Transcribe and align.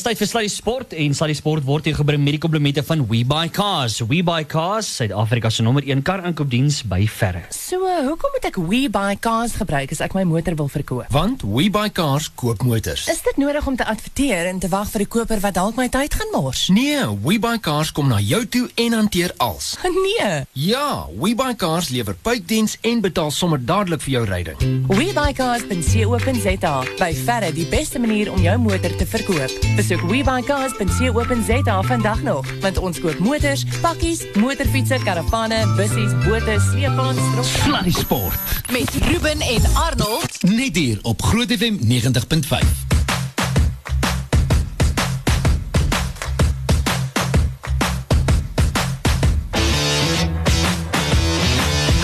Tyd 0.00 0.16
vir 0.16 0.28
Sluddy 0.30 0.48
Sport 0.48 0.94
en 0.96 1.12
Sluddy 1.12 1.34
Sport 1.36 1.64
word 1.66 1.84
hier 1.84 1.96
gebring 1.98 2.22
met 2.24 2.32
die 2.32 2.40
komplemente 2.40 2.80
van 2.86 3.02
WeBuyCars. 3.04 3.98
WeBuyCars, 4.08 4.88
Suid-Afrika 4.96 5.50
se 5.52 5.60
nommer 5.66 5.84
1 5.84 6.00
kar 6.06 6.22
aankoopdiens 6.24 6.78
by 6.88 7.02
verre. 7.10 7.42
So, 7.52 7.84
hoekom 8.06 8.32
moet 8.32 8.46
ek 8.48 8.56
WeBuyCars 8.56 9.58
gebruik 9.60 9.92
as 9.92 10.00
ek 10.00 10.16
my 10.16 10.24
motor 10.24 10.56
wil 10.56 10.70
verkoop? 10.72 11.10
Want 11.12 11.44
WeBuyCars 11.44 12.30
koop 12.40 12.64
motors. 12.64 13.04
Is 13.12 13.20
dit 13.26 13.40
nodig 13.42 13.66
om 13.68 13.76
te 13.76 13.84
adverteer 13.84 14.48
en 14.48 14.62
te 14.62 14.70
wag 14.72 14.88
vir 14.94 15.02
'n 15.04 15.10
koper 15.16 15.40
wat 15.44 15.54
dalk 15.54 15.76
my 15.76 15.88
tyd 15.88 16.14
gaan 16.14 16.32
mors? 16.32 16.68
Nee, 16.72 17.04
WeBuyCars 17.26 17.92
kom 17.92 18.08
na 18.08 18.20
jou 18.20 18.46
toe 18.46 18.70
en 18.74 18.92
hanteer 18.92 19.34
als. 19.36 19.76
Nee. 20.00 20.44
Ja, 20.52 21.06
WeBuyCars 21.18 21.88
lewer 21.88 22.14
puitdiens 22.14 22.78
en 22.80 23.00
betaal 23.00 23.30
sommer 23.30 23.60
dadelik 23.64 24.00
vir 24.00 24.12
jou 24.12 24.24
ryding. 24.24 24.86
WeBuyCars.co.za 24.88 26.74
by 26.98 27.12
verre 27.14 27.52
die 27.52 27.66
beste 27.66 27.98
manier 27.98 28.32
om 28.32 28.40
jou 28.40 28.58
motor 28.58 28.96
te 28.96 29.06
verkoop. 29.06 29.52
Besoek 29.90 30.10
WeBuyCars.co.za 30.10 31.82
vandag 31.82 32.22
nog, 32.22 32.46
want 32.60 32.78
ons 32.78 33.00
koop 33.00 33.18
motors, 33.18 33.64
pakkies, 33.80 34.22
motorfietsse, 34.34 34.98
karavane, 35.04 35.66
bussies, 35.76 36.12
bote, 36.24 36.56
sleepwaens. 36.70 37.18
Sluddy 37.42 37.90
Sport. 37.90 38.38
met 38.72 38.90
Ruben 38.90 39.40
en 39.40 39.62
Arnold. 39.74 40.42
Net 40.42 40.76
hier 40.76 40.98
op 41.02 41.22
Groot 41.22 41.52
FM 41.52 41.76
90.5. 41.80 42.66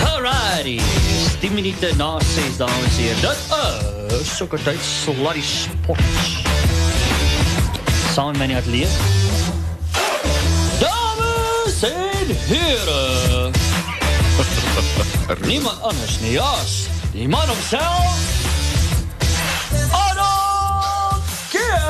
Alrighty. 0.05 0.81
10 1.41 1.55
minute 1.55 1.93
na 1.97 2.21
6 2.21 2.57
dames 2.57 2.99
en 2.99 3.03
heren. 3.03 3.21
Dit 4.09 4.21
is 4.21 4.37
sokkertyd 4.37 4.79
Sluddy 4.81 5.43
Sport. 5.43 6.66
Samen 8.17 8.39
met 8.39 8.49
my 8.49 8.57
atelier. 8.57 8.89
Dames 10.81 11.83
en 11.83 12.27
heren. 12.49 13.53
Niemand 15.51 15.83
anders 15.83 16.21
nie 16.21 16.41
as 16.41 16.87
die 17.13 17.29
man 17.29 17.49
homself. 17.49 18.17
Arnold 19.91 21.29
Keer. 21.53 21.85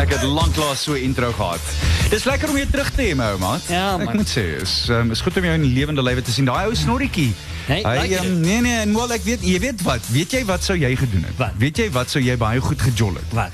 Ek 0.00 0.16
het 0.16 0.22
lanklaas 0.22 0.82
so 0.82 0.92
'n 0.96 1.04
intro 1.04 1.32
gehad. 1.36 1.60
Dis 2.08 2.24
lekker 2.24 2.48
om 2.48 2.56
jou 2.56 2.68
terug 2.70 2.90
te 2.90 3.02
hê, 3.02 3.14
my 3.14 3.24
ou 3.36 3.38
maat. 3.38 3.60
Ja, 3.68 3.98
Ek 4.00 4.04
man. 4.04 4.16
moet 4.16 4.32
sê, 4.32 4.62
is 4.62 4.88
um, 4.88 5.10
is 5.10 5.20
goed 5.20 5.36
om 5.36 5.44
jou 5.44 5.54
in 5.54 5.72
lewende 5.76 6.02
lywe 6.02 6.22
te 6.22 6.32
sien. 6.32 6.44
Daai 6.48 6.64
ou 6.66 6.74
snorretjie. 6.74 7.34
Nee, 7.68 7.82
Hy 7.84 7.96
like 8.00 8.20
um, 8.24 8.40
nee 8.40 8.60
nee, 8.64 8.78
en 8.80 8.94
wel 8.96 9.12
ek 9.12 9.24
weet 9.26 9.42
jy 9.44 9.58
weet 9.60 9.82
wat? 9.84 10.00
Weet 10.12 10.32
jy 10.32 10.44
wat 10.48 10.64
sou 10.64 10.76
jy 10.78 10.94
gedoen 10.96 11.24
het? 11.28 11.36
Wat? 11.36 11.52
Weet 11.60 11.76
jy 11.76 11.90
wat 11.92 12.10
sou 12.10 12.22
jy 12.24 12.36
baie 12.40 12.60
goed 12.64 12.80
gejol 12.80 13.14
het? 13.20 13.32
Wat? 13.36 13.52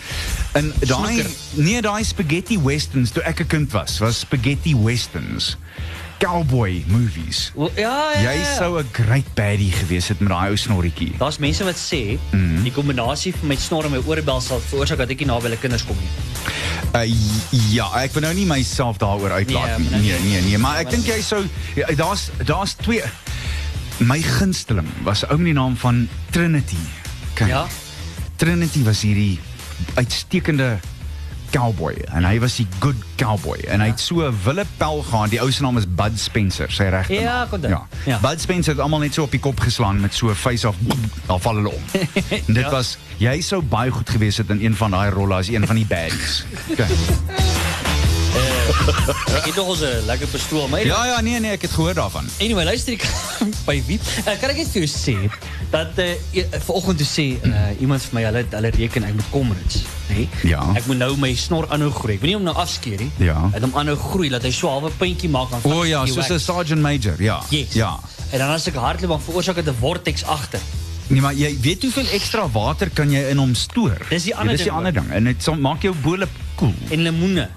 En 0.55 0.73
daai 0.87 1.25
nee, 1.59 1.81
daai 1.83 2.05
spaghetti 2.05 2.59
westerns 2.63 3.11
toe 3.11 3.23
ek 3.27 3.41
'n 3.43 3.47
kind 3.47 3.73
was, 3.73 3.99
was 3.99 4.19
spaghetti 4.23 4.75
westerns. 4.77 5.57
Cowboy 6.19 6.85
movies. 6.87 7.51
O, 7.59 7.71
Ja, 7.75 8.13
ja. 8.15 8.31
Jy 8.31 8.39
ja. 8.39 8.55
sou 8.57 8.79
'n 8.79 8.87
great 8.93 9.27
baddie 9.35 9.73
gewees 9.73 10.09
het 10.09 10.21
met 10.21 10.29
daai 10.31 10.49
ou 10.51 10.57
snorretjie. 10.57 11.13
Daar's 11.19 11.39
mense 11.39 11.65
wat 11.65 11.77
sê 11.77 12.19
Mhm. 12.31 12.63
die 12.63 12.73
kombinasie 12.73 13.35
van 13.39 13.49
my 13.49 13.57
snor 13.57 13.85
en 13.85 13.91
my 13.91 14.01
oorbel 14.07 14.41
sal 14.41 14.61
veroorsaak 14.61 14.99
dat 14.99 15.11
ek 15.11 15.19
nie 15.19 15.27
naby 15.27 15.43
hulle 15.43 15.59
kinders 15.59 15.85
kom 15.85 15.97
nie. 15.99 16.09
Uh, 16.95 17.15
ja, 17.75 17.91
ek 18.03 18.13
wil 18.13 18.23
nou 18.23 18.35
nie 18.35 18.47
myself 18.47 18.97
daaroor 18.99 19.31
uitlaat 19.31 19.79
Nee, 19.79 19.79
nie. 19.79 19.91
maar 19.91 20.01
Nee, 20.01 20.11
nou- 20.13 20.23
nee, 20.23 20.41
nee, 20.43 20.59
maar 20.59 20.79
ek 20.79 20.91
dink 20.91 21.07
jy 21.07 21.21
sou 21.23 21.45
ja, 21.75 21.87
daar's 21.97 22.31
daar's 22.45 22.75
twee 22.75 23.03
my 23.99 24.21
gunsteling 24.23 24.89
was 25.05 25.25
ou 25.29 25.37
met 25.39 25.45
die 25.53 25.55
naam 25.55 25.77
van 25.77 26.09
Trinity. 26.31 26.77
Ja. 27.47 27.67
Trinity 28.37 28.83
was 28.85 29.03
hierdie 29.03 29.39
uitstekende 29.95 30.79
cowboy 31.55 31.95
en 32.11 32.25
hy 32.27 32.39
was 32.43 32.57
die 32.59 32.67
good 32.83 32.99
cowboy 33.17 33.59
en 33.71 33.81
hy 33.81 33.87
het 33.93 34.01
so 34.01 34.27
'n 34.27 34.35
wille 34.45 34.65
pel 34.79 35.03
gehad. 35.03 35.31
Die 35.31 35.41
ou 35.41 35.51
se 35.53 35.63
naam 35.63 35.77
is 35.79 35.87
Bud 35.87 36.19
Spencer, 36.19 36.71
sy 36.73 36.85
regte 36.91 37.15
Ja, 37.15 37.47
naam. 37.51 37.61
dit. 37.61 37.71
Ja. 37.71 37.87
Ja. 38.07 38.19
Bud 38.19 38.41
Spencer 38.41 38.73
het 38.75 38.83
almal 38.83 38.99
net 39.01 39.15
so 39.15 39.23
op 39.23 39.31
die 39.31 39.41
kop 39.41 39.61
geslaan 39.61 40.01
met 40.01 40.15
so 40.15 40.29
'n 40.31 40.35
face 40.35 40.69
of 40.69 40.77
dan 41.27 41.41
val 41.41 41.55
hulle 41.55 41.71
om. 41.71 41.83
En 42.47 42.55
dit 42.59 42.65
Ja. 42.65 42.71
was 42.71 42.99
jy 43.19 43.41
sou 43.41 43.63
baie 43.63 43.91
goed 43.91 44.11
gewees 44.11 44.37
het 44.37 44.51
in 44.51 44.61
een 44.65 44.75
van 44.77 44.91
daai 44.91 45.11
rolle 45.11 45.35
as 45.35 45.49
een 45.49 45.67
van 45.67 45.77
die 45.77 45.87
baddies. 45.87 46.45
Okay. 46.73 47.54
Ek 49.39 49.45
het 49.49 49.57
nog 49.57 49.67
ons 49.75 49.81
'n 49.81 50.07
lekker 50.07 50.27
pistool, 50.27 50.69
maar 50.69 50.85
Ja 50.85 51.05
ja 51.07 51.21
nee 51.21 51.41
nee, 51.41 51.51
ek 51.51 51.63
het 51.63 51.71
gehoor 51.71 51.95
daarvan. 51.95 52.25
Anyway, 52.41 52.65
luister 52.65 52.93
ek 52.93 53.05
by 53.69 53.83
wie? 53.87 53.99
Uh, 54.25 54.35
kan 54.41 54.51
ek 54.51 54.57
net 54.57 54.71
vir 54.73 54.85
jou 54.85 54.91
sê 54.91 55.17
dat 55.71 55.99
uh, 55.99 56.15
e- 56.33 56.49
vanoggend 56.67 56.99
toe 56.99 57.07
sê 57.07 57.27
uh, 57.43 57.81
iemand 57.81 58.03
vir 58.03 58.15
my 58.19 58.23
hulle 58.29 58.45
hulle 58.51 58.71
reken 58.71 59.05
ek 59.05 59.15
moet 59.15 59.31
Comrades, 59.31 59.83
nê? 60.09 60.15
Nee? 60.15 60.29
Ja. 60.51 60.63
Ek 60.75 60.87
moet 60.87 60.99
nou 60.99 61.17
my 61.17 61.35
snor 61.35 61.69
aanhou 61.69 61.91
groei. 61.91 62.15
Ek 62.15 62.21
wil 62.21 62.31
nie 62.31 62.39
hom 62.39 62.47
nou 62.47 62.57
afskeer 62.57 63.01
nie. 63.01 63.11
Ja. 63.19 63.51
Ek 63.53 63.65
hom 63.67 63.75
aanhou 63.75 63.97
groei 63.97 64.31
dat 64.33 64.43
hy 64.47 64.53
so 64.55 64.71
halwe 64.71 64.93
puntjie 64.99 65.31
maak 65.31 65.53
aan 65.53 65.65
O 65.65 65.81
oh, 65.81 65.87
ja, 65.87 66.05
soos 66.07 66.31
'n 66.31 66.39
sergeant 66.39 66.83
major, 66.83 67.21
ja. 67.23 67.43
Yes. 67.51 67.75
Ja. 67.75 67.99
En 68.31 68.39
dan 68.39 68.51
as 68.51 68.67
ek 68.67 68.75
hardloop 68.75 69.11
dan 69.11 69.21
veroorsaak 69.21 69.61
dit 69.61 69.69
'n 69.69 69.77
vortex 69.81 70.25
agter. 70.25 70.61
Nee, 71.09 71.21
maar 71.21 71.35
jy 71.37 71.53
weet 71.61 71.83
hoeveel 71.83 72.09
ekstra 72.17 72.49
water 72.49 72.89
kan 72.91 73.11
jy 73.11 73.29
in 73.29 73.37
hom 73.37 73.55
stoor? 73.55 73.99
Dis 74.09 74.25
die 74.25 74.35
ander 74.35 74.57
ja, 74.57 74.57
dis 74.57 74.65
die 74.65 74.73
ding, 74.73 74.77
ander 74.77 74.93
ding 74.93 75.11
en 75.13 75.25
dit 75.25 75.43
sal 75.43 75.57
maak 75.61 75.83
jou 75.83 75.95
bole 76.03 76.29
koel. 76.57 76.75
En 76.91 77.03
lemoene. 77.03 77.49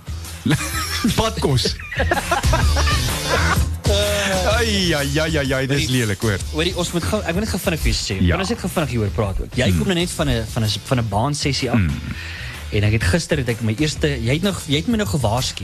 Padkos. 1.16 1.75
Ai 4.58 4.88
ja 4.90 5.02
ja 5.02 5.25
ja 5.25 5.41
ja, 5.41 5.59
dis 5.68 5.88
lelik 5.91 6.22
hoor. 6.22 6.41
Hoorie, 6.53 6.74
ons 6.75 6.91
moet 6.96 7.06
gou 7.08 7.19
ek 7.22 7.35
wil 7.38 7.46
net 7.46 7.52
vinnig 7.53 7.81
vir 7.84 7.91
jou 7.91 7.97
sê. 8.00 8.18
Ja. 8.25 8.38
Net 8.41 8.59
gou 8.59 8.69
vinnig 8.72 8.94
hieroor 8.96 9.13
praat 9.16 9.41
ook? 9.44 9.56
Jy 9.56 9.69
kom 9.78 9.88
nou 9.91 9.97
net 10.00 10.12
van 10.12 10.30
'n 10.30 10.46
van 10.53 10.63
'n 10.63 10.69
van 10.90 11.00
'n 11.00 11.07
baansessie 11.09 11.72
af. 11.72 11.80
En 12.72 12.84
ek 12.84 12.91
het 12.91 13.03
gister 13.03 13.38
het 13.38 13.50
ek 13.50 13.62
my 13.62 13.75
eerste 13.80 14.07
jy 14.07 14.34
het 14.34 14.44
nog 14.44 14.62
jy 14.68 14.75
het 14.75 14.88
my 14.88 14.97
nou 14.97 15.07
gewaarsku 15.07 15.63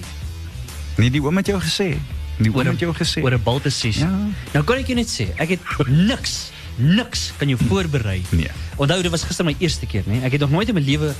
Nee, 0.97 1.09
die 1.09 1.21
oom 1.21 1.37
het 1.37 1.47
jou 1.47 1.59
gesê. 1.59 1.97
Die 2.37 2.53
oom 2.53 2.67
het 2.67 2.79
jou 2.79 2.93
gesê. 2.93 3.21
oor 3.23 3.33
'n 3.33 3.43
balte 3.43 3.69
sessie. 3.69 4.05
Ja. 4.05 4.29
Nou 4.53 4.63
kan 4.63 4.77
ek 4.77 4.87
jou 4.87 4.95
net 4.95 5.09
sê, 5.09 5.25
ek 5.37 5.49
het 5.49 5.87
niks 5.87 6.51
niks 6.77 7.31
kan 7.37 7.47
jou 7.47 7.59
voorberei. 7.67 8.21
Nee. 8.29 8.49
Onthou 8.77 9.01
dit 9.01 9.11
was 9.11 9.23
gister 9.23 9.45
my 9.45 9.55
eerste 9.59 9.85
keer, 9.85 10.03
nee. 10.05 10.21
Ek 10.21 10.31
het 10.31 10.41
nog 10.41 10.49
nooit 10.49 10.67
in 10.67 10.73
my 10.75 10.81
lewe 10.81 11.13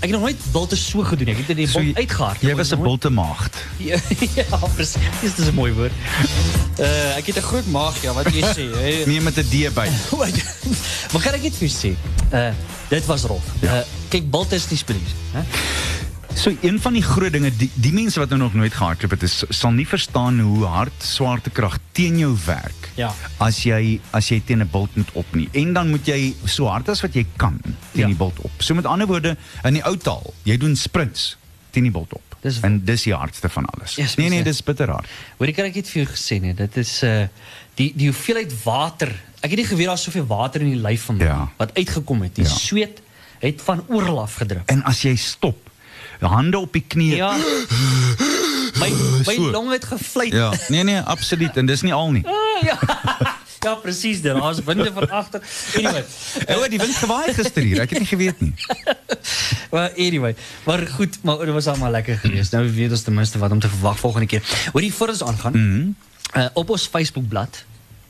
ek 0.00 0.08
het 0.08 0.16
nog 0.16 0.20
nooit 0.20 0.40
balte 0.52 0.76
so 0.76 1.02
gedoen. 1.04 1.26
nie. 1.26 1.34
Ek 1.34 1.46
het 1.46 1.56
dit 1.56 1.68
So, 1.68 1.80
bult 1.80 1.96
uitgehard. 1.96 2.40
Jy 2.40 2.54
was 2.56 2.72
'n 2.72 2.80
bulte 2.82 3.10
maagd. 3.10 3.56
Ja, 3.76 3.98
ja, 4.34 4.56
presies. 4.74 5.02
Dis 5.20 5.34
dis 5.34 5.46
'n 5.46 5.54
mooi 5.54 5.72
woord. 5.72 5.92
Uh 6.80 7.16
ek 7.16 7.26
het 7.26 7.36
'n 7.36 7.42
groot 7.42 7.66
maag, 7.66 8.02
ja, 8.02 8.12
wat 8.12 8.32
jy 8.32 8.42
sê. 8.56 8.64
Nee, 9.10 9.20
met 9.20 9.36
'n 9.36 9.44
D 9.48 9.68
by. 9.74 9.88
Maar 11.12 11.22
kan 11.22 11.34
ek 11.34 11.42
net 11.42 11.54
vir 11.56 11.68
jou 11.68 11.76
sê? 11.76 11.92
Uh 12.32 12.52
dit 12.88 13.06
was 13.06 13.22
rof. 13.22 13.44
Ja. 13.60 13.76
Uh 13.76 13.84
kyk 14.08 14.30
Bult 14.30 14.52
is 14.52 14.68
nie 14.70 14.78
spelies, 14.78 15.12
hè? 15.32 15.40
So 16.34 16.52
een 16.62 16.78
van 16.80 16.92
die 16.96 17.02
groot 17.02 17.32
dinge 17.34 17.50
die 17.56 17.68
die 17.74 17.92
mense 17.92 18.20
wat 18.22 18.28
nou 18.32 18.38
nog 18.40 18.54
nooit 18.56 18.72
gehardloop 18.72 19.10
het 19.16 19.22
is 19.26 19.34
sal 19.52 19.72
nie 19.76 19.84
verstaan 19.88 20.38
hoe 20.40 20.64
hard 20.70 21.02
swaartekrag 21.04 21.76
teen 21.96 22.18
jou 22.22 22.30
werk. 22.46 22.88
Ja. 22.96 23.10
As 23.42 23.58
jy 23.66 23.98
as 24.16 24.28
jy 24.30 24.38
teen 24.46 24.62
'n 24.62 24.68
bult 24.72 24.94
moet 24.96 25.10
op 25.12 25.34
nie. 25.34 25.48
En 25.52 25.72
dan 25.72 25.90
moet 25.90 26.06
jy 26.06 26.34
so 26.44 26.66
hard 26.66 26.88
as 26.88 27.00
wat 27.02 27.14
jy 27.14 27.26
kan 27.36 27.58
teen 27.62 27.74
Ja. 28.00 28.06
die 28.06 28.14
bult 28.16 28.38
op. 28.40 28.50
So 28.58 28.74
met 28.74 28.86
ander 28.86 29.06
woorde 29.06 29.36
in 29.64 29.72
die 29.74 29.82
ou 29.84 29.96
taal, 29.96 30.34
jy 30.42 30.56
doen 30.56 30.76
sprints 30.76 31.36
teen 31.70 31.82
die 31.82 31.92
bult 31.92 32.12
op. 32.14 32.22
Dis- 32.40 32.60
en 32.60 32.84
dis 32.84 33.02
die 33.02 33.14
hardste 33.14 33.48
van 33.48 33.64
alles. 33.66 33.94
Yes, 33.96 34.14
nee 34.16 34.28
nee, 34.28 34.42
dis 34.42 34.62
bitter 34.62 34.88
hard. 34.90 35.06
Hoorie 35.38 35.54
kan 35.54 35.64
ek 35.64 35.74
net 35.74 35.88
vir 35.88 36.02
jou 36.04 36.14
gesê 36.14 36.40
nee, 36.40 36.54
dit 36.54 36.76
is 36.76 37.02
uh 37.02 37.26
die 37.74 37.92
die 37.96 38.06
hoeveelheid 38.08 38.62
water. 38.64 39.08
Ek 39.42 39.50
het 39.50 39.56
nie 39.58 39.66
geweet 39.66 39.86
daar's 39.86 40.02
soveel 40.02 40.26
water 40.26 40.60
in 40.60 40.70
die 40.70 40.80
lyf 40.80 41.02
van 41.02 41.16
my 41.16 41.24
Ja. 41.24 41.48
wat 41.58 41.74
uitgekom 41.76 42.22
het. 42.22 42.34
Die 42.34 42.44
Ja. 42.44 42.50
sweet 42.50 43.00
het 43.40 43.60
van 43.62 43.84
oral 43.88 44.20
af 44.20 44.34
gedrup. 44.36 44.68
En 44.70 44.82
as 44.84 45.02
jy 45.02 45.16
stop, 45.16 45.69
hande 46.28 46.58
op 46.58 46.72
die 46.72 46.84
knieë. 46.86 47.16
Ja. 47.16 47.36
My 48.80 48.90
my 49.26 49.34
So. 49.34 49.50
long 49.50 49.70
het 49.72 49.84
gevlieg. 49.84 50.32
Ja, 50.32 50.52
nee 50.68 50.82
nee, 50.84 51.00
absoluut 51.00 51.56
en 51.56 51.66
dis 51.66 51.80
nie 51.82 51.92
al 51.94 52.10
nie. 52.10 52.24
Ah, 52.60 52.62
ja. 52.66 52.78
Ja, 53.60 53.74
presies, 53.74 54.22
daar 54.22 54.38
was 54.40 54.58
winde 54.64 54.90
van 54.92 55.10
agter. 55.10 55.42
Anyway, 55.76 56.04
O, 56.56 56.68
die 56.68 56.78
wind 56.78 56.94
gewaai 56.96 57.32
gister 57.34 57.62
hier. 57.62 57.80
Ek 57.80 57.90
het 57.90 57.98
nie 57.98 58.08
geweet 58.08 58.40
nie. 58.40 58.54
maar 59.70 59.90
anyway, 59.96 60.34
maar 60.64 60.86
goed, 60.86 61.18
maar 61.22 61.38
dit 61.44 61.52
was 61.52 61.66
allemaal 61.66 61.90
lekker 61.90 62.16
geweest. 62.18 62.52
Nou 62.52 62.64
weet 62.72 62.90
ons 62.90 63.02
ten 63.02 63.14
minste 63.14 63.38
wat 63.38 63.50
om 63.52 63.60
te 63.60 63.68
verwag 63.68 63.98
volgende 64.00 64.26
keer. 64.26 64.42
Hoor 64.72 64.82
jy 64.82 64.90
voor 64.92 65.08
ons 65.08 65.22
aangaan? 65.22 65.52
Mm 65.56 65.94
uh, 66.36 66.46
op 66.52 66.70
ons 66.70 66.86
Facebookblad. 66.86 67.64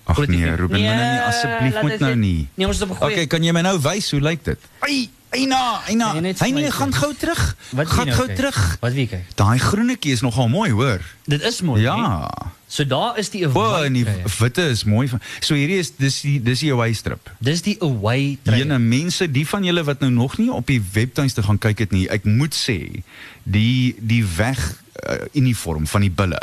Ag 0.05 0.15
Groot 0.15 0.29
nee, 0.29 0.39
FM. 0.39 0.55
Ruben, 0.55 0.81
moet 0.81 0.87
nou 0.95 1.11
nie 1.13 1.21
asseblief 1.21 1.73
laat 1.73 1.83
moet 1.83 1.91
dit 1.91 2.01
nou 2.01 2.15
net- 2.15 2.25
nie. 2.25 2.49
Nee, 2.55 2.67
ons 2.67 2.79
het 2.79 2.89
op 2.89 2.95
'n 2.95 2.99
goeie 2.99 3.13
Okay, 3.13 3.27
kan 3.27 3.43
jy 3.43 3.53
my 3.53 3.61
nou 3.61 3.79
wys 3.81 4.11
hoe 4.11 4.21
lyk 4.21 4.45
dit? 4.45 4.59
Ai, 4.79 5.11
Eina, 5.31 5.81
Eina. 5.87 6.13
Nee, 6.21 6.35
Hy 6.39 6.51
nee, 6.51 6.67
sê. 6.67 6.75
gaan 6.75 6.95
gou 6.95 7.13
terug. 7.15 7.43
Wat 7.71 7.87
gaan 7.87 8.07
nou 8.11 8.17
gou 8.19 8.35
terug. 8.35 8.57
Wat 8.81 8.93
wie 8.97 9.07
kyk? 9.07 9.29
Daai 9.39 9.59
groenetjie 9.63 10.13
is 10.17 10.21
nogal 10.27 10.49
mooi, 10.51 10.71
hoor. 10.75 11.01
Dit 11.31 11.43
is 11.47 11.61
mooi. 11.63 11.83
Ja. 11.83 11.97
hè? 12.27 12.49
So 12.71 12.87
daar 12.87 13.19
is 13.19 13.31
die 13.31 13.47
O, 13.47 13.51
away. 13.51 13.85
en 13.87 13.93
die 13.93 14.07
witte 14.39 14.63
is 14.71 14.85
mooi. 14.85 15.09
So 15.41 15.55
hierdie 15.55 15.79
is 15.83 15.93
dis 15.99 16.21
die 16.23 16.37
dis 16.43 16.61
die 16.63 16.71
away 16.73 16.93
strip. 16.95 17.31
Dis 17.39 17.63
die 17.67 17.77
away 17.83 18.39
tryer. 18.43 18.59
Jene 18.63 18.79
mense, 18.79 19.27
die 19.31 19.47
van 19.49 19.65
julle 19.67 19.83
wat 19.87 20.01
nou 20.01 20.11
nog 20.11 20.37
nie 20.39 20.51
op 20.55 20.67
die 20.67 20.81
webtuiste 20.93 21.43
gaan 21.43 21.59
kyk 21.59 21.79
het 21.87 21.91
nie, 21.95 22.05
ek 22.11 22.25
moet 22.31 22.55
sê, 22.55 23.03
die 23.43 23.95
die 23.99 24.23
weg 24.37 24.59
uh, 25.03 25.17
uniform 25.35 25.87
van 25.91 26.07
die 26.07 26.11
bulle. 26.15 26.39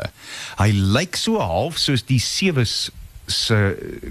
Hy 0.59 0.71
lyk 0.75 1.15
so 1.15 1.39
half 1.39 1.79
soos 1.79 2.03
die 2.07 2.19
sewe 2.19 2.65
se 3.27 3.57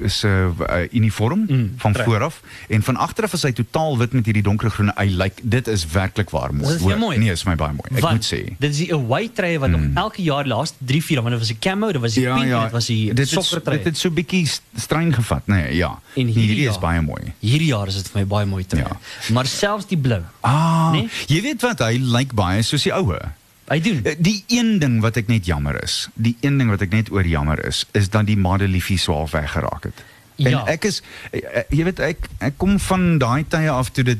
se 0.06 0.28
uh, 0.28 0.76
uniform 0.92 1.44
Mm, 1.48 1.72
van 1.76 1.92
trek. 1.92 2.04
vooraf 2.06 2.40
en 2.68 2.82
van 2.82 2.96
agteraf 2.96 3.32
is 3.32 3.42
hy 3.42 3.52
totaal 3.52 3.98
wit 3.98 4.12
met 4.12 4.24
hierdie 4.24 4.42
donkergroene. 4.42 4.92
Hy 4.96 5.06
lyk 5.16 5.38
dit 5.42 5.66
is 5.68 5.86
werklik 5.92 6.30
waar 6.30 6.54
mooi. 6.54 6.68
Dit 6.68 6.76
is 6.76 6.82
Hoor, 6.86 6.98
mooi. 6.98 7.18
Nee, 7.18 7.30
is 7.32 7.44
my 7.44 7.54
baie 7.54 7.72
mooi. 7.72 7.88
Ek 7.94 8.00
Want 8.04 8.14
moet 8.14 8.28
sê. 8.28 8.40
Mm. 8.50 8.56
Dit 8.58 8.70
is 8.70 8.76
die 8.84 8.92
away 8.94 9.28
trui 9.34 9.58
wat 9.58 9.70
nog 9.70 9.80
elke 9.94 10.22
jaar 10.22 10.46
laaste 10.46 10.76
3 10.84 11.02
4 11.04 11.22
want 11.22 11.30
dit 11.30 11.38
was 11.38 11.48
die 11.48 11.58
camo, 11.58 11.92
dit 11.92 12.00
was 12.00 12.14
die 12.14 12.24
pink 12.24 12.36
en 12.36 12.62
dit 12.62 12.72
was 12.72 12.88
het, 12.88 13.30
sokker 13.32 13.62
trui. 13.62 13.76
dit 13.76 13.86
het 13.86 13.98
so 13.98 14.10
bietjie 14.10 14.46
st- 14.46 14.62
strein 14.76 15.12
gevat? 15.14 15.46
Nee, 15.46 15.74
ja. 15.76 15.88
En 15.88 16.00
Nee, 16.14 16.24
hierdie 16.24 16.42
hierdie 16.46 16.66
is 16.68 16.70
jaar- 16.72 16.80
baie 16.80 17.00
mooi. 17.02 17.32
Hierdie 17.40 17.68
jaar 17.72 17.86
is 17.86 17.94
dit 17.94 18.08
vir 18.10 18.20
my 18.20 18.26
baie 18.26 18.46
mooi 18.46 18.64
trui. 18.66 18.82
Ja. 18.84 18.98
Maar 19.32 19.46
selfs 19.46 19.86
die 19.86 19.98
blou. 19.98 20.22
Ah, 20.40 20.90
Nee? 20.92 21.08
jy 21.26 21.40
weet 21.42 21.62
wat 21.62 21.78
hy 21.78 21.96
lyk 21.98 22.32
baie 22.34 22.62
soos 22.62 22.82
die 22.82 22.92
oue. 22.92 23.18
Hy 23.66 23.80
doen. 23.80 24.00
Eh, 24.04 24.14
Die 24.18 24.44
een 24.46 24.78
ding 24.78 25.00
wat 25.02 25.16
ek 25.16 25.26
net 25.26 25.46
jammer 25.46 25.82
is, 25.82 26.08
die 26.14 26.36
een 26.40 26.58
ding 26.58 26.70
wat 26.70 26.80
ek 26.86 26.90
net 26.94 27.10
oor 27.10 27.26
jammer 27.26 27.64
is, 27.66 27.84
is 27.92 28.08
dat 28.10 28.26
die 28.26 28.36
Madeliefie 28.38 28.98
so 28.98 29.12
half 29.12 29.30
weggeraak 29.34 29.88
het. 29.90 30.04
En 30.38 30.50
Ja. 30.50 30.66
ek 30.66 30.84
is 30.84 31.02
eh, 31.30 31.40
eh, 31.52 31.62
jy 31.70 31.84
weet 31.84 31.98
ek 32.00 32.28
ek 32.38 32.58
kom 32.58 32.78
van 32.78 33.18
daai 33.18 33.44
tye 33.48 33.70
af 33.70 33.88
toe 33.90 34.04
dit 34.04 34.18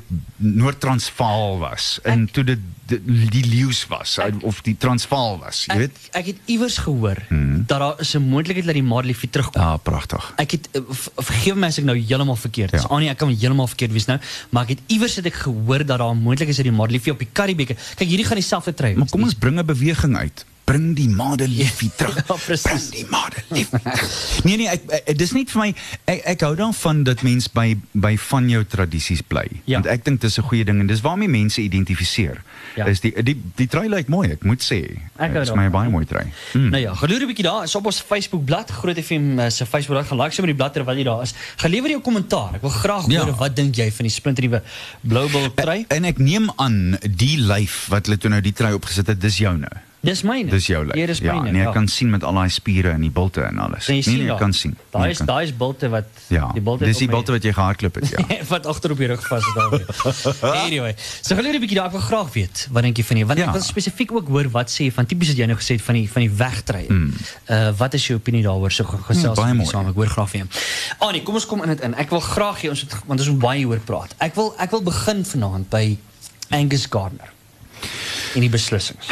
Noord-Transvaal 0.67 1.59
was 1.59 1.99
en 2.03 2.23
Ek- 2.27 2.33
toe 2.33 2.45
dit 2.45 2.59
die, 2.87 3.01
die 3.31 3.45
leeu's 3.45 3.87
was 3.91 4.19
of 4.43 4.61
die 4.63 4.77
Transvaal 4.79 5.39
was, 5.43 5.65
jy 5.67 5.73
Ek, 5.75 5.79
weet. 5.79 5.97
ek 6.13 6.27
het 6.27 6.37
iewers 6.47 6.79
gehoor 6.79 7.19
dat 7.67 7.79
daar 7.83 8.01
is 8.01 8.15
'n 8.15 8.23
moontlikheid 8.29 8.65
dat 8.65 8.75
die 8.75 8.83
Madeliefie 8.83 9.31
terugkom. 9.31 9.61
Ah, 9.63 9.75
pragtig. 9.83 10.33
Ek 10.37 10.51
het 10.51 10.69
eh, 10.73 10.81
v- 10.89 11.09
vergeef 11.17 11.55
my 11.55 11.67
as 11.67 11.79
ek 11.79 11.85
nou 11.85 11.97
heeltemal 11.99 12.37
verkeerd 12.37 12.73
is. 12.73 12.83
Ja. 12.83 12.89
Annie, 12.89 13.09
ek 13.11 13.19
kan 13.19 13.29
heeltemal 13.29 13.67
verkeerd 13.67 13.93
wees 13.93 14.07
nou, 14.07 14.19
maar 14.51 14.63
ek 14.63 14.69
het 14.69 14.79
iewers 14.87 15.17
het 15.17 15.27
ek 15.27 15.35
gehoor 15.35 15.85
dat 15.85 15.99
daar 15.99 16.15
moontlik 16.17 16.49
is 16.49 16.57
dat 16.57 16.65
die 16.65 16.73
Madeliefie 16.73 17.13
op 17.13 17.19
die 17.19 17.29
Karibeker. 17.33 17.77
Kyk, 17.97 18.09
hierdie 18.09 18.25
gaan 18.27 18.37
dieselfde 18.37 18.73
wees. 18.77 18.97
Maar 18.97 19.09
kom 19.09 19.23
ons 19.23 19.35
bring 19.35 19.59
'n 19.59 19.65
beweging 19.67 20.17
uit. 20.17 20.45
Bring 20.67 20.97
die 20.99 21.09
Madeliefie 21.09 21.91
terug. 21.97 22.17
Ja. 22.27 22.35
Bring 22.47 22.91
die 22.91 23.07
Madeliefie. 23.11 23.79
terug. 23.81 24.41
nee 24.45 24.57
nee, 24.57 24.67
ek, 24.69 24.83
ek 25.13 25.19
dis 25.19 25.31
net 25.37 25.51
vir 25.55 25.61
my 25.63 25.69
ek 26.11 26.23
ek 26.33 26.41
hou 26.43 26.55
daarvan 26.59 27.05
dat 27.07 27.23
mens 27.23 27.47
by 27.55 27.77
by 27.95 28.17
van 28.19 28.49
jou 28.51 28.65
tradisies 28.67 29.23
bly. 29.23 29.45
Ja. 29.65 29.79
Want 29.79 29.87
ek 29.95 30.05
dink 30.09 30.21
dis 30.25 30.39
'n 30.39 30.43
goeie 30.49 30.65
ding 30.67 30.81
en 30.83 30.87
dis 30.91 31.01
waarmee 31.07 31.29
mense 31.31 31.61
identifiseer. 31.63 32.43
Ja. 32.75 32.87
Is 32.91 33.01
die 33.01 33.13
die 33.23 33.37
die 33.57 33.69
trui 33.71 33.87
lyk 33.89 34.09
mooi, 34.11 34.31
ek 34.35 34.43
moet 34.45 34.61
sê. 34.63 34.81
Ek 35.17 35.31
hou 35.31 35.39
Dit 35.39 35.43
is 35.49 35.55
my 35.55 35.69
daarvan. 35.71 35.73
baie 35.79 35.91
mooi 35.91 36.05
trui. 36.05 36.27
Mm. 36.55 36.69
Nou 36.75 36.83
ja, 36.83 36.95
geloer 36.95 37.21
'n 37.23 37.27
bietjie 37.31 37.47
daar, 37.47 37.65
is 37.65 37.75
op 37.79 37.87
ons 37.87 38.01
Facebook 38.03 38.45
bladsy 38.45 38.73
Groot 38.73 38.99
FM 38.99 39.39
uh, 39.39 39.49
se 39.51 39.65
Facebook 39.67 39.95
bladsy. 39.97 40.09
Gaan 40.11 40.19
like 40.19 40.35
sommer 40.35 40.51
die 40.53 40.59
bladsy 40.59 40.75
terwyl 40.81 40.97
jy 40.99 41.05
daar 41.05 41.23
is. 41.23 41.35
Gelewer 41.63 41.91
jou 41.91 42.01
kommentaar. 42.01 42.55
Ek 42.55 42.61
wil 42.67 42.71
graag 42.71 43.07
Ja. 43.09 43.23
hoor 43.25 43.35
wat 43.39 43.55
dink 43.57 43.77
jy 43.77 43.91
van 43.93 44.03
die 44.07 44.11
splinternuwe 44.15 44.63
Bloubil 45.03 45.55
trui? 45.55 45.85
En 45.89 46.05
ek 46.05 46.19
neem 46.19 46.51
aan 46.57 46.99
die 47.07 47.39
lyf 47.39 47.87
wat 47.89 48.07
hulle 48.07 48.19
toe 48.19 48.31
nou 48.31 48.41
die 48.41 48.53
trui 48.53 48.73
opgesit 48.75 49.07
het, 49.07 49.21
dis 49.21 49.39
joune. 49.39 49.69
Dis 50.07 50.23
myne. 50.23 50.51
Dis 50.53 50.67
jou 50.71 50.85
lyf. 50.87 50.95
Ja, 50.97 51.07
dis 51.11 51.19
ja, 51.25 51.35
myne. 51.35 51.51
nee, 51.53 51.65
ek 51.67 51.75
kan 51.75 51.89
sien 51.91 52.11
met 52.13 52.23
al 52.25 52.35
daai 52.39 52.49
spiere 52.55 52.93
en 52.95 53.01
die 53.05 53.11
bilte 53.11 53.43
en 53.43 53.59
alles. 53.59 53.89
En 53.91 53.97
jy 53.99 54.05
nee, 54.07 54.23
nee, 54.23 54.33
ek 54.33 54.39
kan 54.39 54.53
sien. 54.55 54.77
Daai 54.95 55.03
Nee, 55.03 55.11
is 55.17 55.23
daai 55.27 55.45
is 55.49 55.53
bilte 55.57 55.89
wat 55.93 56.05
Ja, 56.33 56.51
die 56.55 56.63
bilte 56.63 56.85
dis 56.87 56.99
die 57.03 57.09
bilte 57.11 57.33
wat 57.35 57.43
jy 57.45 57.53
gehardloop 57.57 57.95
het, 58.01 58.09
ja. 58.15 58.23
wat 58.53 58.67
agter 58.71 58.95
op 58.95 58.99
die 59.03 59.09
rug 59.13 59.25
vas 59.29 59.43
is 59.43 59.55
daar. 59.59 60.55
anyway, 60.67 60.95
so 61.21 61.35
geloer 61.35 61.55
'n 61.59 61.61
bietjie 61.61 61.77
daar. 61.81 61.87
Ek 61.91 61.97
wil 61.99 62.07
graag 62.07 62.33
weet 62.33 62.69
wat 62.71 62.83
dink 62.87 62.97
jy 62.97 63.05
van 63.05 63.17
die 63.17 63.27
want 63.27 63.39
Ja. 63.39 63.47
ek 63.47 63.53
wil 63.59 63.63
spesifiek 63.63 64.13
ook 64.13 64.29
hoor 64.29 64.49
wat 64.51 64.71
sê 64.71 64.87
jy 64.87 64.93
van 64.93 65.07
tipies 65.07 65.29
wat 65.35 65.37
jy 65.43 65.47
nou 65.47 65.59
gesê 65.59 65.75
het 65.77 65.83
van 65.83 65.95
die 66.01 66.07
van 66.11 66.23
die 66.23 66.31
wegtreie. 66.31 66.89
Uh 67.51 67.73
wat 67.77 67.95
is 67.95 68.07
jou 68.07 68.19
opinie 68.19 68.43
daaroor? 68.43 68.71
So 68.73 68.85
ge- 68.85 69.03
gesels 69.11 69.39
Mm, 69.39 69.45
mm, 69.51 69.57
mooi. 69.57 69.69
saam. 69.69 69.89
Ek 69.89 69.95
hoor 69.95 70.07
graag 70.09 70.31
van 70.31 70.41
jou. 70.41 70.49
Annie, 70.99 71.23
kom 71.23 71.35
ons 71.35 71.47
kom 71.47 71.63
in 71.63 71.69
dit 71.69 71.81
in. 71.81 71.95
Ek 71.95 72.11
wil 72.11 72.21
graag 72.21 72.63
hê 72.63 72.69
ons 72.71 72.81
het, 72.81 72.95
want 73.07 73.21
ons 73.21 73.29
moet 73.31 73.39
baie 73.41 73.67
oor 73.67 73.79
praat. 73.83 74.15
Ek 74.19 74.35
wil 74.35 74.55
ek 74.59 74.71
wil 74.71 74.83
begin 74.83 75.25
vanaand 75.25 75.69
by 75.69 75.97
Angus 76.51 76.87
Gardner 76.91 77.31
en 78.35 78.41
die 78.41 78.49
beslissings. 78.51 79.07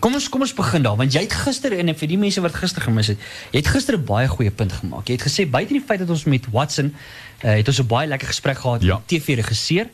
Kom 0.00 0.14
ons 0.14 0.28
kom 0.28 0.40
ons 0.40 0.54
begin 0.54 0.82
daar 0.82 0.96
want 0.96 1.12
jy 1.12 1.20
het 1.24 1.32
gister 1.32 1.72
en 1.78 1.94
vir 1.94 2.08
die 2.08 2.18
mense 2.18 2.40
wat 2.40 2.54
gister 2.54 2.82
gemis 2.82 3.06
het, 3.12 3.18
jy 3.50 3.58
het 3.58 3.66
gister 3.68 3.96
'n 3.98 4.04
baie 4.04 4.28
goeie 4.28 4.50
punt 4.50 4.72
gemaak. 4.72 5.08
Jy 5.08 5.14
het 5.18 5.26
gesê 5.26 5.48
buite 5.50 5.72
die 5.72 5.82
feit 5.86 5.98
dat 5.98 6.10
ons 6.10 6.24
met 6.24 6.46
Watson 6.52 6.94
uh, 7.44 7.50
het 7.56 7.68
ons 7.68 7.80
'n 7.80 7.86
baie 7.86 8.08
lekker 8.08 8.28
gesprek 8.28 8.58
gehad 8.58 8.82
Ja. 8.82 8.94
met 8.94 9.08
TV 9.08 9.34
regisseur 9.34 9.86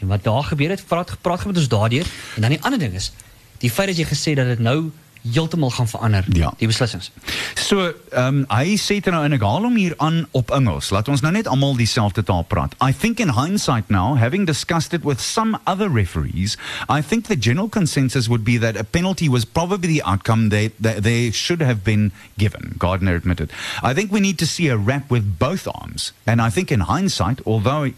en 0.00 0.06
wat 0.06 0.22
daar 0.24 0.42
gebeur 0.44 0.70
het, 0.70 0.86
praat 0.86 1.10
gepraat 1.10 1.44
met 1.46 1.56
ons 1.56 1.68
daardeur 1.68 2.06
en 2.36 2.40
dan 2.42 2.50
die 2.50 2.62
ander 2.62 2.78
ding 2.78 2.94
is 2.94 3.12
die 3.58 3.70
feit 3.70 3.88
dat 3.88 3.96
jy 3.96 4.04
gesê 4.06 4.34
dat 4.34 4.46
dit 4.46 4.58
nou 4.58 4.90
heeltemal 5.32 5.70
gaan 5.70 5.88
verander 5.88 6.24
Ja. 6.32 6.52
die 6.58 6.66
beslissings. 6.66 7.10
So, 7.54 7.92
ehm 8.12 8.26
um, 8.26 8.44
hy 8.48 8.76
sê 8.76 8.98
dit 9.00 9.10
nou 9.12 9.24
en 9.24 9.32
ek 9.32 9.42
haal 9.42 9.62
hom 9.62 9.76
hier 9.76 9.94
aan 9.96 10.26
op 10.32 10.50
Engels. 10.50 10.90
Laat 10.90 11.08
ons 11.08 11.20
nou 11.20 11.32
net 11.32 11.46
almal 11.46 11.76
dieselfde 11.76 12.22
taal 12.22 12.42
praat. 12.42 12.74
I 12.82 12.92
think 12.92 13.20
in 13.20 13.28
hindsight 13.28 13.88
now, 13.90 14.16
having 14.16 14.46
discussed 14.46 14.92
it 14.92 15.04
with 15.04 15.20
some 15.20 15.58
other 15.66 15.88
referees, 15.88 16.56
I 16.88 17.02
think 17.02 17.26
the 17.26 17.36
general 17.38 17.68
consensus 17.68 18.28
would 18.28 18.44
be 18.44 18.58
that 18.58 18.76
a 18.76 18.84
penalty 18.84 19.28
was 19.28 19.44
probably 19.44 19.88
the 19.88 20.02
outcome 20.04 20.48
they 20.48 20.70
they, 20.80 21.00
they 21.00 21.30
should 21.30 21.60
have 21.62 21.82
been 21.84 22.12
given. 22.36 22.74
Gardner 22.78 23.14
admitted. 23.14 23.50
I 23.82 23.94
think 23.94 24.12
we 24.12 24.20
need 24.20 24.38
to 24.38 24.46
see 24.46 24.68
a 24.68 24.76
rap 24.76 25.10
with 25.10 25.38
both 25.38 25.66
arms. 25.66 26.12
And 26.26 26.40
I 26.40 26.50
think 26.50 26.70
in 26.70 26.80
hindsight, 26.80 27.40
although 27.46 27.90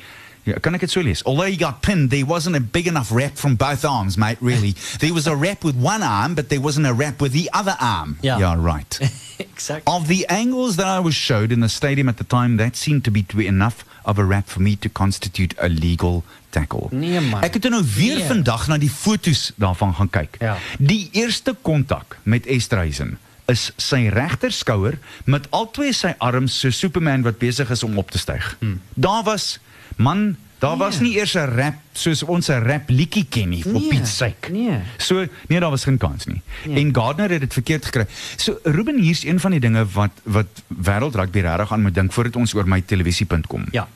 Ek 0.55 0.81
dit 0.81 0.91
so? 0.91 1.02
Although 1.25 1.50
he 1.50 1.56
got 1.56 1.82
pinned, 1.82 2.11
there 2.11 2.26
wasn't 2.26 2.56
a 2.56 2.61
big 2.61 2.87
enough 2.87 3.11
rap 3.12 3.37
from 3.37 3.56
both 3.56 3.85
arms, 3.85 4.17
mate, 4.17 4.38
really. 4.41 4.75
there 5.00 5.12
was 5.12 5.26
a 5.26 5.37
rap 5.37 5.64
with 5.64 5.76
one 5.76 6.02
arm, 6.02 6.35
but 6.35 6.49
there 6.49 6.61
wasn't 6.61 6.87
a 6.87 6.93
rap 6.93 7.20
with 7.20 7.32
the 7.32 7.49
other 7.52 7.76
arm. 7.81 8.19
Ja. 8.23 8.38
yeah 8.38 8.55
right. 8.56 8.99
exact. 9.38 9.87
Of 9.87 10.08
the 10.08 10.26
angles 10.29 10.76
that 10.76 10.87
I 10.87 11.00
was 11.00 11.14
showed 11.14 11.52
in 11.52 11.61
the 11.61 11.69
stadium 11.69 12.08
at 12.08 12.17
the 12.17 12.25
time, 12.25 12.56
that 12.56 12.76
seemed 12.76 13.05
to 13.05 13.11
be 13.11 13.23
to 13.23 13.37
be 13.37 13.47
enough 13.47 13.85
of 14.05 14.19
a 14.19 14.25
rap 14.25 14.47
for 14.49 14.61
me 14.61 14.76
to 14.76 14.88
constitute 14.88 15.55
a 15.58 15.69
legal 15.69 16.25
tackle. 16.50 16.88
Nee, 16.91 17.20
man. 17.20 17.43
Ek 17.43 17.55
het 17.55 17.69
nou 17.69 17.85
weer 17.94 18.17
Nee. 18.17 18.26
vandag 18.26 18.67
na 18.67 18.79
die 18.79 18.91
foto's 18.91 19.53
daarvan 19.56 19.94
gaan 19.94 20.11
kyk. 20.11 20.37
Ja. 20.38 20.56
Die 20.79 21.08
eerste 21.12 21.56
kontak 21.62 22.19
met 22.23 22.46
Estreisen 22.46 23.19
is 23.50 23.70
sy 23.76 24.08
regter 24.14 24.53
skouer 24.55 24.99
met 25.25 25.49
albei 25.50 25.93
sy 25.93 26.14
arms 26.19 26.58
so 26.61 26.70
Superman 26.70 27.23
wat 27.26 27.38
besig 27.38 27.70
is 27.70 27.82
om 27.82 27.99
op 27.99 28.11
te 28.11 28.19
styg. 28.19 28.56
Hmm. 28.61 28.81
Daar 28.94 29.23
was 29.23 29.58
man, 30.00 30.37
daar 30.58 30.76
was 30.76 31.00
Nee. 31.00 31.08
nie 31.11 31.19
eers 31.19 31.35
'n 31.37 31.49
rap 31.56 31.75
soos 31.93 32.23
ons 32.23 32.49
'n 32.49 32.62
rap 32.64 32.88
liedjie 32.88 33.26
ken 33.29 33.49
nie 33.49 33.64
op 33.64 33.73
Nee, 33.73 33.88
Piet 33.88 34.08
Syk. 34.08 34.49
nee. 34.50 34.81
So 34.99 35.26
nee, 35.49 35.61
daar 35.61 35.70
was 35.70 35.85
geen 35.85 35.99
kans 35.99 36.26
nie. 36.26 36.41
Nee. 36.67 36.85
En 36.85 36.94
Gardner 36.94 37.31
het 37.31 37.41
dit 37.41 37.52
verkeerd 37.52 37.85
gekry. 37.85 38.06
So 38.37 38.58
Ruben 38.62 38.99
hier's 38.99 39.25
een 39.25 39.41
van 39.41 39.50
die 39.50 39.61
dinge 39.61 39.87
wat 39.93 40.11
wat 40.25 40.47
wêreld 40.69 41.14
rugby 41.14 41.41
regtig 41.41 41.73
aan 41.73 41.82
moet 41.82 41.94
dink 41.94 42.12
voordat 42.12 42.37
ons 42.37 42.55
oor 42.55 42.69
my 42.69 42.81
televisie.com 42.81 43.43
kom. 43.47 43.64
Ja. 43.73 43.88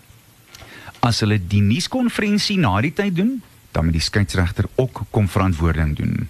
As 1.01 1.21
hulle 1.21 1.39
die 1.47 1.61
nuuskonferensie 1.61 2.59
na 2.59 2.81
die 2.81 2.93
tyd 2.93 3.17
doen, 3.17 3.43
dan 3.73 3.85
moet 3.85 3.93
die 3.93 4.03
skeieregter 4.03 4.65
ook 4.75 5.03
kom 5.11 5.29
verantwoording 5.29 5.97
doen. 5.97 6.29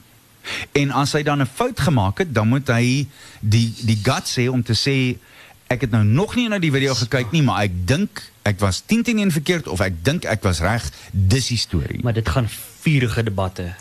En 0.73 0.91
as 0.91 1.12
hy 1.12 1.23
dan 1.23 1.41
'n 1.41 1.47
fout 1.55 1.81
gemaak 1.81 2.19
het, 2.19 2.35
dan 2.35 2.49
moet 2.49 2.69
hy 2.69 3.06
die 3.41 3.73
die 3.85 3.99
guts 4.03 4.37
hê 4.37 4.49
om 4.49 4.62
te 4.62 4.73
sê 4.75 5.17
ek 5.66 5.81
het 5.81 5.90
nou 5.90 6.05
nog 6.05 6.34
nie 6.37 6.49
na 6.49 6.58
die 6.58 6.72
video 6.72 6.94
gekyk 6.94 7.32
nie, 7.32 7.43
maar 7.43 7.64
ek 7.64 7.76
dink 7.88 8.22
ek 8.44 8.61
was 8.61 8.82
10 8.87 9.02
teen 9.02 9.19
1 9.19 9.32
verkeerd 9.32 9.69
of 9.69 9.81
ek 9.81 10.02
dink 10.05 10.25
ek 10.28 10.43
was 10.44 10.61
reg. 10.61 10.90
Dis 11.12 11.49
die 11.49 11.58
storie. 11.58 12.02
Maar 12.05 12.12
dit 12.12 12.28
gaan 12.28 12.49
vurige 12.84 13.22
debatte. 13.22 13.75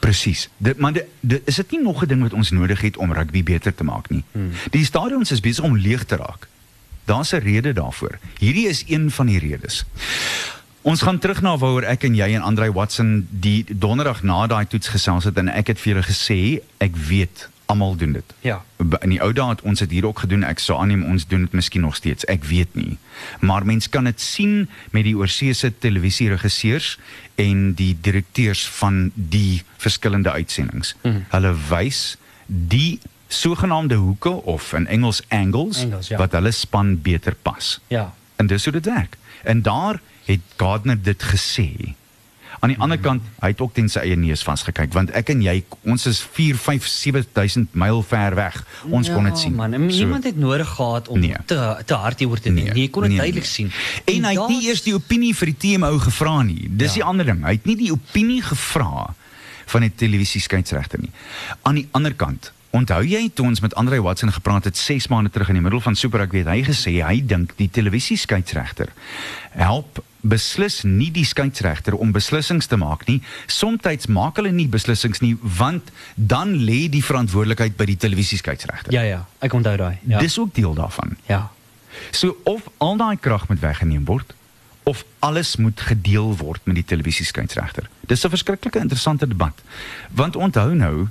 Presies. 0.00 0.48
Dit 0.56 0.78
maar 0.78 0.92
dit, 0.92 1.06
dit 1.20 1.42
is 1.50 1.58
dit 1.60 1.70
nie 1.70 1.82
nog 1.82 2.02
'n 2.02 2.08
ding 2.08 2.22
wat 2.22 2.32
ons 2.32 2.50
nodig 2.50 2.80
het 2.80 2.96
om 2.96 3.12
rugby 3.12 3.42
beter 3.42 3.74
te 3.74 3.84
maak 3.84 4.10
nie. 4.10 4.24
Hmm. 4.32 4.52
Die 4.70 4.84
stadions 4.84 5.30
is 5.30 5.40
besig 5.40 5.64
om 5.64 5.76
leeg 5.76 6.04
te 6.04 6.16
raak. 6.16 6.48
Daar's 7.04 7.32
'n 7.32 7.42
rede 7.42 7.72
daarvoor. 7.72 8.18
Hierdie 8.38 8.68
is 8.68 8.84
een 8.86 9.10
van 9.10 9.26
die 9.26 9.38
redes. 9.38 9.84
Ons 10.82 11.02
gaan 11.02 11.18
terug 11.18 11.42
na 11.42 11.58
waaroor 11.58 11.82
ek 11.82 12.02
en 12.02 12.14
jy 12.14 12.34
en 12.34 12.42
Andre 12.42 12.72
Watson 12.72 13.26
die 13.30 13.64
donderdag 13.68 14.22
na 14.22 14.46
daai 14.46 14.66
toets 14.66 14.88
gesels 14.88 15.24
het 15.24 15.36
en 15.36 15.48
ek 15.48 15.66
het 15.66 15.80
vir 15.80 15.92
julle 15.92 16.06
gesê 16.06 16.62
ek 16.78 16.96
weet 16.96 17.48
almal 17.70 17.96
doen 17.96 18.12
dit. 18.12 18.34
Ja. 18.46 18.58
In 19.00 19.14
die 19.14 19.20
ou 19.22 19.30
dae 19.36 19.52
het 19.52 19.62
ons 19.62 19.78
dit 19.78 19.90
hier 19.90 20.06
ook 20.06 20.24
gedoen. 20.24 20.44
Ek 20.46 20.58
sou 20.62 20.78
aanneem 20.80 21.04
ons 21.06 21.26
doen 21.30 21.46
dit 21.46 21.54
miskien 21.56 21.84
nog 21.86 21.96
steeds. 21.98 22.26
Ek 22.32 22.44
weet 22.50 22.74
nie. 22.78 22.98
Maar 23.40 23.66
mens 23.66 23.88
kan 23.88 24.08
dit 24.10 24.20
sien 24.20 24.68
met 24.90 25.06
die 25.06 25.16
oorseese 25.16 25.72
televisieregisseurs 25.78 26.96
en 27.40 27.72
die 27.78 27.92
direkteurs 28.00 28.66
van 28.80 29.10
die 29.14 29.62
verskillende 29.78 30.30
uitsendings. 30.30 30.94
Mhm. 31.02 31.24
Hulle 31.30 31.54
wys 31.70 32.16
die 32.46 32.98
sogenaamde 33.30 33.94
hoeke 33.94 34.30
of 34.30 34.72
in 34.72 34.86
Engels 34.86 35.22
angles, 35.28 35.84
Angles, 35.84 36.08
ja. 36.08 36.18
wat 36.18 36.32
hulle 36.32 36.50
span 36.50 36.96
beter 37.02 37.34
pas. 37.34 37.78
Ja. 37.86 38.10
En 38.36 38.46
dis 38.46 38.64
hoe 38.64 38.72
dit 38.72 38.84
werk. 38.84 39.16
En 39.42 39.62
daar 39.62 40.00
het 40.24 40.40
Gardner 40.56 41.02
dit 41.02 41.22
gesê. 41.22 41.94
Aan 42.60 42.68
die 42.68 42.78
ander 42.78 42.98
kant, 43.00 43.22
hy 43.40 43.48
het 43.54 43.60
ook 43.64 43.72
teen 43.74 43.88
sy 43.88 44.00
eie 44.04 44.16
neus 44.20 44.42
vasgekyk 44.44 44.92
want 44.92 45.10
ek 45.16 45.30
en 45.32 45.40
jy, 45.42 45.62
ons 45.88 46.02
is 46.06 46.18
4, 46.36 46.58
5, 46.60 46.86
7000 46.86 47.74
myl 47.74 48.02
ver 48.04 48.34
weg. 48.36 48.58
Ons 48.90 49.08
kon 49.08 49.24
dit 49.24 49.38
sien. 49.38 49.50
Ja, 49.54 49.56
Man, 49.56 49.72
en 49.74 49.86
niemand 49.86 50.24
het 50.28 50.36
nodig 50.36 50.68
gehad 50.68 51.08
om 51.08 51.20
Nee. 51.20 51.36
te 51.46 51.56
te 51.86 51.94
hard 51.94 52.18
hieroor 52.18 52.38
te 52.40 52.52
dink. 52.52 52.74
Nee, 52.74 52.82
jy 52.84 52.90
kon 52.90 53.02
dit 53.08 53.16
duidelik 53.16 53.44
sien. 53.48 53.72
En 54.04 54.24
hy 54.24 54.34
het 54.36 54.48
nie 54.48 54.66
eers 54.68 54.82
die 54.82 54.94
opinie 54.94 55.34
vir 55.34 55.46
die 55.54 55.56
TMO 55.56 55.98
gevra 55.98 56.42
nie. 56.42 56.68
Dis 56.70 56.94
Ja. 56.94 57.00
die 57.00 57.04
ander 57.04 57.26
ding. 57.26 57.42
Hy 57.44 57.52
het 57.56 57.64
nie 57.66 57.76
die 57.76 57.92
opinie 57.92 58.42
gevra 58.42 59.14
van 59.66 59.80
die 59.80 59.92
televisie 59.96 60.40
skeieregter 60.40 61.00
nie. 61.00 61.10
Aan 61.62 61.74
die 61.74 61.88
ander 61.92 62.12
kant, 62.14 62.52
Onthou 62.72 63.02
jy 63.02 63.30
toe 63.34 63.46
ons 63.46 63.60
met 63.60 63.74
Andre 63.74 63.98
Watson 64.02 64.30
gepraat 64.32 64.64
het 64.64 64.76
6 64.76 65.08
maande 65.08 65.30
terug 65.30 65.48
in 65.48 65.54
die 65.54 65.62
middel 65.62 65.80
van 65.80 65.96
Super 65.96 66.20
Rugby 66.20 66.38
het 66.38 66.46
hy 66.46 66.62
gesê 66.62 67.02
hy 67.02 67.20
dink 67.26 67.56
die 67.56 67.66
televisieskeieregter 67.68 68.88
help 69.58 70.04
beslis 70.22 70.82
nie 70.82 71.10
die 71.10 71.24
skeieregter 71.24 71.94
om 71.94 72.12
beslissings 72.12 72.66
te 72.66 72.76
maak 72.76 73.06
nie. 73.06 73.22
Somstyds 73.46 74.06
maak 74.06 74.36
hulle 74.36 74.52
nie 74.52 74.68
beslissings 74.68 75.20
nie 75.20 75.36
want 75.40 75.90
dan 76.14 76.54
lê 76.64 76.88
die 76.88 77.04
verantwoordelikheid 77.04 77.76
by 77.76 77.84
die 77.84 77.96
televisieskeieregter. 77.96 78.92
Ja 78.92 79.02
ja, 79.02 79.26
ek 79.40 79.52
onthou 79.52 79.76
daai. 79.76 79.98
Ja. 80.06 80.18
Dis 80.18 80.38
ook 80.38 80.54
deel 80.54 80.74
daarvan. 80.74 81.16
ja. 81.26 81.50
So 82.10 82.36
of 82.44 82.68
al 82.78 82.96
daai 82.96 83.16
krag 83.18 83.48
moet 83.48 83.60
weggeneem 83.60 84.04
word 84.04 84.34
of 84.82 85.04
alles 85.18 85.56
moet 85.56 85.80
gedeel 85.80 86.36
word 86.36 86.60
met 86.64 86.74
die 86.74 86.84
televisieskeieregter. 86.84 87.88
Dis 88.06 88.24
'n 88.24 88.28
verskriklike 88.30 88.78
interessante 88.78 89.26
debat. 89.28 89.62
Want 90.10 90.36
onthou 90.36 90.74
nou 90.74 91.08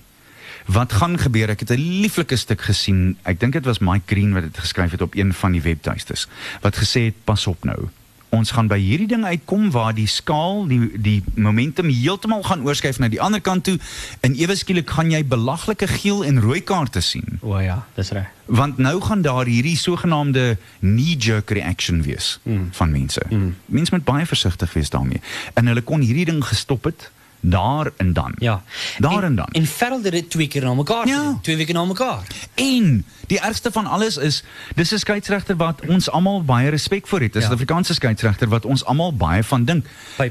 wat 0.66 0.94
gaan 0.94 1.20
gebeur? 1.20 1.50
Ek 1.50 1.60
het 1.60 1.70
'n 1.70 2.02
lieflike 2.02 2.36
stuk 2.36 2.62
gesien. 2.62 3.18
Ek 3.24 3.40
dink 3.40 3.54
dit 3.54 3.66
was 3.66 3.80
Mike 3.80 4.06
Green 4.06 4.34
wat 4.34 4.44
dit 4.44 4.58
geskryf 4.58 4.92
het 4.92 5.02
op 5.02 5.16
een 5.16 5.34
van 5.34 5.52
die 5.52 5.62
webtuistes 5.62 6.28
wat 6.62 6.78
gesê 6.78 7.02
het 7.06 7.24
pas 7.24 7.48
op 7.48 7.64
nou. 7.64 7.90
Ons 8.30 8.52
gaan 8.54 8.68
by 8.70 8.78
hierdie 8.78 9.08
ding 9.10 9.24
uitkom 9.26 9.72
waar 9.74 9.94
die 9.98 10.08
skaal, 10.08 10.68
die 10.70 10.92
die 11.02 11.18
momentum 11.34 11.90
heeltemal 11.90 12.44
gaan 12.46 12.62
oorskuif 12.66 13.00
na 13.02 13.10
die 13.10 13.22
ander 13.22 13.42
kant 13.42 13.66
toe 13.66 13.78
en 14.26 14.36
ewe 14.38 14.56
skielik 14.56 14.90
gaan 14.90 15.10
jy 15.12 15.24
belaglike 15.26 15.88
geel 16.00 16.22
en 16.26 16.42
rooi 16.44 16.62
kaarte 16.62 17.02
sien. 17.02 17.40
O 17.42 17.58
ja, 17.58 17.82
dis 17.98 18.14
reg. 18.14 18.30
Want 18.46 18.78
nou 18.78 18.96
gaan 19.02 19.22
daar 19.26 19.50
hierdie 19.50 19.78
sogenaamde 19.78 20.58
knee-jerk 20.80 21.50
reaction 21.58 22.02
wees 22.06 22.40
mm. 22.44 22.68
van 22.78 22.92
mense. 22.92 23.22
Mm. 23.30 23.56
Mense 23.66 23.94
moet 23.96 24.06
baie 24.06 24.26
versigtig 24.26 24.74
wees 24.74 24.90
daarmee. 24.90 25.22
En 25.54 25.70
hulle 25.70 25.82
kon 25.82 26.06
hierdie 26.06 26.26
ding 26.30 26.44
gestop 26.46 26.90
het 26.90 27.10
daar 27.40 27.92
en 27.98 28.14
dan. 28.14 28.34
Ja. 28.38 28.64
Daar 28.98 29.24
en 29.24 29.36
dan. 29.36 29.48
En 29.52 29.68
het 30.04 30.12
dit 30.12 30.30
twee 30.30 30.48
keer 30.48 30.64
na 30.64 30.74
mekaar 30.74 31.08
Ja. 31.08 31.40
Twee 31.42 31.56
weke 31.56 31.74
na 31.74 31.86
mekaar. 31.86 32.24
En 32.56 33.06
die 33.28 33.40
ergste 33.40 33.72
van 33.72 33.86
alles 33.86 34.18
is 34.18 34.44
dis 34.76 34.92
'n 34.92 34.98
skeieregter 34.98 35.56
wat 35.56 35.82
ons 35.88 36.10
almal 36.10 36.44
baie 36.44 36.70
respek 36.70 37.08
vir 37.08 37.22
het. 37.22 37.34
Dis 37.34 37.44
'n 37.44 37.48
Ja. 37.48 37.54
Afrikaanse 37.54 37.94
skeieregter 37.94 38.48
wat 38.48 38.66
ons 38.66 38.86
almal 38.86 39.14
baie 39.14 39.44
van 39.44 39.66
dink. 39.66 39.86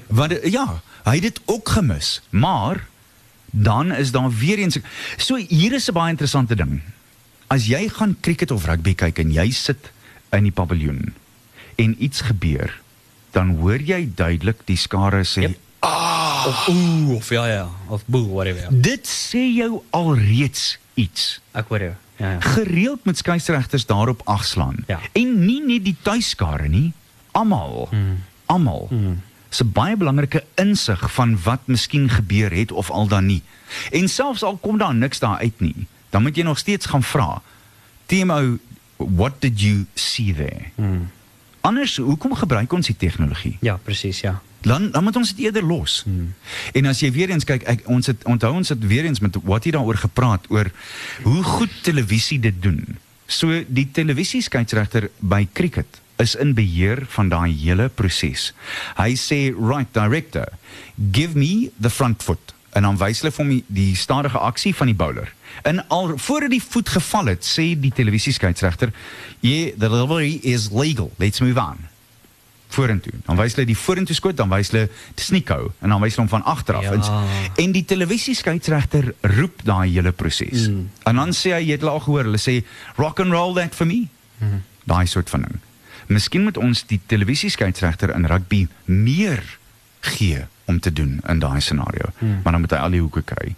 Wat 0.06 0.38
ja, 0.42 0.80
hy 1.04 1.12
het 1.12 1.22
dit 1.22 1.40
ook 1.44 1.68
gemis. 1.68 2.20
Maar 2.30 2.86
dan 3.50 3.92
is 3.92 4.10
daar 4.10 4.30
weer 4.30 4.58
eens 4.58 4.78
so 5.16 5.36
hier 5.36 5.72
is 5.72 5.88
'n 5.88 5.92
baie 5.92 6.10
interessante 6.10 6.54
ding. 6.56 6.82
As 7.46 7.66
jy 7.66 7.88
gaan 7.88 8.16
cricket 8.20 8.50
of 8.50 8.64
rugby 8.64 8.94
kyk 8.94 9.18
en 9.18 9.30
jy 9.32 9.50
sit 9.50 9.92
in 10.30 10.42
die 10.42 10.52
paviljoen 10.52 11.14
en 11.74 12.02
iets 12.02 12.20
gebeur, 12.20 12.80
dan 13.30 13.56
hoor 13.56 13.80
jy 13.80 14.10
duidelik 14.14 14.56
die 14.64 14.76
skare 14.76 15.24
sê 15.24 15.40
Yep. 15.40 15.58
Of 16.46 16.68
ooh 16.68 17.14
of 17.14 17.28
ja 17.28 17.46
ja, 17.46 17.68
of 17.88 18.02
boe 18.06 18.28
whatever. 18.28 18.66
dit 18.70 19.06
sê 19.08 19.40
jou 19.56 19.82
alreeds 19.90 20.78
iets. 20.94 21.40
Ek 21.52 21.68
hoor 21.68 21.80
jou. 21.80 21.94
Ja 22.16 22.30
ja. 22.30 22.40
gereeld 22.40 23.04
met 23.04 23.18
skeieregters 23.18 23.86
daarop 23.86 24.20
agslaan. 24.24 24.76
Ja. 24.86 25.00
En 25.12 25.44
nie 25.46 25.62
net 25.66 25.84
die 25.84 25.96
tuiskare 26.02 26.68
nie, 26.68 26.92
almal. 27.30 27.86
Hmm. 27.90 28.24
Almal. 28.46 28.88
Dis 29.48 29.62
'n 29.62 29.72
baie 29.72 29.96
belangrike 29.96 30.44
insig 30.54 31.12
van 31.12 31.38
wat 31.42 31.60
miskien 31.64 32.08
gebeur 32.08 32.52
het 32.52 32.72
of 32.72 32.90
al 32.90 33.06
dan 33.06 33.26
nie. 33.26 33.42
En 33.90 34.08
selfs 34.08 34.42
al 34.42 34.56
kom 34.56 34.78
daar 34.78 34.94
niks 34.94 35.18
daar 35.18 35.38
uit 35.38 35.60
nie, 35.60 35.86
dan 36.10 36.22
moet 36.22 36.36
jy 36.36 36.42
nog 36.42 36.58
steeds 36.58 36.86
gaan 36.86 37.02
vra. 37.02 37.42
TMO, 38.06 38.58
what 38.96 39.40
did 39.40 39.60
you 39.60 39.86
see 39.94 40.34
there? 40.34 40.70
Hmm. 40.74 41.10
Anders, 41.60 41.96
hoekom 41.96 42.34
gebruik 42.34 42.72
ons 42.72 42.86
die 42.86 42.96
tegnologie? 42.96 43.56
Ja, 43.60 43.76
presies, 43.76 44.20
ja. 44.20 44.40
Dan 44.60 44.90
dan 44.90 45.04
moet 45.04 45.16
ons 45.16 45.34
dit 45.34 45.44
eerder 45.44 45.64
los. 45.64 46.02
Hmm. 46.04 46.34
En 46.72 46.86
as 46.86 47.00
jy 47.00 47.12
weer 47.12 47.30
eens 47.30 47.44
kyk, 47.44 47.62
ek, 47.70 47.86
ons 47.86 48.06
het 48.06 48.24
onthou 48.24 48.52
ons 48.54 48.68
het 48.68 48.86
weer 48.86 49.04
eens 49.04 49.20
met 49.20 49.36
wat 49.42 49.64
hier 49.64 49.78
daaroor 49.78 50.00
gepraat 50.00 50.48
oor 50.50 50.70
hoe 51.22 51.42
goed 51.42 51.82
televisie 51.82 52.40
dit 52.40 52.62
doen. 52.62 52.98
So 53.26 53.62
die 53.66 53.88
televisieskeieregter 53.92 55.10
by 55.20 55.46
cricket 55.52 56.00
is 56.18 56.34
in 56.34 56.54
beheer 56.54 57.04
van 57.14 57.28
daai 57.30 57.52
hele 57.52 57.88
proses. 57.88 58.52
Hy 58.96 59.14
sê, 59.14 59.54
"Right, 59.54 59.92
director, 59.92 60.48
give 61.12 61.38
me 61.38 61.70
the 61.80 61.90
front 61.90 62.22
foot." 62.22 62.54
En 62.72 62.82
dan 62.82 62.96
wys 62.96 63.20
hulle 63.20 63.32
vir 63.32 63.44
hom 63.44 63.52
die, 63.52 63.64
die 63.66 63.96
stadige 63.96 64.38
aksie 64.38 64.74
van 64.74 64.86
die 64.86 64.94
bowler. 64.94 65.32
En 65.62 65.88
al 65.88 66.18
voordat 66.18 66.50
die 66.50 66.62
voet 66.62 66.88
geval 66.88 67.26
het, 67.26 67.44
sê 67.44 67.80
die 67.80 67.92
televisieskeieregter, 67.92 68.92
"Yeah, 69.40 69.70
the 69.78 69.88
delivery 69.88 70.38
is 70.42 70.70
legal. 70.70 71.12
Let's 71.16 71.40
move 71.40 71.60
on." 71.60 71.97
Vorentoe. 72.78 73.12
Dan 73.26 73.38
wys 73.38 73.56
hulle 73.56 73.66
die 73.68 73.76
vorentoe 73.78 74.16
skoot, 74.16 74.38
dan 74.38 74.50
wys 74.52 74.72
hulle 74.72 74.86
sneakhou 75.18 75.70
en 75.82 75.94
dan 75.94 76.02
wys 76.02 76.16
hulle 76.16 76.26
hom 76.26 76.32
van 76.36 76.46
agter 76.48 76.78
af. 76.78 76.86
Ja. 76.86 76.96
En, 76.96 77.62
en 77.64 77.76
die 77.76 77.84
televisieskeieregter 77.88 79.12
roep 79.36 79.64
daai 79.66 79.88
hele 79.90 80.12
proses. 80.12 80.68
Mm. 80.68 80.88
En 81.10 81.22
dan 81.22 81.34
sê 81.36 81.54
hy, 81.56 81.62
jy 81.68 81.78
het 81.78 81.86
al 81.86 82.02
gehoor, 82.06 82.28
hulle 82.30 82.42
sê 82.42 82.60
rock 83.00 83.22
and 83.24 83.34
roll 83.34 83.56
that 83.58 83.76
for 83.76 83.88
me. 83.88 84.06
Mm. 84.38 84.62
Daai 84.88 85.06
soort 85.10 85.30
van 85.30 85.46
ding. 85.46 85.62
Miskien 86.08 86.46
moet 86.46 86.56
ons 86.56 86.86
die 86.88 87.00
televisieskeieregter 87.06 88.14
in 88.16 88.28
rugby 88.30 88.64
meer 88.88 89.42
gee 90.00 90.46
om 90.68 90.80
te 90.80 90.92
doen 90.92 91.18
in 91.28 91.40
daai 91.42 91.60
scenario. 91.60 92.12
Mm. 92.18 92.40
Maar 92.44 92.52
dan 92.52 92.60
moet 92.64 92.76
hy 92.76 92.82
al 92.84 92.96
die 92.96 93.02
hoeke 93.04 93.22
kry. 93.22 93.54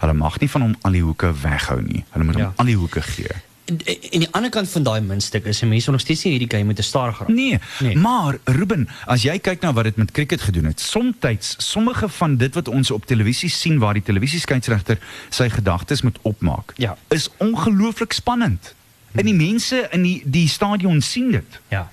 Hulle 0.00 0.16
mag 0.16 0.38
nie 0.40 0.48
van 0.50 0.64
hom 0.64 0.74
al 0.86 0.96
die 0.96 1.02
hoeke 1.04 1.32
weghou 1.42 1.80
nie. 1.84 2.04
Hulle 2.14 2.24
moet. 2.24 2.38
Ja. 2.38 2.50
hom 2.50 2.62
al 2.62 2.70
die 2.70 2.78
hoeke 2.78 3.02
gee. 3.04 3.40
En, 3.70 3.78
die 4.20 4.28
ander 4.30 4.50
kant 4.50 4.68
van 4.68 4.82
daai 4.82 5.00
muntstuk 5.00 5.44
is 5.44 5.62
'n 5.62 5.68
mens 5.68 5.86
nog 5.86 6.00
steeds 6.00 6.24
nie 6.24 6.32
hierdie 6.38 6.50
game 6.50 6.64
met 6.64 6.78
'n 6.78 6.82
staar 6.82 7.12
geraak. 7.12 7.28
Nee, 7.34 7.58
Nee. 7.80 7.96
maar 7.96 8.38
Ruben, 8.44 8.88
as 9.06 9.22
jy 9.22 9.38
kyk 9.38 9.60
na 9.60 9.72
wat 9.72 9.84
dit 9.84 9.96
met 9.96 10.10
cricket 10.10 10.40
gedoen 10.40 10.64
het, 10.64 10.80
soms 10.80 11.54
sommige 11.56 12.08
van 12.08 12.36
dit 12.36 12.54
wat 12.54 12.68
ons 12.68 12.90
op 12.90 13.06
televisie 13.06 13.48
sien 13.48 13.78
waar 13.78 13.94
die 13.94 14.02
televisieskeieregter 14.02 14.98
sy 15.28 15.48
gedagtes 15.48 16.02
moet 16.02 16.18
opmaak, 16.22 16.72
Ja. 16.76 16.96
is 17.08 17.28
ongelooflik 17.36 18.12
spannend. 18.12 18.74
En 19.12 19.24
die 19.24 19.34
mense 19.34 19.88
in 19.90 20.02
die 20.02 20.22
die 20.24 20.48
stadion 20.48 21.00
sien 21.00 21.30
dit. 21.30 21.60
Ja. 21.68 21.90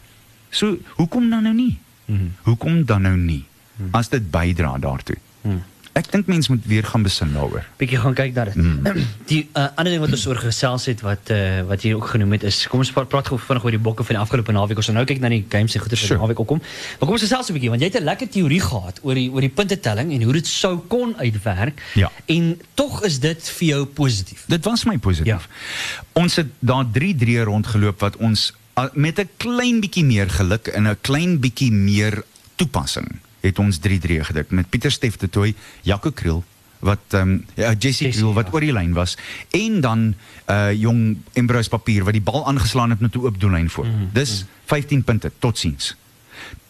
So, 0.49 0.77
hoekom 0.95 1.29
dan 1.29 1.43
nou 1.43 1.55
nie? 1.55 1.79
Mhm. 2.05 2.19
Hoekom 2.41 2.85
dan 2.85 3.01
nou 3.01 3.17
nie? 3.17 3.45
As 3.91 4.09
dit 4.09 4.31
bydra 4.31 4.77
daartoe. 4.77 5.15
Mhm. 5.41 5.55
Ek 5.97 6.11
dink 6.13 6.27
mense 6.29 6.51
moet 6.51 6.65
weer 6.69 6.85
gaan 6.85 7.01
besin 7.01 7.31
daaroor. 7.33 7.63
bietjie 7.79 7.97
gaan 7.97 8.13
kyk 8.13 8.35
na 8.35 8.43
dit. 8.45 8.57
Die 9.31 9.39
uh, 9.57 9.63
ander 9.79 9.91
ding 9.95 10.01
wat 10.03 10.13
ons 10.13 10.25
oor 10.29 10.37
gesels 10.41 10.85
het 10.91 11.01
wat 11.01 11.31
uh, 11.33 11.63
wat 11.69 11.81
hier 11.81 11.95
ook 11.97 12.11
genoem 12.13 12.35
het 12.37 12.43
is 12.45 12.59
kom 12.69 12.83
ons 12.83 12.91
praat 12.93 13.09
praat 13.09 13.31
gou 13.31 13.39
vinnig 13.41 13.65
oor 13.65 13.75
die 13.77 13.81
bokke 13.87 14.05
van 14.05 14.19
die 14.19 14.21
afgelope 14.21 14.53
naweek. 14.53 14.77
Ons 14.77 14.91
gaan 14.91 14.99
nou 14.99 15.05
kyk 15.09 15.23
na 15.23 15.31
die 15.33 15.45
games 15.49 15.73
en 15.73 15.81
goeie 15.81 15.97
Sure. 15.97 16.13
die 16.13 16.21
naweek 16.21 16.43
ook 16.43 16.49
kom. 16.53 16.61
Maar 16.61 17.09
kom 17.09 17.17
ons 17.17 17.25
gesels 17.25 17.49
'n 17.49 17.57
bietjie 17.57 17.71
want 17.73 17.81
jy 17.81 17.89
het 17.89 17.99
'n 18.01 18.05
lekker 18.05 18.29
teorie 18.29 18.61
gehad 18.61 18.99
oor 19.01 19.15
die 19.15 19.29
oor 19.31 19.41
die 19.41 19.49
puntetelling 19.59 20.13
en 20.13 20.21
hoe 20.21 20.33
dit 20.33 20.47
sou 20.47 20.77
kon 20.87 21.15
uitwerk. 21.17 21.81
Ja. 21.95 22.11
En 22.25 22.61
tog 22.75 23.03
is 23.03 23.19
dit 23.19 23.49
vir 23.57 23.67
jou 23.67 23.85
positief. 23.85 24.43
Dit 24.47 24.63
was 24.65 24.85
my 24.85 24.97
positief. 24.97 25.47
Ja. 25.47 26.11
Ons 26.13 26.35
het 26.35 26.47
daar 26.59 26.85
3-3 26.85 27.43
rondgeloop 27.43 27.99
wat 27.99 28.17
ons 28.17 28.53
uh, 28.77 28.85
met 28.93 29.19
'n 29.19 29.29
klein 29.37 29.79
bietjie 29.79 30.05
meer 30.05 30.29
geluk 30.29 30.67
en 30.67 30.87
'n 30.87 30.97
klein 31.01 31.39
bietjie 31.39 31.71
meer 31.71 32.23
toepassing 32.55 33.25
het 33.39 33.59
ons 33.59 33.79
3-3 33.87 34.19
gedruk 34.29 34.51
met 34.51 34.69
Pieter 34.69 34.91
Steff 34.91 35.17
de 35.17 35.29
Tooi, 35.29 35.55
Jaco 35.81 36.11
Kriel 36.11 36.43
wat 36.79 36.99
ehm 37.09 37.21
um, 37.21 37.45
ja, 37.53 37.71
Jessie 37.73 38.05
Jessie, 38.05 38.11
Kriel 38.11 38.33
wat 38.33 38.53
oor 38.53 38.61
die 38.61 38.73
lyn 38.73 38.93
was 38.93 39.17
en 39.49 39.81
dan 39.81 40.13
uh 40.49 40.71
jong 40.73 41.17
Embrose 41.33 41.69
Papier 41.69 42.03
wat 42.05 42.13
die 42.13 42.21
bal 42.21 42.45
aangeslaan 42.47 42.89
het 42.89 42.99
met 42.99 43.15
'n 43.15 43.25
oop 43.25 43.39
doellyn 43.39 43.69
voor. 43.69 43.85
Mm, 43.85 44.09
Dis 44.13 44.45
15 44.65 45.03
punte 45.03 45.31
totsiens. 45.39 45.95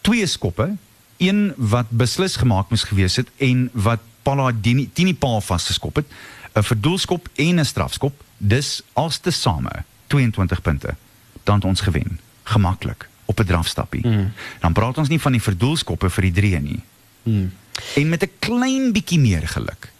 Twee 0.00 0.26
skoppe, 0.26 0.76
een 1.16 1.52
wat 1.56 1.90
beslis 1.90 2.36
gemaak 2.36 2.70
moes 2.70 2.82
gewees 2.82 3.16
het 3.16 3.28
en 3.36 3.70
wat 3.72 4.00
Paladini 4.22 4.90
Tini 4.92 5.14
Paul 5.14 5.40
vasgeskop 5.40 5.96
het, 5.96 6.06
'n 6.54 6.62
verdoelskop 6.62 7.28
en 7.34 7.60
'n 7.60 7.64
strafskop. 7.64 8.22
Dis 8.36 8.82
als 8.92 9.18
te 9.18 9.30
same 9.30 9.84
22 10.06 10.62
punte. 10.62 10.96
Dan 11.42 11.54
het 11.54 11.64
ons 11.64 11.80
gewen, 11.80 12.20
gemaklik 12.42 13.08
op 13.28 13.40
'n 13.40 13.44
drafstappie. 13.44 14.06
Mm. 14.06 14.32
Dan 14.60 14.72
praat 14.72 14.98
ons 14.98 15.08
nie 15.08 15.20
van 15.20 15.32
die 15.32 15.42
verdoelskoppe 15.42 16.10
vir 16.10 16.22
die 16.22 16.32
drie 16.32 16.58
nie. 16.60 16.80
Hmm. 17.22 17.52
En 17.94 18.08
met 18.08 18.22
'n 18.22 18.30
klein 18.38 18.92
bietjie 18.92 19.20
meer 19.20 19.48
geluk 19.48 19.92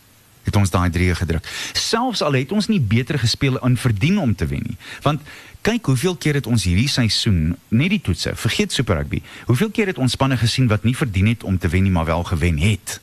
het 0.48 0.56
ons 0.56 0.70
daai 0.72 0.90
drie 0.90 1.14
gedruk. 1.14 1.44
Selfs 1.72 2.22
al 2.24 2.38
het 2.38 2.52
ons 2.52 2.68
nie 2.68 2.80
beter 2.80 3.18
gespeel 3.18 3.60
en 3.60 3.76
verdien 3.76 4.18
om 4.18 4.34
te 4.34 4.46
wen 4.46 4.64
nie. 4.64 4.76
Want 5.02 5.20
kyk 5.60 5.90
hoeveel 5.90 6.16
keer 6.16 6.34
het 6.34 6.46
ons 6.46 6.64
hierdie 6.64 6.88
seisoen 6.88 7.56
net 7.68 7.90
die 7.90 8.00
toetse, 8.00 8.32
vergeet 8.34 8.72
Super 8.72 8.96
Rugby. 8.96 9.22
Hoeveel 9.50 9.70
keer 9.70 9.86
het 9.92 9.98
ons 9.98 10.16
spanne 10.16 10.36
gesien 10.36 10.68
wat 10.72 10.86
nie 10.88 10.96
verdien 10.96 11.26
het 11.26 11.44
om 11.44 11.58
te 11.58 11.68
wen 11.68 11.82
nie, 11.82 11.92
maar 11.92 12.08
wel 12.08 12.24
gewen 12.24 12.58
het. 12.58 13.00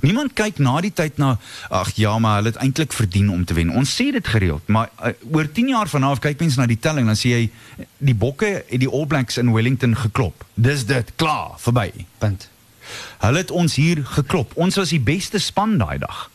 Niemand 0.00 0.32
kyk 0.38 0.58
na 0.62 0.80
die 0.80 0.92
tyd 0.94 1.18
na 1.18 1.38
ag 1.68 1.90
ja, 1.98 2.18
maar 2.18 2.38
hulle 2.38 2.52
het 2.52 2.60
eintlik 2.62 2.92
verdien 2.92 3.30
om 3.30 3.44
te 3.44 3.54
wen. 3.54 3.72
Ons 3.74 3.92
sê 3.96 4.10
dit 4.14 4.26
gereeld, 4.26 4.68
maar 4.68 4.90
uh, 5.02 5.12
oor 5.32 5.50
10 5.52 5.68
jaar 5.68 5.88
vanaf 5.88 6.22
kyk 6.22 6.40
mense 6.40 6.60
na 6.60 6.66
die 6.70 6.78
telling 6.78 7.10
dan 7.10 7.18
sê 7.18 7.34
jy 7.34 7.86
die 7.98 8.14
bokke 8.14 8.52
het 8.68 8.80
die 8.80 8.90
All 8.90 9.06
Blacks 9.10 9.40
in 9.42 9.52
Wellington 9.52 9.96
geklop. 9.96 10.44
Dis 10.54 10.86
dit, 10.86 11.12
klaar, 11.16 11.58
verby. 11.58 11.90
Punt. 12.18 12.48
Hulle 13.20 13.42
het 13.42 13.50
ons 13.50 13.74
hier 13.74 14.04
geklop. 14.16 14.54
Ons 14.54 14.78
was 14.80 14.94
die 14.94 15.02
beste 15.02 15.38
span 15.38 15.76
daai 15.78 15.98
dag. 15.98 16.28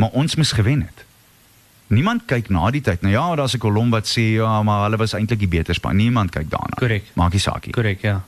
Maar 0.00 0.10
ons 0.16 0.36
moes 0.36 0.52
gewen 0.52 0.82
het. 0.86 1.06
Niemand 1.90 2.28
kyk 2.30 2.52
na 2.54 2.68
die 2.70 2.82
tyd. 2.86 3.02
Nou 3.02 3.12
ja, 3.12 3.24
daar's 3.34 3.54
'n 3.54 3.58
kolom 3.58 3.90
wat 3.90 4.06
sê 4.06 4.38
ja, 4.38 4.62
maar 4.62 4.84
hulle 4.84 4.96
was 4.96 5.12
eintlik 5.12 5.38
die 5.38 5.48
beter 5.48 5.74
span. 5.74 5.96
Niemand 5.96 6.30
kyk 6.30 6.50
daarna. 6.50 6.76
Korrek. 6.76 7.04
Maak 7.14 7.32
nie 7.32 7.40
saak 7.40 7.64
nie. 7.66 7.72
Korrek, 7.72 8.02
ja. 8.02 8.22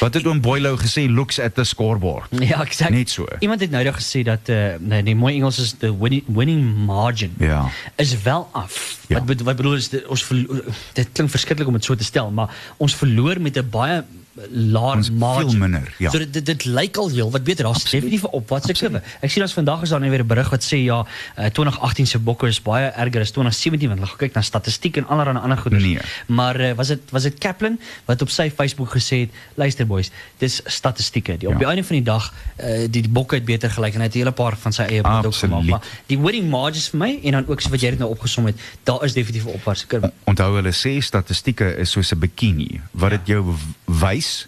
Wat 0.00 0.14
het 0.14 0.26
oom 0.26 0.40
Boylo 0.40 0.76
gesê 0.76 1.06
looks 1.10 1.38
at 1.40 1.54
the 1.54 1.64
scoreboard. 1.64 2.26
Ja, 2.30 2.60
exact. 2.64 2.90
Net 2.90 3.10
so. 3.10 3.26
Iemand 3.38 3.60
het 3.60 3.70
nou 3.70 3.84
net 3.84 3.94
gesê 3.94 4.22
dat 4.22 4.48
uh, 4.48 4.74
nee, 4.78 5.02
die 5.02 5.14
mooi 5.16 5.34
Engels 5.34 5.58
is 5.58 5.74
the 5.78 5.98
winning, 5.98 6.22
winning 6.26 6.76
margin 6.86 7.34
Ja. 7.38 7.68
is 7.96 8.22
wel 8.22 8.48
af. 8.52 8.98
Ja. 9.08 9.24
Wat 9.24 9.40
wat 9.40 9.56
bedoel 9.56 9.74
is 9.74 9.88
dit, 9.88 10.06
ons 10.06 10.24
verlo- 10.24 10.60
dit 10.92 11.08
klink 11.12 11.30
verskriklik 11.30 11.66
om 11.66 11.72
dit 11.72 11.84
so 11.84 11.94
te 11.94 12.04
stel, 12.04 12.30
maar 12.30 12.54
ons 12.76 12.94
verloor 12.94 13.40
met 13.40 13.56
'n 13.58 13.68
baie 13.70 14.02
laer 14.50 15.12
margin. 15.12 15.50
veel 15.50 15.58
minder, 15.58 15.94
ja. 15.98 16.10
So 16.10 16.18
dit 16.18 16.32
dit, 16.32 16.46
dit 16.46 16.64
lyk 16.64 16.96
al 16.96 17.08
heel 17.08 17.30
wat 17.30 17.44
beter. 17.44 17.64
Daar's 17.64 17.84
definitief 17.84 18.22
'n 18.22 18.26
opwaartse 18.36 18.72
kurwe. 18.72 19.02
Ek 19.20 19.30
sien 19.30 19.42
as 19.42 19.52
vandag 19.52 19.82
is 19.82 19.88
daar 19.88 20.00
nou 20.00 20.10
weer 20.10 20.20
'n 20.22 20.26
berig 20.26 20.50
wat 20.50 20.64
sê 20.64 20.76
ja, 20.76 21.06
uh, 21.38 21.46
2018 21.46 22.06
se 22.06 22.18
bokke 22.18 22.46
is 22.46 22.62
baie 22.62 22.86
erger 22.86 23.20
as 23.20 23.30
2017 23.30 23.88
want 23.88 24.00
hulle 24.00 24.10
gaan 24.10 24.18
kyk 24.18 24.34
na 24.34 24.40
statistiek 24.42 24.96
en 24.96 25.06
allerlei 25.08 25.38
ander 25.38 25.58
goeders. 25.58 25.82
Nee. 25.82 25.98
Maar 26.26 26.60
uh, 26.60 26.72
was 26.72 26.88
dit 26.88 27.00
was 27.10 27.22
dit 27.22 27.38
Kaplan 27.38 27.78
wat 28.04 28.22
op 28.22 28.28
sy 28.30 28.50
Facebook 28.56 28.90
gesê 28.90 29.16
het, 29.20 29.30
luister 29.54 29.86
boys, 29.86 30.10
dis 30.38 30.60
statistieke. 30.64 31.36
Die, 31.38 31.48
op 31.48 31.52
Ja. 31.54 31.58
die 31.58 31.66
einde 31.68 31.84
van 31.84 31.96
die 31.96 32.04
dag 32.04 32.32
uh, 32.60 32.66
die, 32.90 33.02
die 33.02 33.08
bokke 33.08 33.34
het 33.34 33.44
beter 33.44 33.70
gelyk 33.70 33.94
en 33.94 34.00
hy 34.00 34.06
het 34.06 34.14
'n 34.14 34.18
hele 34.18 34.32
paar 34.32 34.56
van 34.56 34.72
sy 34.72 34.82
eie 34.82 35.02
punte 35.02 35.26
ook 35.26 35.34
gemaak. 35.34 35.64
Maar 35.64 35.82
die 36.06 36.18
winning 36.18 36.50
margins 36.50 36.88
vir 36.88 36.98
my 36.98 37.18
en 37.24 37.30
dan 37.32 37.44
ook 37.48 37.60
so 37.60 37.70
wat 37.70 37.80
jy 37.80 37.90
dit 37.90 37.98
nou 37.98 38.10
opgesom 38.10 38.46
het, 38.46 38.56
daar 38.84 39.04
is 39.04 39.12
definitief 39.12 39.44
'n 39.44 39.54
opwaartse 39.54 39.86
kurwe. 39.86 40.12
Onthou 40.24 40.54
hulle 40.56 40.72
sê 40.72 40.98
statistieke 41.02 41.76
is 41.78 41.90
soos 41.90 42.12
'n 42.12 42.18
bikini. 42.18 42.80
Wat 42.90 43.10
dit 43.10 43.20
jou 43.24 43.44
w- 43.44 43.85
wys 43.98 44.46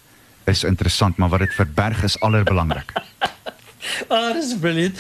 is 0.49 0.65
interessant, 0.65 1.17
maar 1.17 1.29
wat 1.29 1.45
dit 1.45 1.55
verberg 1.55 2.03
is 2.03 2.21
allerbelangrik. 2.21 2.93
Ah, 4.09 4.33
dis 4.33 4.55
brilliant. 4.59 4.97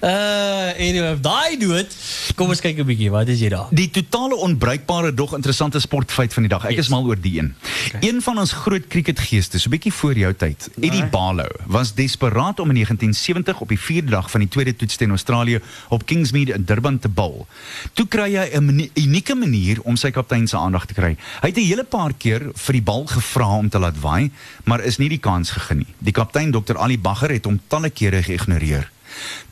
Uh 0.00 0.72
anyway, 0.78 1.16
daai 1.20 1.56
dood. 1.60 1.94
Kom 2.36 2.48
ons 2.48 2.60
kyk 2.60 2.78
'n 2.78 2.86
bietjie, 2.86 3.10
wat 3.10 3.28
is 3.28 3.40
jy 3.40 3.48
daar? 3.48 3.68
Die 3.70 3.90
totale 3.90 4.36
onbruikbare 4.36 5.14
dog 5.14 5.34
interessante 5.34 5.80
sportfeit 5.80 6.32
van 6.34 6.42
die 6.42 6.50
dag. 6.52 6.64
Ek 6.64 6.70
Yes. 6.76 6.84
is 6.86 6.88
mal 6.88 7.04
oor 7.04 7.20
die 7.20 7.38
een. 7.38 7.54
Een 8.00 8.22
van 8.22 8.38
ons 8.38 8.52
groot 8.52 8.86
cricketgeeste, 8.86 9.58
so 9.58 9.68
'n 9.68 9.70
bietjie 9.76 9.92
voor 9.92 10.14
jou 10.14 10.32
tyd, 10.34 10.70
Eddie 10.80 11.04
Barlow, 11.06 11.50
was 11.66 11.94
desperaat 11.94 12.60
om 12.60 12.68
in 12.68 12.74
1970 12.74 13.60
op 13.60 13.68
die 13.68 13.78
4de 13.80 14.10
dag 14.10 14.30
van 14.30 14.40
die 14.40 14.48
tweede 14.48 14.76
toets 14.76 14.96
teen 14.96 15.10
Australië 15.10 15.60
op 15.88 16.06
Kingsmead 16.06 16.48
in 16.48 16.64
Durban 16.64 16.98
te 16.98 17.08
bowl. 17.08 17.46
Toe 17.92 18.06
kry 18.08 18.34
hy 18.36 18.48
'n 18.58 18.90
unieke 18.94 19.34
manier 19.34 19.78
om 19.82 19.96
sy 19.96 20.10
kaptein 20.10 20.46
se 20.48 20.56
aandag 20.56 20.86
te 20.86 20.94
kry. 20.94 21.16
Hy 21.40 21.48
het 21.48 21.56
'n 21.56 21.60
hele 21.66 21.84
paar 21.84 22.12
keer 22.18 22.50
vir 22.54 22.72
die 22.72 22.82
bal 22.82 23.06
gevra 23.06 23.56
om 23.56 23.68
te 23.68 23.78
laat 23.78 24.00
waai, 24.00 24.30
maar 24.64 24.80
is 24.80 24.98
nie 24.98 25.08
die 25.08 25.18
kans 25.18 25.50
gegee 25.50 25.76
nie. 25.76 25.86
Die 25.98 26.12
kaptein 26.12 26.50
Dr 26.50 26.76
Ali 26.78 26.98
Bagger 26.98 27.30
het 27.30 27.44
hom 27.44 27.60
talle 27.68 27.90
kere 27.90 28.22
geïgnoreer. 28.32 28.90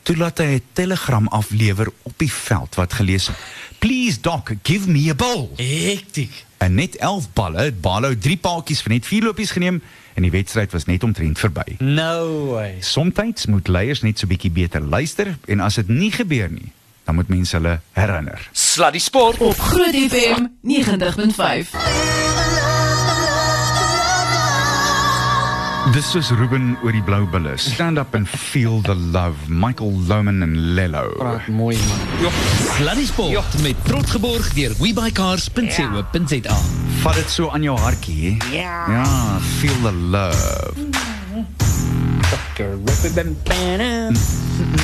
Toe 0.03 0.17
laat 0.17 0.39
hy 0.39 0.45
'n 0.45 0.63
telegram 0.73 1.29
aflewer 1.29 1.93
op 2.03 2.13
die 2.17 2.33
veld 2.33 2.75
wat 2.75 2.93
gelees 2.93 3.27
het: 3.27 3.37
"Please 3.79 4.21
doc, 4.21 4.51
give 4.63 4.89
me 4.89 5.11
a 5.11 5.15
ball." 5.15 5.49
Hektiek. 5.57 6.45
En 6.59 6.75
net 6.75 6.97
11 6.97 7.33
balle 7.33 7.63
het 7.63 7.81
Barlow 7.81 8.15
3 8.21 8.37
paadjies 8.37 8.83
vir 8.83 8.93
net 8.93 9.07
4 9.07 9.23
lopies 9.23 9.51
geneem 9.51 9.83
en 10.15 10.23
die 10.23 10.31
wedstryd 10.31 10.73
was 10.73 10.85
net 10.85 11.03
omtrent 11.03 11.39
verby. 11.39 11.77
No 11.79 12.47
way. 12.53 12.77
Somstyds 12.81 13.47
moet 13.47 13.69
leiers 13.69 14.03
net 14.03 14.19
so 14.19 14.27
bietjie 14.27 14.51
beter 14.51 14.81
luister 14.81 15.39
en 15.47 15.61
as 15.61 15.75
dit 15.75 15.89
nie 15.89 16.13
gebeur 16.13 16.51
nie, 16.51 16.73
dan 17.05 17.15
moet 17.15 17.29
mense 17.29 17.57
hulle 17.57 17.81
herinner. 17.93 18.49
Sluddy 18.53 18.99
Sport 18.99 19.39
Op 19.39 19.59
Groot 19.59 19.95
FM 19.95 20.47
90.5. 20.63 22.50
Dis 25.89 26.11
is 26.15 26.29
Ruben 26.37 26.75
oor 26.85 26.93
die 26.93 27.01
blou 27.03 27.25
bulle. 27.33 27.55
Stand 27.57 27.99
up 27.99 28.13
and 28.15 28.29
feel 28.29 28.83
the 28.85 28.95
love. 28.95 29.49
Michael 29.49 29.97
Lohman 30.07 30.43
en 30.45 30.53
Lello. 30.77 31.09
Praat 31.17 31.47
mooi 31.49 31.79
man. 31.89 32.33
Sluddy 32.77 33.07
Sport 33.09 33.57
met 33.65 33.81
trots 33.89 34.13
geborg 34.13 34.53
deur 34.53 34.77
webycars.co.za. 34.77 36.59
Vat 37.01 37.17
dit 37.17 37.33
so 37.33 37.49
aan 37.49 37.65
jou 37.65 37.79
hartjie? 37.81 38.37
Ja. 38.53 38.85
Ja, 38.93 39.41
feel 39.57 39.81
the 39.81 39.93
love. 40.13 40.77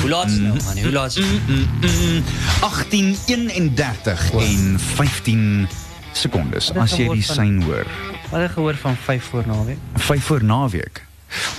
Hoe 0.01 0.09
laat 0.09 0.33
is 0.33 0.37
nou 0.41 0.57
man? 0.65 0.77
Hoe 0.81 0.91
laat 0.91 1.17
is 1.17 1.23
het? 1.23 1.47
Mm, 1.47 2.23
18:31 2.65 4.31
en 4.33 4.79
15 4.79 5.67
sekondes 6.11 6.71
Wat 6.73 6.87
as 6.87 6.97
jy 6.97 7.11
die 7.13 7.25
sein 7.25 7.61
hoor. 7.61 7.85
Wat 8.29 8.39
het 8.41 8.51
gehoor 8.51 8.75
van 8.75 8.95
5 8.95 9.23
voor 9.23 9.43
naweek? 9.45 9.77
5 9.95 10.23
voor 10.23 10.43
naweek. 10.43 11.05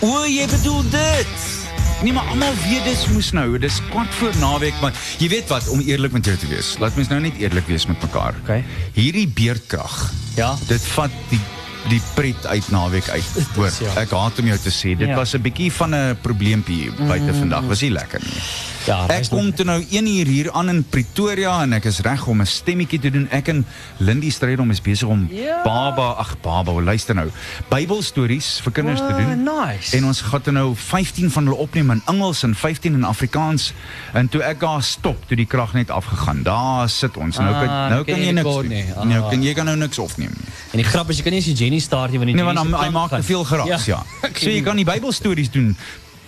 O, 0.00 0.26
jy 0.26 0.46
bedoel 0.46 0.82
dit. 0.90 1.66
Nee, 2.02 2.12
maar 2.12 2.28
almal 2.30 2.54
weet 2.68 2.84
dis 2.84 3.06
moes 3.10 3.30
nou, 3.32 3.58
dis 3.58 3.80
kwart 3.90 4.14
voor 4.14 4.36
naweek, 4.38 4.74
maar 4.80 4.92
jy 5.18 5.28
weet 5.28 5.48
wat, 5.48 5.68
om 5.68 5.80
eerlik 5.80 6.12
met 6.12 6.24
jou 6.24 6.36
te 6.36 6.46
wees. 6.46 6.76
Laat 6.78 6.94
mens 6.94 7.08
nou 7.08 7.20
net 7.20 7.36
eerlik 7.36 7.66
wees 7.66 7.86
met 7.86 8.02
mekaar. 8.02 8.34
Okay. 8.42 8.64
Hierdie 8.92 9.28
beerdkrag. 9.28 10.12
Ja. 10.36 10.54
Dit 10.68 10.82
vat 10.94 11.10
die 11.32 11.40
die 11.88 12.00
pret 12.14 12.46
uit 12.46 12.70
naweek 12.70 13.08
uit. 13.08 13.24
Hoor, 13.54 13.70
ek 13.96 14.10
haat 14.10 14.38
om 14.38 14.46
jou 14.46 14.58
te 14.58 14.70
sê, 14.70 14.96
dit 14.98 15.08
Ja. 15.08 15.14
was 15.14 15.34
'n 15.34 15.40
bietjie 15.42 15.72
van 15.72 15.94
'n 15.94 16.16
probleempie 16.20 16.90
buite 17.06 17.34
vandag. 17.34 17.62
Was 17.68 17.80
nie 17.80 17.90
lekker 17.90 18.20
nie. 18.20 18.42
Ja, 18.86 19.06
Ek 19.08 19.28
kom 19.28 19.52
toe 19.54 19.64
nou 19.64 19.84
1 19.90 20.06
uur 20.06 20.26
hier 20.26 20.52
aan 20.52 20.68
in 20.68 20.84
Pretoria 20.84 21.62
en 21.62 21.72
ek 21.72 21.84
is 21.84 21.98
reg 22.00 22.26
om 22.26 22.40
'n 22.40 22.46
stemmetjie 22.46 22.98
te 22.98 23.10
doen. 23.10 23.28
Ek 23.30 23.48
en 23.48 23.66
Lindy 23.98 24.30
Strydom 24.30 24.70
is 24.70 24.80
besig 24.80 25.08
om 25.08 25.28
Ja. 25.30 25.60
baba, 25.64 26.14
ag 26.18 26.36
baba, 26.40 26.72
luister 26.72 27.14
nou. 27.14 27.30
Bybelstories 27.68 28.60
vir 28.64 28.72
kinders 28.72 28.98
te 29.00 29.12
Ah, 29.12 29.16
doen. 29.16 29.42
nice. 29.44 29.96
En 29.96 30.04
ons 30.04 30.20
gaan 30.20 30.40
nou 30.54 30.74
15 30.76 31.30
van 31.30 31.44
hulle 31.44 31.56
opneem 31.56 31.90
in 31.90 32.02
Engels 32.06 32.42
en 32.42 32.54
15 32.54 32.94
in 32.94 33.04
Afrikaans. 33.04 33.72
En 34.12 34.28
toe 34.28 34.42
ek 34.42 34.60
daar 34.60 34.82
stop, 34.82 35.26
toe 35.26 35.36
die 35.36 35.46
krag 35.46 35.72
net 35.72 35.90
afgegaan. 35.90 36.42
Daar 36.42 36.88
sit 36.88 37.16
ons. 37.16 37.36
Nou 37.38 37.48
Ah, 37.54 37.58
kan 37.60 37.68
nou 37.68 38.04
kan 38.04 38.14
kan 38.14 38.22
jy 38.22 38.26
jy 38.26 38.32
niks 38.32 38.68
nie. 38.68 38.84
Ah. 38.96 39.04
Nou 39.04 39.30
kan 39.30 39.42
jy 39.42 39.54
kan 39.54 39.64
nou 39.64 39.76
niks 39.76 39.98
opneem. 39.98 40.32
En 40.72 40.78
die 40.78 40.84
grap 40.84 41.08
is 41.10 41.16
jy 41.16 41.22
kan 41.22 41.32
nie 41.32 41.40
eens 41.40 41.54
die 41.58 41.64
Jenny 41.64 41.77
nie 42.10 42.18
want 42.18 42.28
die 42.30 42.34
Nee, 42.34 42.44
want 42.44 42.58
hy 42.58 42.90
maak 42.90 43.10
te 43.10 43.22
veel 43.22 43.44
geraas, 43.44 43.86
ja. 43.86 44.02
So 44.42 44.50
jy 44.50 44.62
kan 44.62 44.76
die 44.76 44.84
Bybelstories 44.84 45.50
doen. 45.50 45.76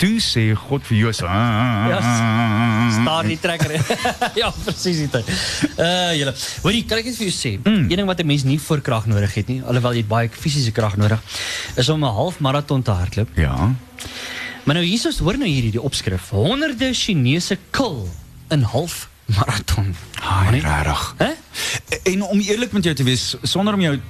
Toe 0.01 0.17
sê 0.25 0.55
God 0.57 0.87
vir 0.89 0.97
Josua. 0.97 1.29
Ja, 1.93 1.99
Staar 2.95 3.27
die 3.29 3.37
trekker. 3.37 3.75
ja, 4.41 4.49
presies 4.65 5.03
die 5.03 5.11
tyd. 5.13 5.29
Uh 5.77 6.15
julle. 6.17 6.33
Hoorie, 6.65 6.85
kan 6.89 7.03
ek 7.03 7.11
net 7.11 7.19
vir 7.19 7.29
jou 7.29 7.35
sê, 7.37 7.53
mm. 7.61 7.83
een 7.91 8.01
ding 8.01 8.09
wat 8.09 8.23
'n 8.23 8.27
mens 8.27 8.47
nie 8.49 8.57
voor 8.59 8.81
krag 8.81 9.05
nodig 9.07 9.35
het 9.35 9.53
nie, 9.53 9.61
alhoewel 9.61 9.93
jy 9.93 10.05
het 10.07 10.09
baie 10.09 10.31
fisiese 10.33 10.73
krag 10.73 10.97
nodig, 10.97 11.21
is 11.77 11.89
om 11.93 12.01
'n 12.01 12.15
half 12.17 12.41
maraton 12.41 12.83
te 12.83 12.91
hardloop. 12.91 13.29
Ja. 13.37 13.75
Maar 14.65 14.75
nou 14.75 14.85
hiersoos 14.87 15.19
hoor 15.19 15.37
nou 15.37 15.49
hierdie 15.49 15.73
die 15.77 15.83
opskrif. 15.83 16.31
Honderde 16.31 16.95
Chinese 16.95 17.59
kil 17.71 18.09
in 18.49 18.63
half 18.63 19.09
maraton. 19.37 19.95
Ai, 20.23 20.51
Nee? 20.51 20.61
regtig. 20.61 21.15
Hè? 21.19 21.31
En 22.03 22.23
om 22.23 22.41
eerlik 22.41 22.73
met 22.73 22.85
jou 22.85 22.95
te 22.95 23.03
wees, 23.05 23.37
sonder 23.43 23.75
om 23.75 23.81
jou 23.81 24.01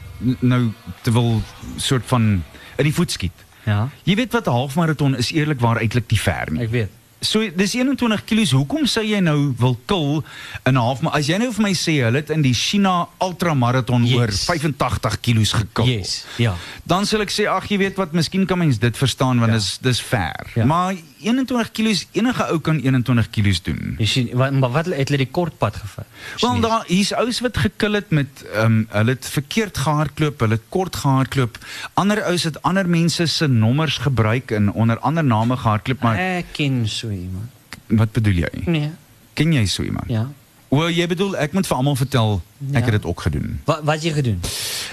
nou 0.41 0.71
te 1.03 1.13
wil 1.13 1.43
soort 1.77 2.03
van 2.07 2.43
in 2.77 2.85
die 2.85 2.95
voet 2.95 3.11
skiet. 3.11 3.45
Ja, 3.65 3.89
Jy 4.03 4.15
weet 4.15 4.33
wat 4.33 4.47
'n 4.47 4.51
halfmaraton 4.51 5.17
is 5.17 5.31
eerlikwaar 5.33 5.77
eintlik 5.81 6.11
nie 6.11 6.21
ver 6.21 6.53
nie. 6.53 6.63
ek 6.63 6.71
weet. 6.71 6.91
So 7.21 7.45
dis 7.55 7.75
21 7.77 8.25
kg. 8.25 8.51
Hoekom 8.57 8.87
sou 8.89 9.03
jy 9.05 9.19
nou 9.21 9.53
wil 9.61 9.77
kil 9.87 10.23
in 10.65 10.73
'n 10.73 10.81
half 10.81 11.03
maar 11.03 11.13
as 11.13 11.27
jy 11.29 11.37
nou 11.37 11.53
vir 11.53 11.63
my 11.63 11.73
sê 11.75 12.01
hulle 12.01 12.17
het 12.17 12.31
in 12.31 12.41
die 12.43 12.55
China 12.55 13.09
ultramaraton 13.21 14.05
Yes. 14.07 14.17
oor 14.17 14.31
85 14.57 15.21
kg 15.21 15.45
gekil. 15.53 15.85
Yes. 15.87 16.25
Ja. 16.39 16.55
Dan 16.85 17.05
sal 17.07 17.21
ek 17.21 17.31
sê 17.31 17.45
ag 17.47 17.69
jy 17.69 17.77
weet 17.79 17.97
wat, 17.97 18.13
miskien 18.13 18.47
kan 18.47 18.59
mens 18.59 18.79
dit 18.79 18.97
verstaan 18.97 19.39
want 19.39 19.53
Ja. 19.53 19.59
dis 19.59 19.79
dis 19.83 20.01
ver. 20.01 20.47
Ja. 20.55 20.65
Maar 20.65 20.95
21 21.21 21.71
kg 21.73 22.07
enige 22.13 22.45
ou 22.51 22.59
kan 22.59 22.79
21 22.81 23.29
kg 23.31 23.61
doen. 23.63 23.95
Jy 23.99 24.07
sien 24.07 24.29
wat 24.33 24.53
maar 24.53 24.71
wat 24.71 24.87
het 24.87 25.09
hulle 25.09 25.19
die 25.19 25.31
kort 25.31 25.59
pad 25.59 25.77
gevat? 25.77 26.07
Wel 26.41 26.61
daar 26.61 26.85
hier's 26.87 27.13
ouens 27.13 27.41
wat 27.41 27.57
gekil 27.57 27.93
het 27.93 28.11
met 28.11 28.29
ehm 28.55 28.65
um, 28.65 28.87
hulle 28.91 29.11
het 29.11 29.29
verkeerd 29.29 29.77
gehardloop, 29.79 30.41
hulle 30.41 30.53
het 30.57 30.63
kort 30.69 30.97
gehardloop. 30.97 31.59
Ander 31.95 32.23
ouens 32.23 32.43
het 32.45 32.63
ander 32.63 32.89
mense 32.89 33.27
se 33.27 33.47
nommers 33.47 33.99
gebruik 33.99 34.51
en 34.51 34.73
onder 34.73 34.99
ander 34.99 35.25
name 35.25 35.57
gehardloop, 35.57 36.01
maar 36.01 36.17
Ek 36.19 36.47
ken 36.53 36.89
so 36.89 37.10
iemand. 37.17 37.51
wat 37.87 38.13
bedoel 38.13 38.33
jy? 38.33 38.51
Nee. 38.67 38.91
Ken 39.35 39.53
jy 39.53 39.67
so 39.67 39.83
iemand? 39.83 40.09
Ja. 40.09 40.29
O, 40.69 40.87
jy 40.89 41.07
bedoel 41.11 41.37
ek 41.37 41.53
moet 41.53 41.67
vir 41.67 41.77
almal 41.77 41.97
vertel 41.97 42.43
ek 42.73 42.79
Ja. 42.79 42.81
het 42.85 42.93
dit 42.93 43.05
ook 43.05 43.21
gedoen. 43.21 43.61
Wat 43.65 43.83
wat 43.85 44.03
jy 44.03 44.13
gedoen? 44.13 44.41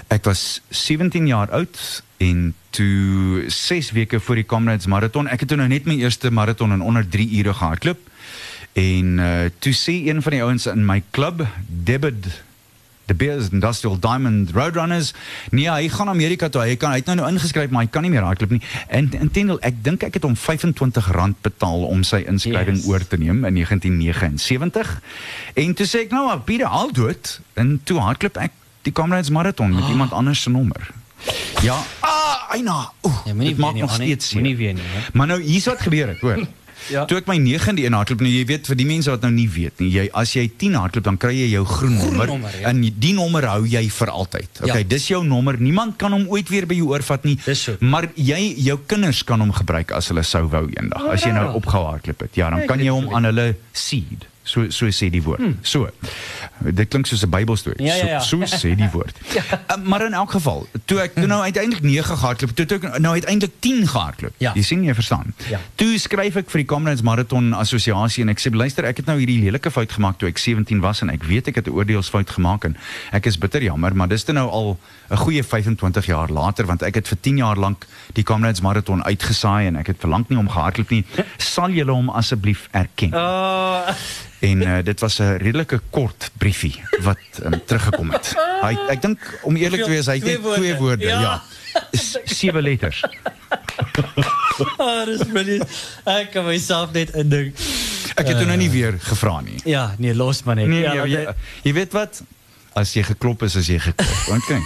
Ek 0.08 0.23
was 0.25 0.62
17 0.69 1.27
jaar 1.27 1.51
oud 1.51 2.03
en 2.17 2.53
toe 2.69 3.43
6 3.47 3.91
weke 3.91 4.19
voor 4.19 4.36
die 4.36 4.45
Comrades 4.45 4.86
marathon. 4.86 5.27
Ek 5.27 5.39
het 5.39 5.47
toe 5.47 5.58
nou 5.58 5.67
net 5.69 5.86
my 5.86 5.95
eerste 5.97 6.32
marathon 6.32 6.71
in 6.71 6.82
onder 6.82 7.08
3 7.10 7.30
ure 7.38 7.53
gehardloop. 7.53 7.99
En 8.73 9.17
uh 9.17 9.49
toe 9.60 9.73
sê 9.73 9.93
een 10.08 10.21
van 10.21 10.32
die 10.32 10.41
ouens 10.43 10.65
in 10.65 10.86
my 10.86 11.03
klub, 11.12 11.45
Debit 11.67 12.25
the 13.07 13.13
Bears 13.15 13.49
Industrial 13.51 13.95
Diamond 13.99 14.51
Roadrunners. 14.55 15.13
Nee, 15.51 15.69
hy 15.71 15.87
gaan 15.89 16.09
Amerika 16.11 16.49
toe. 16.49 16.61
Hy 16.61 16.75
kan 16.75 16.91
hy 16.91 16.99
het 17.01 17.05
nou 17.09 17.17
nou 17.17 17.29
ingeskryf, 17.31 17.69
maar 17.71 17.85
hy 17.85 17.89
kan 17.91 18.03
nie 18.05 18.11
meer 18.11 18.25
hardloop 18.27 18.51
nie. 18.57 18.61
En 18.87 19.07
intendeel, 19.19 19.59
ek 19.65 19.79
dink 19.83 20.03
ek 20.03 20.13
het 20.19 20.23
hom 20.27 20.35
R25 20.35 21.41
betaal 21.41 21.85
om 21.87 22.03
sy 22.03 22.23
inskrywing 22.27 22.77
Yes. 22.77 22.87
oor 22.87 23.07
te 23.07 23.17
neem 23.17 23.45
in 23.45 23.53
1979. 23.53 25.01
En 25.55 25.73
toe 25.73 25.85
sê 25.87 26.03
ek 26.05 26.11
nou, 26.11 26.27
Pieter, 26.45 26.67
al 26.67 26.91
dood. 26.91 27.39
En 27.55 27.79
toe 27.83 27.99
hardloop 27.99 28.37
ek 28.37 28.51
die 28.87 28.91
Comrades 28.93 29.29
marathon 29.29 29.73
met 29.75 29.87
iemand 29.89 30.11
anders 30.11 30.41
se 30.41 30.49
nommer. 30.49 30.89
Ja, 31.63 31.75
ah, 31.99 32.51
Aina. 32.53 32.91
Oeh, 33.03 33.15
Ja, 33.25 33.33
moenie 33.33 33.49
dit 33.49 33.57
maak 33.57 33.73
weer 33.73 33.81
nie, 33.81 33.81
nog 33.81 33.93
steeds 33.93 34.27
seer. 34.27 34.39
Moenie 34.39 34.57
weer 34.57 34.73
nie, 34.73 34.83
hè. 34.85 34.99
Maar 35.13 35.27
nou 35.27 35.41
hier's 35.41 35.65
wat 35.65 35.81
gebeur 35.81 36.07
het, 36.07 36.19
hoor. 36.19 36.43
Ja. 36.89 37.06
Toe 37.06 37.17
ek 37.17 37.28
my 37.28 37.38
9de 37.38 37.84
een 37.84 37.93
hardloop, 37.93 38.21
nou 38.21 38.32
jy 38.32 38.45
weet 38.45 38.67
vir 38.67 38.76
die 38.80 38.86
mense 38.88 39.10
wat 39.10 39.21
nou 39.21 39.32
nie 39.32 39.47
weet 39.50 39.80
nie, 39.80 39.89
jy 39.91 40.06
as 40.13 40.34
jy 40.34 40.45
10 40.58 40.73
hardloop 40.80 41.04
dan 41.04 41.17
kry 41.17 41.34
jy 41.36 41.50
jou 41.52 41.63
groen 41.65 41.97
Groen 41.97 42.10
nommer 42.12 42.28
nommer, 42.28 42.52
ja. 42.62 42.69
en 42.69 42.82
die 42.82 43.13
nommer 43.13 43.43
hou 43.45 43.65
jy 43.67 43.89
vir 43.89 44.08
altyd. 44.13 44.62
Okay, 44.63 44.82
Ja. 44.82 44.88
dis 44.88 45.08
jou 45.08 45.23
nommer. 45.26 45.58
Niemand 45.60 45.97
kan 45.97 46.12
hom 46.12 46.28
ooit 46.30 46.50
weer 46.50 46.65
by 46.65 46.76
jou 46.76 46.88
oorvat 46.93 47.23
nie. 47.23 47.38
So. 47.54 47.76
Maar 47.80 48.08
jy 48.15 48.54
jou 48.58 48.78
kinders 48.88 49.23
kan 49.23 49.39
hom 49.39 49.52
gebruik 49.52 49.91
as 49.91 50.08
hulle 50.10 50.23
sou 50.23 50.45
wou 50.47 50.67
eendag. 50.69 51.06
As 51.12 51.23
jy 51.23 51.32
nou 51.32 51.45
Ja. 51.50 51.54
opgehou 51.54 51.86
hardloop 51.91 52.19
het. 52.21 52.36
Ja, 52.36 52.50
dan 52.50 52.60
Ek 52.62 52.67
kan 52.67 52.80
jy 52.80 52.89
hom 52.89 53.13
aan 53.13 53.23
hulle 53.26 53.56
seed. 53.73 54.28
So 54.47 54.69
so 54.69 54.86
sê 54.88 55.10
die 55.12 55.21
woord. 55.21 55.39
Hmm. 55.39 55.58
So. 55.62 55.89
Dit 56.59 56.87
klink 56.87 57.05
soos 57.05 57.23
'n 57.25 57.29
Bybelstorie. 57.29 57.85
Ja, 57.85 57.95
ja, 57.95 58.05
ja. 58.05 58.19
So, 58.19 58.45
so 58.45 58.57
sê 58.57 58.75
die 58.75 58.89
woord. 58.91 59.17
ja. 59.37 59.43
uh, 59.51 59.83
maar 59.83 60.05
in 60.05 60.13
elk 60.13 60.31
geval, 60.31 60.67
toe 60.85 60.99
ek 60.99 61.13
toe 61.13 61.27
nou 61.27 61.41
uiteindelik 61.41 61.83
9 61.83 62.03
gehardloop, 62.17 62.55
toe 62.55 62.65
ek 62.77 62.99
nou 62.99 63.13
uiteindelik 63.13 63.53
10 63.59 63.87
gehardloop. 63.87 64.33
Ja. 64.37 64.51
Jy 64.55 64.61
sien 64.61 64.83
jy 64.83 64.93
verstaan. 64.93 65.33
Ja. 65.49 65.59
Toe 65.75 65.97
skryf 65.99 66.35
ek 66.35 66.49
vir 66.49 66.63
die 66.63 66.67
Comrades 66.67 67.01
Marathon 67.01 67.53
Assosiasie 67.53 68.23
en 68.23 68.29
ek 68.29 68.39
sê 68.39 68.53
luister, 68.53 68.85
ek 68.85 68.97
het 68.97 69.05
nou 69.05 69.17
hierdie 69.19 69.39
lelike 69.43 69.71
fout 69.71 69.91
gemaak 69.91 70.17
toe 70.17 70.29
ek 70.29 70.37
17 70.41 70.81
was 70.81 71.01
en 71.01 71.09
ek 71.13 71.23
weet 71.23 71.47
ek 71.47 71.61
het 71.61 71.67
'n 71.67 71.75
oordeelsfout 71.77 72.29
gemaak 72.29 72.65
en 72.65 72.77
ek 73.11 73.25
is 73.25 73.37
bitter 73.37 73.61
jammer, 73.63 73.95
maar 73.95 74.07
dis 74.07 74.23
toe 74.23 74.33
nou 74.33 74.49
al 74.49 74.77
'n 75.09 75.17
goeie 75.17 75.43
25 75.43 76.05
jaar 76.05 76.29
later 76.29 76.65
want 76.65 76.81
ek 76.81 76.95
het 76.95 77.07
vir 77.07 77.17
10 77.21 77.37
jaar 77.37 77.57
lank 77.57 77.85
die 78.13 78.23
Comrades 78.23 78.61
Marathon 78.61 79.03
uitgesaai 79.03 79.67
en 79.67 79.75
ek 79.75 79.87
het 79.87 79.99
verlang 79.99 80.25
nie 80.29 80.37
om 80.37 80.49
gehardloop 80.49 80.89
nie. 80.89 81.05
Sal 81.37 81.69
julle 81.69 81.91
hom 81.91 82.09
asseblief 82.09 82.67
erken? 82.71 83.13
Oh, 83.13 83.93
En 84.39 84.62
uh, 84.62 84.78
dit 84.84 85.00
was 85.00 85.17
'n 85.19 85.38
redelike 85.41 85.80
kort 85.89 86.32
briefie 86.38 86.82
wat 87.02 87.17
um, 87.43 87.62
teruggekom 87.65 88.12
het. 88.12 88.34
Hy 88.62 88.78
ek 88.89 89.02
dink 89.02 89.39
om 89.41 89.56
eerlik 89.56 89.84
te 89.84 89.89
wees, 89.89 90.06
hy 90.06 90.13
het 90.13 90.23
Twee 90.23 90.38
twee 90.56 90.76
woorde. 90.76 91.06
ja. 91.06 91.19
Ja. 91.21 91.43
Sewe 92.26 92.62
letters. 92.62 93.04
oh, 94.78 95.06
dis 95.10 95.23
brilliant. 95.32 95.69
Ek 96.06 96.32
kan 96.32 96.45
myself 96.45 96.91
net 96.91 97.13
indink. 97.17 97.58
Ek 98.17 98.28
het 98.32 98.38
toe 98.39 98.45
nou 98.50 98.58
nie 98.58 98.69
weer 98.73 98.95
gevra 99.00 99.39
nie. 99.45 99.60
Ja, 99.65 99.95
nee, 99.97 100.15
los 100.15 100.43
maar 100.43 100.56
net. 100.56 100.67
Nee, 100.67 100.82
ja, 100.82 100.93
laat 100.95 101.08
jy, 101.12 101.26
hy- 101.26 101.34
jy 101.69 101.73
weet 101.73 101.93
wat? 101.93 102.21
As 102.77 102.91
jy 102.93 103.01
geklop 103.07 103.41
is, 103.47 103.55
as 103.57 103.67
jy 103.67 103.79
geklop. 103.81 104.15
Okay. 104.37 104.59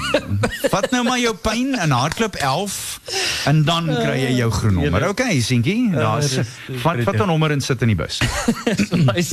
Vat 0.71 0.89
nou 0.91 1.03
maar 1.05 1.19
jou 1.21 1.31
pyn 1.37 1.75
en 1.79 1.91
hardloop 1.95 2.35
11 2.35 2.99
en 3.49 3.61
dan 3.63 3.85
kry 3.87 4.15
jy 4.19 4.31
jou 4.39 4.49
groen 4.51 4.73
nommer. 4.79 5.05
Okay, 5.13 5.37
Sinkie. 5.45 5.91
Daar's 5.93 6.31
dis- 6.33 6.49
dis 6.67 6.81
vat 6.81 6.99
vat 7.05 7.15
'n 7.21 7.27
nommer 7.29 7.51
en 7.51 7.61
sit 7.61 7.81
in 7.85 7.93
die 7.93 7.95
bus. 7.95 8.17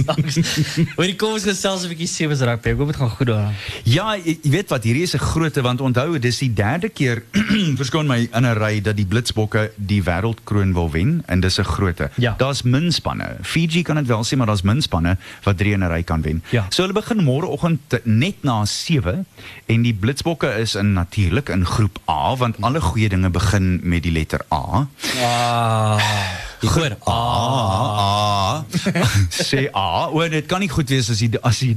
Hoor 0.96 1.12
kom 1.20 1.34
ons 1.36 1.44
gesels 1.48 1.84
'n 1.84 1.88
bietjie 1.92 2.08
sewe 2.08 2.34
rugby. 2.34 2.70
Ek 2.70 2.76
hoop 2.78 2.88
dit 2.92 2.96
gaan 3.00 3.10
goed 3.10 3.26
daar. 3.26 3.52
Ja, 3.84 4.16
jy, 4.16 4.38
weet 4.42 4.68
wat, 4.70 4.84
hierdie 4.84 5.02
is 5.08 5.14
'n 5.14 5.18
groote 5.22 5.62
want 5.62 5.80
onthou, 5.80 6.18
dis 6.18 6.38
die 6.38 6.52
derde 6.52 6.88
keer 6.88 7.22
verskoon 7.80 8.06
my 8.06 8.28
in 8.32 8.44
'n 8.46 8.54
ry 8.58 8.80
dat 8.80 8.96
die 8.96 9.06
Blitsbokke 9.06 9.70
die 9.76 10.02
wêreldkroon 10.02 10.72
wil 10.74 10.90
wen 10.90 11.22
en 11.26 11.40
dis 11.40 11.58
'n 11.58 11.64
groote. 11.64 12.10
Ja. 12.16 12.34
Daar's 12.38 12.62
min 12.62 12.92
spanne. 12.92 13.36
Fiji 13.42 13.82
kan 13.82 13.96
dit 13.96 14.06
wel 14.06 14.24
sê, 14.24 14.36
maar 14.36 14.46
daar's 14.46 14.62
min 14.62 14.82
spanne 14.82 15.16
wat 15.42 15.58
drie 15.58 15.72
in 15.72 15.82
'n 15.84 15.88
ry 15.90 16.02
kan 16.02 16.22
wen. 16.22 16.42
Ja. 16.50 16.66
So 16.70 16.82
hulle 16.82 16.94
begin 16.94 17.24
môreoggend 17.24 18.00
net 18.04 18.42
na 18.44 18.64
7 18.68 19.26
en 19.66 19.82
die 19.82 19.94
Blitsbokke 19.94 20.52
is 20.60 20.74
in 20.74 20.92
natuurlik 20.92 21.48
in 21.48 21.66
groep 21.66 21.98
A 22.08 22.36
want 22.36 22.60
alle 22.60 22.80
goeie 22.80 23.08
dinge 23.08 23.30
begin 23.30 23.80
met 23.82 24.02
die 24.02 24.12
letter 24.12 24.44
A. 24.52 24.86
Ah. 25.22 26.46
Hoor. 26.66 26.96
A, 27.06 27.12
A. 27.12 28.64
sê 29.30 29.68
A. 29.74 30.10
Dit 30.30 30.46
kan 30.46 30.60
nie 30.60 30.70
goed 30.70 30.88
wees 30.90 31.10
as 31.10 31.22
die 31.22 31.30
as 31.42 31.60
die 31.62 31.76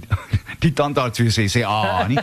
die 0.61 0.73
tandarts 0.77 1.19
weer 1.21 1.33
sê 1.33 1.47
sê 1.49 1.63
A 1.65 2.07
nie. 2.09 2.19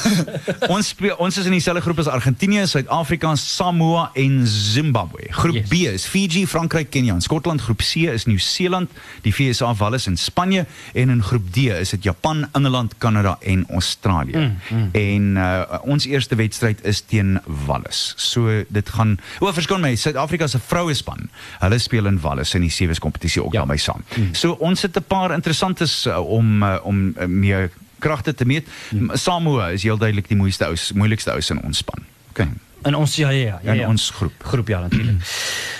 ons 0.74 0.92
ons 1.18 1.38
is 1.38 1.46
in 1.46 1.56
dieselfde 1.56 1.82
groep 1.84 2.02
as 2.02 2.10
Argentinië, 2.10 2.66
Suid-Afrika, 2.70 3.34
Samoa 3.38 4.10
en 4.18 4.40
Zimbabwe. 4.46 5.28
Groep 5.30 5.62
Yes. 5.62 5.68
B 5.68 5.86
is 5.92 6.06
Fiji, 6.06 6.46
Frankryk, 6.46 6.90
Kenia 6.90 7.14
en 7.14 7.20
Skotland. 7.22 7.62
Groep 7.62 7.82
C 7.82 8.08
is 8.10 8.26
Nieu-Seeland, 8.26 8.90
die 9.22 9.34
VSA, 9.34 9.74
Wallis 9.78 10.06
en 10.06 10.16
Spanje 10.16 10.66
en 10.94 11.10
in 11.10 11.22
groep 11.22 11.52
D 11.52 11.56
is 11.56 11.90
dit 11.90 12.02
Japan, 12.02 12.46
Engeland, 12.52 12.94
Kanada 12.98 13.36
en 13.40 13.66
Australië. 13.70 14.36
Mm, 14.36 14.58
mm. 14.70 14.88
En 14.92 15.36
uh, 15.36 15.78
ons 15.82 16.06
eerste 16.06 16.34
wedstryd 16.34 16.84
is 16.84 17.00
teen 17.00 17.40
Wallis. 17.66 18.14
So 18.16 18.62
dit 18.68 18.88
gaan 18.88 19.18
O, 19.40 19.52
verskoon 19.52 19.80
my, 19.84 19.94
Suid-Afrika 19.96 20.46
se 20.46 20.58
vroue 20.66 20.94
span. 20.94 21.28
Hulle 21.72 21.80
speel 21.80 22.06
in 22.06 22.18
Wallis 22.20 22.52
in 22.54 22.66
die 22.66 22.70
sewees 22.70 23.00
kompetisie 23.00 23.40
ook 23.42 23.52
Ja. 23.52 23.58
daarmee 23.62 23.78
saam. 23.80 24.04
Mm. 24.16 24.34
So 24.34 24.52
ons 24.60 24.82
het 24.82 24.96
'n 24.96 25.04
paar 25.06 25.32
interessantes 25.32 26.06
uh, 26.06 26.18
om 26.18 26.62
uh, 26.62 26.76
om 26.82 27.14
uh, 27.18 27.24
mee 27.26 27.70
kragte 27.98 28.34
te 28.34 28.44
meet. 28.44 28.68
Mm. 28.90 29.10
Samoa 29.14 29.68
is 29.68 29.82
heel 29.82 29.96
duidelik 29.96 30.28
die 30.28 30.36
moeilikste 30.36 30.66
ou 30.66 30.76
moeilikste 30.94 31.30
ou 31.30 31.40
in 31.48 31.62
ons 31.62 31.78
span. 31.78 32.04
Okay. 32.30 32.48
In 32.84 32.94
ons 32.94 33.16
ja 33.16 33.30
ja 33.30 33.60
ja. 33.62 33.72
In 33.72 33.78
ja. 33.78 33.88
ons 33.88 34.10
groep. 34.10 34.32
groep 34.44 34.68
ja 34.68 34.80
natuurlik. 34.80 35.22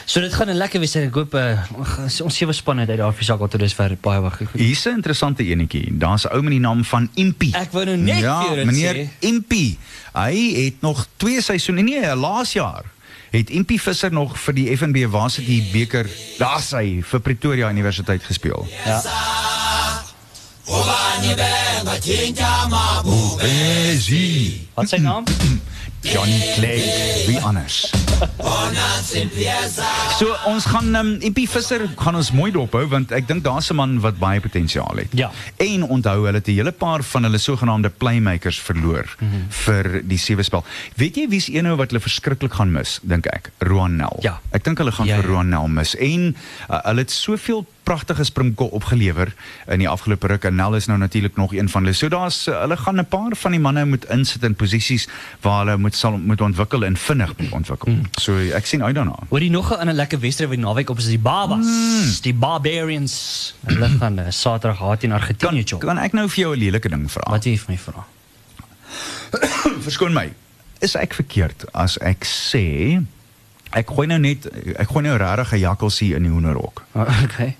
So 0.05 0.20
dit 0.20 0.35
gaan 0.35 0.48
'n 0.48 0.57
lekker 0.57 0.81
wees 0.81 0.94
en 0.94 1.02
ek 1.02 1.14
hoop 1.14 1.35
uh, 1.35 1.62
ons 2.22 2.37
sewe 2.37 2.52
spanne 2.52 2.87
uit 2.87 2.98
daardie 2.98 3.24
sak 3.24 3.38
tot 3.38 3.61
dusver 3.61 3.96
baie 4.00 4.20
baie 4.20 4.31
goed. 4.31 4.48
Hier's 4.52 4.85
'n 4.87 4.94
interessante 4.94 5.44
enetjie. 5.44 5.98
Daar's 5.98 6.24
'n 6.24 6.35
ou 6.35 6.42
met 6.42 6.50
die 6.50 6.61
naam 6.61 6.85
van 6.85 7.09
Impie. 7.14 7.55
Ek 7.57 7.72
wou 7.72 7.85
nou 7.85 7.96
net 7.96 8.18
ja, 8.18 8.40
vir 8.40 8.46
jou 8.46 8.57
dit 8.57 8.66
meneer 8.66 8.94
sê. 8.94 9.09
Impie. 9.20 9.78
Hy 10.12 10.64
het 10.64 10.81
nog 10.81 11.07
twee 11.16 11.40
seisoene 11.40 11.83
nee, 11.83 12.14
laas 12.16 12.52
jaar 12.52 12.85
het 13.33 13.51
Impie 13.51 13.81
Visser 13.81 14.12
nog 14.12 14.37
vir 14.45 14.55
die 14.55 14.66
FNB 14.77 15.07
Varsity 15.11 15.62
beker 15.73 16.09
daar 16.38 16.61
sy 16.61 17.01
vir 17.01 17.21
Pretoria 17.25 17.71
Universiteit 17.73 18.25
gespeel. 18.29 18.66
Ja. 18.85 19.01
Wat 24.75 24.88
sy 24.88 25.01
naam? 25.01 25.25
Johnny 26.02 26.40
Clegg, 26.54 26.82
wie 27.26 27.38
anders. 27.46 27.90
So 30.18 30.26
ons 30.50 30.64
gaan 30.66 30.94
um, 30.98 31.10
Impie 31.22 31.46
Visser 31.48 31.84
gaan 31.98 32.16
ons 32.18 32.32
mooi 32.34 32.50
dophou 32.54 32.82
want 32.90 33.12
ek 33.14 33.28
dink 33.28 33.44
daar's 33.46 33.70
'n 33.70 33.76
man 33.78 34.00
wat 34.02 34.18
baie 34.18 34.40
potensiaal 34.40 34.96
het. 34.98 35.08
Ja. 35.14 35.30
En 35.56 35.82
onthou 35.86 36.24
hulle 36.26 36.38
het 36.38 36.48
'n 36.48 36.52
hele 36.58 36.72
paar 36.72 37.02
van 37.02 37.22
hulle 37.22 37.38
sogenaamde 37.38 37.88
playmakers 37.90 38.58
verloor 38.60 39.06
mm 39.18 39.26
Mhm. 39.28 39.34
-hmm. 39.36 39.46
vir 39.64 40.02
die 40.04 40.18
sewe 40.18 40.42
spel. 40.42 40.64
Weet 40.96 41.16
jy 41.16 41.28
wie's 41.28 41.48
een 41.48 41.66
ou 41.66 41.76
wat 41.76 41.90
hulle 41.90 42.00
verskriklik 42.02 42.52
gaan 42.54 42.72
mis, 42.72 42.98
dink 43.02 43.26
ek? 43.26 43.50
Roanel. 43.58 44.18
Ja. 44.20 44.40
Ek 44.50 44.64
dink 44.64 44.78
hulle 44.78 44.92
gaan 44.92 45.06
Ja, 45.06 45.16
vir 45.16 45.24
ja. 45.24 45.30
Roanel 45.30 45.68
mis 45.68 45.94
en 45.96 46.36
uh, 46.70 46.78
hulle 46.84 46.98
het 47.00 47.10
soveel 47.10 47.66
pragtige 47.92 48.24
springbokke 48.24 48.74
opgelewer 48.74 49.35
in 49.68 49.83
die 49.83 49.88
afgelope 49.88 50.31
ruk 50.31 50.46
en 50.48 50.57
Nel 50.57 50.78
is 50.78 50.88
nou 50.88 50.96
natuurlik 50.98 51.37
nog 51.37 51.52
een 51.52 51.68
van 51.68 51.85
hulle. 51.85 51.96
So 51.96 52.09
daar's 52.09 52.46
uh, 52.48 52.61
hulle 52.64 52.76
gaan 52.76 53.00
'n 53.00 53.07
paar 53.07 53.37
van 53.37 53.50
die 53.50 53.61
manne 53.61 53.85
moet 53.85 54.05
insit 54.09 54.42
in 54.42 54.55
posisies 54.55 55.09
waar 55.40 55.64
hulle 55.64 55.76
moet 55.76 55.94
sal 55.94 56.16
moet 56.16 56.40
ontwikkel 56.40 56.85
en 56.85 56.96
vinnig 56.96 57.37
moet 57.37 57.52
ontwikkel. 57.52 57.92
Mm. 57.92 58.09
So 58.20 58.38
ek 58.38 58.66
sien 58.66 58.85
uit 58.85 58.94
daarna. 58.94 59.18
Hoor 59.28 59.42
jy 59.42 59.48
nog 59.48 59.70
'n 59.70 59.81
ander 59.85 59.94
lekker 59.94 60.20
wedstryd 60.20 60.48
wat 60.48 60.59
naweek 60.59 60.90
op 60.90 60.98
is 60.98 61.07
die 61.07 61.18
Babas, 61.18 61.66
mm. 61.66 62.22
die 62.22 62.35
Barbarians. 62.35 63.55
Hulle 63.61 63.88
gaan 63.88 64.18
uh, 64.18 64.26
Saterdag 64.28 64.78
haat 64.78 65.00
teen 65.00 65.12
Argentinië 65.12 65.62
chop. 65.64 65.81
Kan 65.81 65.98
ek 65.98 66.12
nou 66.12 66.28
vir 66.28 66.40
jou 66.44 66.55
'n 66.57 66.59
lelike 66.59 66.88
ding 66.88 67.11
vra? 67.11 67.31
Wat 67.31 67.44
jy 67.44 67.59
vir 67.59 67.74
my 67.74 67.78
vra? 67.78 68.07
Verskoon 69.87 70.12
my. 70.12 70.33
Is 70.78 70.94
ek 70.94 71.14
verkeerd 71.14 71.68
as 71.72 71.98
ek 71.98 72.24
sê 72.24 73.02
ek 73.72 73.88
gooi 73.88 74.07
nou 74.07 74.18
net 74.18 74.46
ek 74.76 74.88
gooi 74.88 75.02
nou 75.05 75.16
regtig 75.16 75.52
'n 75.52 75.59
jakkalsie 75.59 76.14
in 76.14 76.22
die 76.22 76.33
hoenderhok. 76.33 76.87
Okay. 77.24 77.57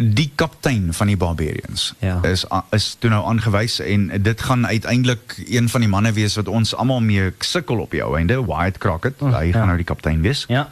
Die 0.00 0.30
kaptein 0.34 0.92
van 0.94 1.06
die 1.06 1.16
Barbarians 1.16 1.94
Ja. 2.00 2.20
is 2.22 2.44
is 2.70 2.96
toe 2.98 3.10
nou 3.10 3.24
aangewys 3.26 3.78
en 3.80 4.08
dit 4.22 4.40
gaan 4.40 4.66
uiteindelik 4.66 5.42
een 5.48 5.68
van 5.68 5.80
die 5.80 5.88
manne 5.90 6.12
wees 6.12 6.34
wat 6.36 6.48
ons 6.48 6.74
almal 6.74 7.00
mee 7.00 7.32
sukkel 7.38 7.80
op 7.80 7.90
die 7.90 8.02
ou 8.04 8.16
einde, 8.18 8.36
Wyatt 8.46 8.78
Crockett. 8.78 9.22
Oh, 9.22 9.32
hy 9.38 9.44
ja. 9.46 9.52
gaan 9.52 9.66
nou 9.66 9.76
die 9.76 9.84
kaptein 9.86 10.20
wees. 10.22 10.44
Ja. 10.48 10.70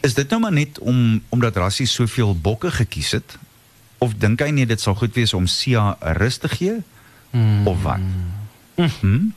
Is 0.00 0.14
dit 0.14 0.28
nou 0.30 0.40
maar 0.40 0.52
net 0.52 0.78
om 0.78 1.22
omdat 1.28 1.56
Rassie 1.56 1.86
soveel 1.86 2.36
bokke 2.38 2.70
gekies 2.70 3.10
het 3.10 3.38
of 3.98 4.12
dink 4.18 4.40
hy 4.40 4.50
net 4.50 4.68
dit 4.68 4.80
sal 4.80 4.94
goed 4.94 5.14
wees 5.14 5.34
om 5.34 5.46
Sia 5.46 5.96
rus 6.00 6.36
te 6.38 6.48
gee 6.48 6.82
Hmm. 7.30 7.66
of 7.66 7.82
wat? 7.82 7.98
Hmm? 9.00 9.34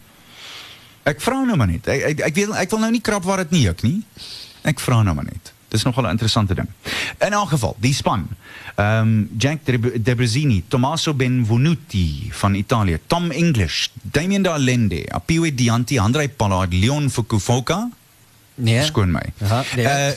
Ek 1.04 1.22
vra 1.22 1.41
nou 1.43 1.56
maar 1.58 1.67
net. 1.67 1.88
Ek 1.88 2.02
ek, 2.12 2.19
ek 2.19 2.36
weet 2.36 2.50
ek 2.62 2.69
wil 2.69 2.80
nou 2.80 2.91
nie 2.91 3.02
krap 3.02 3.24
waar 3.24 3.38
dit 3.38 3.52
nie 3.52 3.62
juk 3.65 3.82
nie. 3.84 4.04
Ek 4.67 4.80
vra 4.80 5.02
nou 5.04 5.15
maar 5.15 5.26
net. 5.26 5.54
Dis 5.69 5.84
nogal 5.84 6.03
'n 6.05 6.10
interessante 6.10 6.53
ding. 6.55 6.67
In 7.19 7.32
elk 7.34 7.49
geval, 7.49 7.75
die 7.79 7.93
span. 7.93 8.27
Um, 8.75 9.29
Jack 9.38 9.65
De- 9.65 10.01
Debrezini, 10.01 10.63
Tommaso 10.67 11.13
Benvenuti 11.13 12.29
van 12.32 12.53
Italië, 12.55 12.99
Tom 13.08 13.32
English, 13.32 13.88
Damien 14.01 14.41
D'Alende, 14.41 15.05
Apiwe 15.12 15.53
Dianti, 15.55 15.97
Andrei 15.99 16.29
Pallard, 16.29 16.73
Leon 16.73 17.10
Fukufoka, 17.10 17.89
Nee. 18.62 18.75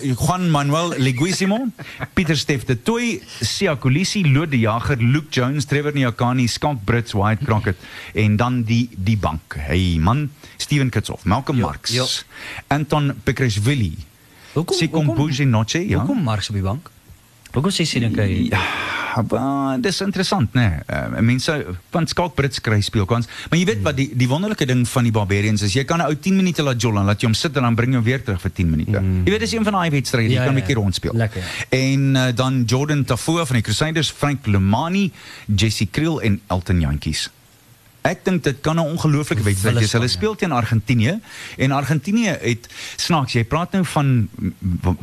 Uh, 0.02 0.16
Juan 0.16 0.50
Manuel 0.50 0.94
Leguizamo, 0.98 1.68
Pieter 2.14 2.36
Steff 2.36 2.64
de 2.64 2.82
Tooi, 2.82 3.22
Sia 3.40 3.76
Kolisi, 3.76 4.24
Lode 4.32 4.50
de 4.50 4.58
Jager, 4.58 4.96
Luke 4.98 5.28
Jones, 5.30 5.64
Trevor 5.64 5.92
Nyakani, 5.94 6.48
Skank 6.48 6.84
Brits, 6.84 7.12
White 7.12 7.44
Crockett 7.44 7.76
en 8.14 8.36
dan 8.36 8.62
die 8.64 8.88
die 8.96 9.16
bank. 9.16 9.54
Hey 9.56 9.96
man, 9.98 10.30
Steven 10.56 10.90
Kitsoff, 10.90 11.24
Malcolm 11.24 11.58
Marx. 11.60 11.90
Anton 12.66 13.14
Pekreshvili, 13.22 13.94
Sikom 14.54 15.06
hoekom- 15.06 15.26
Bujinoche, 15.26 15.88
ja. 15.88 15.98
Hoekom 15.98 16.22
Marx 16.22 16.48
op 16.48 16.54
die 16.54 16.62
bank? 16.62 16.90
Sê 17.52 17.84
sy 17.84 18.00
dink 18.00 18.16
hy? 18.16 18.48
Ja, 18.50 18.60
Uh, 19.14 19.74
dis 19.80 20.00
interessant, 20.00 20.54
né? 20.54 20.82
Nee. 20.88 20.98
Uh, 21.14 21.20
mense 21.20 21.66
van 21.90 22.06
Skalk 22.06 22.34
Brits 22.34 22.60
kry 22.64 22.80
speelkans, 22.80 23.26
maar 23.50 23.58
jy 23.58 23.66
weet 23.66 23.82
wat 23.82 23.96
die 23.96 24.06
die 24.16 24.28
wonderlike 24.28 24.64
ding 24.66 24.86
van 24.88 25.04
die 25.04 25.12
Barbarians 25.12 25.60
is, 25.62 25.74
jy 25.74 25.84
kan 25.84 25.98
'n 26.00 26.06
ou 26.08 26.14
10 26.16 26.34
minute 26.36 26.62
laat 26.62 26.80
jol 26.80 26.96
en 26.96 27.04
laat 27.04 27.20
jy 27.20 27.26
hom 27.28 27.34
sit 27.34 27.54
en 27.56 27.62
dan 27.62 27.74
bring 27.74 27.90
jy 27.92 27.96
hom 27.96 28.04
weer 28.04 28.22
terug 28.24 28.40
vir 28.40 28.50
10 28.52 28.70
minute. 28.70 29.00
Mm. 29.00 29.24
Jy 29.26 29.30
weet 29.30 29.40
dis 29.40 29.52
een 29.52 29.64
van 29.64 29.72
daai 29.72 29.90
wedstryde, 29.90 30.28
jy 30.32 30.34
Ja, 30.40 30.44
kan 30.44 30.54
'n 30.54 30.56
ja, 30.56 30.62
bietjie 30.64 30.74
rondspeel. 30.76 31.12
Lekker. 31.12 31.42
En 31.68 32.14
uh, 32.16 32.32
dan 32.34 32.62
Jordan 32.66 33.04
Tafoe 33.04 33.44
van 33.46 33.56
die 33.56 33.62
Crusaders, 33.62 34.10
Frank 34.10 34.46
Lemani, 34.46 35.12
Jesse 35.56 35.86
Kriel 35.90 36.20
en 36.22 36.40
Elton 36.48 36.80
Jantjies. 36.80 37.28
Ek 38.02 38.24
dink 38.24 38.42
dit 38.42 38.56
kan 38.60 38.76
'n 38.76 38.80
ongelooflike 38.80 39.42
wedstryd 39.42 39.74
wees. 39.78 39.92
Hulle 39.92 40.08
Spanne. 40.08 40.08
speel 40.08 40.34
teen 40.34 40.52
Argentinië 40.52 41.20
en 41.56 41.70
Argentinië 41.70 42.36
het 42.40 42.66
snaaks, 42.96 43.32
jy 43.32 43.44
praat 43.44 43.72
nou 43.72 43.84
van 43.84 44.28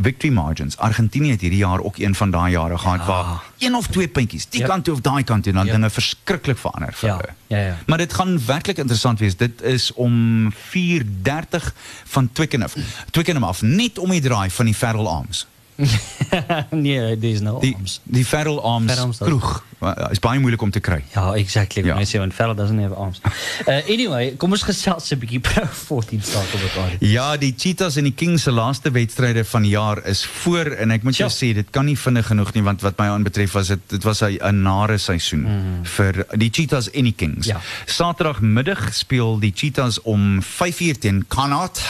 victory 0.01 0.33
margins. 0.33 0.77
Argentinië 0.77 1.31
het 1.31 1.41
hierdie 1.41 1.59
jaar 1.59 1.79
ook 1.79 1.97
een 1.97 2.15
van 2.15 2.31
daai 2.31 2.51
jare 2.51 2.77
gehad 2.77 3.05
waar 3.05 3.41
een 3.57 3.75
of 3.75 3.87
twee 3.87 4.07
puntjies, 4.07 4.49
die 4.49 4.59
Yep. 4.59 4.69
kant 4.69 4.83
toe 4.83 4.93
of 4.93 5.01
daai 5.01 5.23
kant 5.23 5.43
toe 5.43 5.51
en 5.51 5.57
dan 5.57 5.65
Yep. 5.67 5.75
dinge 5.75 5.89
verskriklik 5.89 6.57
verander 6.57 6.93
vir 6.93 7.09
Ja, 7.09 7.15
hulle. 7.15 7.29
ja, 7.47 7.57
ja. 7.57 7.77
Maar 7.87 7.97
dit 7.97 8.13
gaan 8.13 8.45
werklik 8.45 8.77
interessant 8.77 9.19
wees. 9.19 9.35
Dit 9.37 9.61
is 9.61 9.93
om 9.93 10.51
4:30 10.51 11.73
van 12.05 12.29
Twickenham. 12.33 12.69
Twickenham 13.11 13.43
af, 13.43 13.61
net 13.61 13.97
om 13.97 14.09
die 14.09 14.21
draai 14.21 14.49
van 14.49 14.65
die 14.65 14.75
Ferrell 14.75 15.05
Arms. 15.05 15.47
nee, 16.71 17.17
there's 17.17 17.41
no 17.41 17.59
Die 17.59 17.73
arms. 17.75 17.99
die 18.03 18.25
Ferrell 18.25 18.59
Arms 18.59 18.85
Ferrell 18.91 19.03
Arms, 19.03 19.17
dat- 19.17 19.27
kroeg. 19.27 19.63
Uh, 19.79 19.93
is 20.11 20.19
baie 20.19 20.39
moeilik 20.43 20.61
om 20.61 20.71
te 20.75 20.81
kry. 20.83 20.97
Ja, 21.15 21.33
exactly. 21.39 21.85
Ja. 21.85 21.95
I 21.95 22.03
say 22.05 22.19
when 22.19 22.33
Farrell 22.35 22.55
doesn't 22.55 22.79
have 22.81 22.95
arms. 22.95 23.21
Uh, 23.65 23.79
anyway, 23.93 24.33
kom 24.35 24.51
ons 24.51 24.65
gesels 24.67 25.07
'n 25.13 25.19
bietjie 25.21 25.39
Pro 25.39 25.63
14 25.71 26.21
staat 26.21 26.51
op 26.53 26.61
mekaar. 26.61 26.95
Ja, 26.99 27.37
die 27.37 27.53
Cheetahs 27.57 27.95
en 27.95 28.03
die 28.03 28.13
Kings 28.13 28.43
se 28.43 28.51
laaste 28.51 28.91
wedstryde 28.91 29.45
van 29.45 29.61
die 29.61 29.71
jaar 29.71 30.05
is 30.05 30.25
voor 30.25 30.65
en 30.75 30.91
ek 30.91 31.03
moet 31.03 31.15
jou 31.15 31.29
Ja. 31.29 31.35
sê 31.35 31.53
dit 31.55 31.69
kan 31.71 31.85
nie 31.85 31.95
vinnig 31.97 32.27
genoeg 32.27 32.53
nie 32.53 32.63
want 32.63 32.81
wat 32.81 32.97
my 32.99 33.05
aanbetref 33.05 33.51
was 33.55 33.67
dit 33.67 33.79
dit 33.87 34.03
was 34.03 34.21
'n 34.21 34.61
nare 34.61 34.97
seisoen 34.97 35.41
mm. 35.47 35.85
vir 35.85 36.25
die 36.35 36.49
Cheetahs 36.51 36.89
en 36.91 37.03
die 37.03 37.15
Kings. 37.15 37.47
Ja. 37.47 37.61
Saterdagmiddag 37.85 38.93
speel 38.93 39.39
die 39.39 39.53
Cheetahs 39.55 40.01
om 40.01 40.41
5uur 40.43 40.99
teen 40.99 41.25
Connacht. 41.27 41.81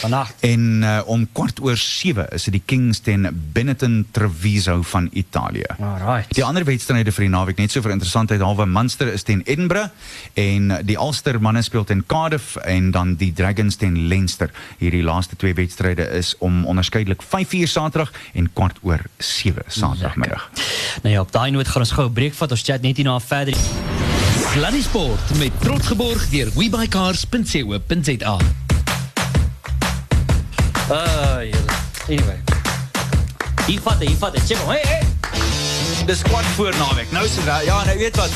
Vannacht. 0.00 0.34
En 0.40 0.82
uh, 0.82 1.00
om 1.06 1.26
kwart 1.32 1.60
oor 1.60 1.76
7 1.76 2.28
is 2.36 2.44
dit 2.48 2.58
die 2.58 2.62
Kings 2.64 3.00
teen 3.00 3.28
Benetton 3.52 4.06
Treviso 4.10 4.82
van 4.82 5.08
Italië. 5.12 5.66
Alright. 5.80 6.34
Die 6.34 6.44
ander 6.44 6.64
wedstryde 6.64 7.12
vir 7.12 7.26
die 7.26 7.32
naweek 7.32 7.58
net 7.58 7.72
so 7.72 7.82
vir 7.84 7.94
interessantheid 7.96 8.42
halwe 8.44 8.66
Munster 8.66 9.10
is 9.12 9.24
teen 9.26 9.42
Edinburgh 9.46 9.90
en 10.34 10.72
die 10.86 10.98
Ulster 10.98 11.40
manne 11.40 11.62
speel 11.62 11.84
teen 11.88 12.04
Cardiff 12.06 12.56
en 12.56 12.90
dan 12.94 13.16
die 13.20 13.32
Dragons 13.32 13.76
teen 13.76 14.08
Leinster. 14.08 14.52
Hierdie 14.78 15.02
laaste 15.02 15.36
twee 15.36 15.54
wedstryde 15.54 16.08
is 16.18 16.34
om 16.38 16.64
onderskeidelik 16.66 17.22
5uur 17.24 17.68
Saterdag 17.68 18.12
en 18.34 18.52
kwart 18.52 18.78
oor 18.82 19.02
7 19.18 19.62
Saterdagmiddag. 19.66 20.50
Nou 21.02 21.14
ja, 21.14 21.20
op 21.20 21.32
daai 21.32 21.50
noot 21.50 21.68
gaan 21.68 21.82
ons 21.82 21.96
gou 21.96 22.06
'n 22.08 22.12
breek 22.12 22.34
vat. 22.34 22.50
Ons 22.50 22.62
chat 22.62 22.82
net 22.82 22.96
hierna 22.96 23.20
verder. 23.20 23.54
Sluddy 24.52 24.82
Sport 24.82 25.38
met 25.38 25.52
trots 25.60 25.86
geborg 25.86 26.28
deur 26.28 26.48
webycars.co.za. 26.54 28.38
Julle. 30.88 31.64
Anyway. 32.08 32.38
Hier 33.66 33.80
vat, 33.84 34.00
hier 34.00 34.16
vat. 34.16 34.36
Check 34.46 34.56
hom. 34.56 34.70
Hey, 34.72 34.82
hey. 34.86 35.02
Dis 36.06 36.22
kwart 36.22 36.46
voor 36.56 36.72
naweek. 36.78 37.10
Nou 37.12 37.26
se 37.28 37.44
ja, 37.64 37.84
nou 37.84 37.98
weet 37.98 38.16
wat 38.16 38.30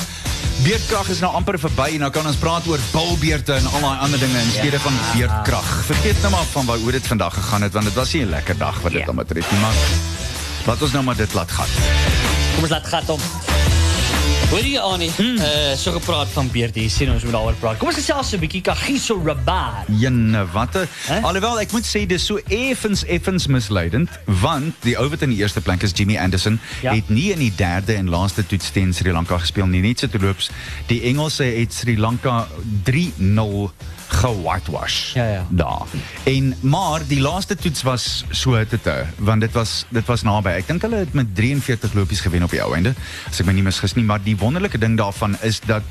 Beerdkrag 0.62 1.08
is 1.08 1.18
nou 1.18 1.32
amper 1.34 1.56
verby 1.58 1.88
en 1.96 2.04
nou 2.04 2.10
kan 2.14 2.26
ons 2.28 2.36
praat 2.38 2.66
oor 2.70 2.78
bulbeerte 2.92 3.56
en 3.56 3.64
al 3.66 3.80
daai 3.82 3.98
ander 4.04 4.20
dinge 4.20 4.38
in 4.38 4.50
steede 4.52 4.78
van 4.84 4.94
beerdkrag. 5.14 5.70
Vergeet 5.88 6.20
nou 6.22 6.30
maar 6.36 6.44
van 6.52 6.68
hoe 6.84 6.92
dit 6.92 7.06
vandag 7.06 7.34
gegaan 7.34 7.62
het 7.66 7.72
want 7.72 7.88
dit 7.88 7.94
was 7.94 8.12
nie 8.12 8.22
'n 8.22 8.30
lekker 8.30 8.58
dag 8.58 8.80
wat 8.80 8.92
dit 8.92 9.00
Ja. 9.00 9.06
dan 9.06 9.16
betref 9.16 9.50
nie, 9.50 9.60
maar 9.60 9.74
laat 10.66 10.82
ons 10.82 10.92
nou 10.92 11.04
maar 11.04 11.16
dit 11.16 11.32
laat 11.34 11.50
gaan. 11.50 11.66
Kom 12.54 12.62
ons 12.62 12.70
laat 12.70 12.86
gat 12.86 13.08
om. 13.08 13.20
Hoor 14.52 14.66
jy 14.68 14.76
Annie? 14.84 15.08
Mm. 15.16 15.38
Uh 15.40 15.72
so 15.80 15.92
gepraat 15.94 16.28
van 16.34 16.48
beerd 16.52 16.74
hier. 16.76 16.90
Sien 16.92 17.08
ons 17.10 17.22
moet 17.24 17.32
daaroor 17.32 17.54
praat. 17.60 17.78
Kom 17.80 17.88
ons 17.88 17.96
gesels 17.96 18.34
'n 18.36 18.40
bietjie 18.42 18.60
Kagiso 18.60 19.16
Rabat. 19.24 19.88
Jenne, 19.88 20.44
watte. 20.52 20.84
Hè? 21.08 21.20
Alhoewel 21.24 21.60
ek 21.60 21.72
moet 21.72 21.86
sê 21.88 22.04
dis 22.06 22.24
so 22.26 22.36
effens 22.48 23.04
effens 23.08 23.46
misleidend 23.46 24.10
want 24.26 24.74
die 24.84 24.98
ou 25.00 25.08
wat 25.08 25.22
in 25.24 25.30
die 25.32 25.38
eerste 25.40 25.60
plek 25.60 25.82
is 25.82 25.92
Jimmy 25.96 26.18
Anderson 26.18 26.60
Ja. 26.82 26.92
het 26.92 27.08
nie 27.08 27.32
in 27.32 27.38
die 27.38 27.52
derde 27.56 27.94
en 27.94 28.08
laaste 28.08 28.46
toets 28.46 28.70
teen 28.70 28.92
Sri 28.92 29.12
Lanka 29.12 29.38
gespeel 29.38 29.66
nie. 29.66 29.80
Net 29.80 29.98
so 29.98 30.06
terloops, 30.06 30.50
die 30.86 31.00
Engelse 31.02 31.44
het 31.44 31.72
Sri 31.72 31.96
Lanka 31.98 32.46
3-0 32.84 33.72
ge-whitewash. 34.12 35.14
Ja, 35.14 35.26
ja. 35.28 35.46
Daar. 35.48 35.86
En 36.24 36.54
maar 36.60 37.00
die 37.06 37.20
laaste 37.20 37.56
toets 37.56 37.82
was 37.82 38.24
so 38.30 38.64
te 38.66 38.78
want 39.18 39.40
dit 39.40 39.52
was 39.52 39.84
dit 39.88 40.06
was 40.06 40.22
naby. 40.22 40.50
Ek 40.60 40.66
dink 40.66 40.82
hulle 40.82 41.02
het 41.02 41.12
met 41.12 41.34
43 41.34 41.92
lopies 41.96 42.20
gewen 42.20 42.42
op 42.42 42.50
die 42.50 42.60
ou 42.62 42.74
einde. 42.74 42.94
As 43.28 43.40
ek 43.40 43.48
my 43.48 43.54
nie 43.56 43.64
misgis 43.64 43.94
nie, 43.94 44.04
maar 44.04 44.22
die 44.22 44.36
wonderlike 44.38 44.78
ding 44.78 44.96
daarvan 44.98 45.36
is 45.42 45.60
dat 45.66 45.82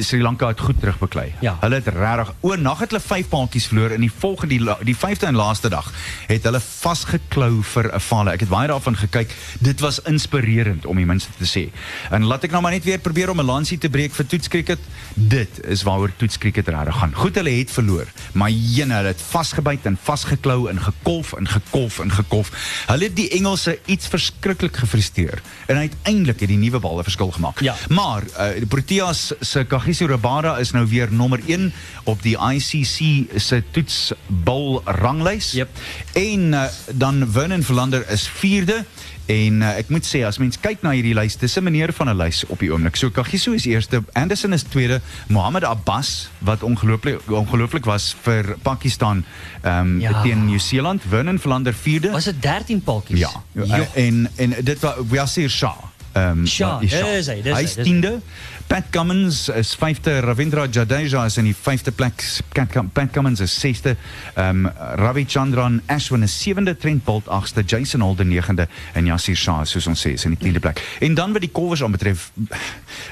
Sri 0.00 0.20
Lanka 0.22 0.48
het 0.52 0.60
goed 0.60 0.80
terugbeklei. 0.80 1.32
Ja. 1.44 1.56
Hulle 1.60 1.80
het 1.80 1.90
regtig 1.92 2.32
oornag 2.40 2.84
het 2.84 2.94
hulle 2.94 3.02
vyf 3.02 3.28
paadjies 3.32 3.68
verloor 3.70 3.96
en 3.96 4.04
die 4.04 4.12
volgende 4.12 4.56
die, 4.56 4.76
die 4.92 4.96
vyfde 4.96 5.26
en 5.26 5.38
laaste 5.38 5.70
dag 5.72 5.92
het 6.26 6.46
hulle 6.48 6.60
vasgeklou 6.60 7.62
vir 7.74 7.90
'n 7.94 8.00
falle. 8.00 8.32
Ek 8.32 8.40
het 8.40 8.48
baie 8.48 8.68
daarvan 8.68 8.96
gekyk. 8.96 9.34
Dit 9.60 9.80
was 9.80 10.00
inspirerend 10.02 10.86
om 10.86 10.96
die 10.96 11.06
minste 11.06 11.30
te 11.38 11.46
sê. 11.46 11.70
En 12.10 12.24
laat 12.24 12.44
ek 12.44 12.50
nou 12.50 12.62
maar 12.62 12.72
net 12.72 12.84
weer 12.84 12.98
probeer 12.98 13.30
om 13.30 13.40
'n 13.40 13.44
lansie 13.44 13.78
te 13.78 13.88
breek 13.88 14.14
vir 14.14 14.26
toetskriket. 14.26 14.78
Dit 15.14 15.60
is 15.64 15.82
waaroor 15.82 16.12
toetskriket 16.16 16.68
regtig 16.68 16.96
gaan. 16.96 17.14
Goed, 17.14 17.34
hulle 17.34 17.50
het 17.50 17.65
verloor, 17.70 18.06
maar 18.32 18.50
jene, 18.50 18.94
hulle 18.94 19.12
het 19.14 19.22
vasgebyt 19.28 19.86
en 19.86 19.98
vasgeklou 20.02 20.68
en 20.70 20.80
gekolf 20.82 21.32
en 21.32 21.48
gekolf 21.48 21.98
en 21.98 22.12
gekolf. 22.12 22.50
Hulle 22.86 23.08
het 23.08 23.16
die 23.16 23.28
Engelse 23.38 23.78
iets 23.86 24.06
verskriklik 24.06 24.76
gefrustreer 24.76 25.42
en 25.66 25.76
uiteindelik 25.76 26.40
het 26.40 26.48
die 26.48 26.58
nuwe 26.58 26.78
bal 26.78 26.98
'n 26.98 27.02
verskil 27.02 27.30
gemaak. 27.30 27.60
Ja. 27.60 27.74
Maar 27.88 28.22
uh, 28.22 28.66
Proteas 28.68 29.32
se 29.40 29.64
Kagiso 29.64 30.06
Rabada 30.06 30.56
is 30.58 30.70
nou 30.70 30.86
weer 30.86 31.12
nommer 31.12 31.40
1 31.46 31.72
op 32.04 32.22
die 32.22 32.36
ICC 32.38 33.26
se 33.40 33.62
toetsbal 33.70 34.82
ranglys. 34.84 35.52
Yep. 35.52 35.68
En 36.12 36.52
uh, 36.52 36.64
dan 36.94 37.28
Vernon 37.30 37.62
Verlander 37.62 38.10
is 38.10 38.30
4de. 38.30 38.84
En 39.26 39.60
uh, 39.62 39.76
ek 39.78 39.88
moet 39.90 40.06
sê 40.06 40.20
as 40.26 40.38
mens 40.38 40.58
kyk 40.60 40.82
na 40.86 40.90
hierdie 40.94 41.14
lys, 41.14 41.36
dis 41.36 41.56
'n 41.58 41.62
meneer 41.64 41.92
van 41.92 42.08
'n 42.08 42.16
lys 42.16 42.44
op 42.46 42.58
die 42.58 42.70
oomblik. 42.72 42.96
So 42.96 43.10
Kagiso 43.10 43.52
is 43.52 43.64
eerste, 43.66 44.02
Anderson 44.12 44.52
is 44.52 44.62
tweede, 44.62 45.00
Mohammed 45.28 45.64
Abbas 45.64 46.28
wat 46.38 46.62
ongelooflik 46.62 47.20
ongelooflik 47.30 47.84
was 47.84 48.14
vir 48.22 48.56
Pakistan 48.62 49.24
ehm 49.62 49.80
um, 49.80 50.00
Ja. 50.00 50.22
teen 50.22 50.44
Nieu-Seeland, 50.46 51.02
Vernon 51.08 51.38
Verlander 51.38 51.74
vierde. 51.74 52.10
Was 52.10 52.24
dit 52.24 52.42
13 52.42 52.80
paltjies? 52.82 53.18
Ja, 53.18 53.30
Jo. 53.52 53.84
en 53.94 54.28
en 54.36 54.54
dit 54.62 54.80
was 54.80 54.94
Yasir 55.10 55.50
Shah. 55.50 55.76
Ehm 56.16 56.46
Shah, 56.46 56.80
is 56.82 57.76
10de. 57.76 58.20
Pat 58.66 58.84
Cummins 58.90 59.48
is 59.48 59.76
5de, 59.76 60.20
Ravindra 60.20 60.66
Jadeja 60.70 61.24
is 61.24 61.36
in 61.36 61.44
die 61.44 61.54
5de 61.54 61.92
plek. 61.94 62.24
Pat 62.52 62.70
Cum- 62.72 62.90
Pat 62.90 63.10
Cummins 63.12 63.40
is 63.40 63.52
6de. 63.64 63.96
Ehm 64.34 64.66
Ravichandran 64.94 65.82
Ashwin 65.86 66.22
is 66.22 66.48
7de, 66.48 66.76
Trent 66.76 67.04
Bolt 67.04 67.24
8de, 67.28 67.64
Jason 67.66 68.00
Holden 68.00 68.32
9de 68.32 68.66
en 68.92 69.06
Yasir 69.06 69.36
Shah 69.36 69.64
soos 69.64 69.86
ons 69.86 70.06
sê 70.06 70.14
is 70.16 70.24
in 70.24 70.36
die 70.38 70.52
10de 70.52 70.60
plek. 70.60 70.82
En 71.00 71.14
dan 71.14 71.32
wat 71.32 71.44
die 71.44 71.52
kolwers 71.52 71.82
aanbetref, 71.82 72.30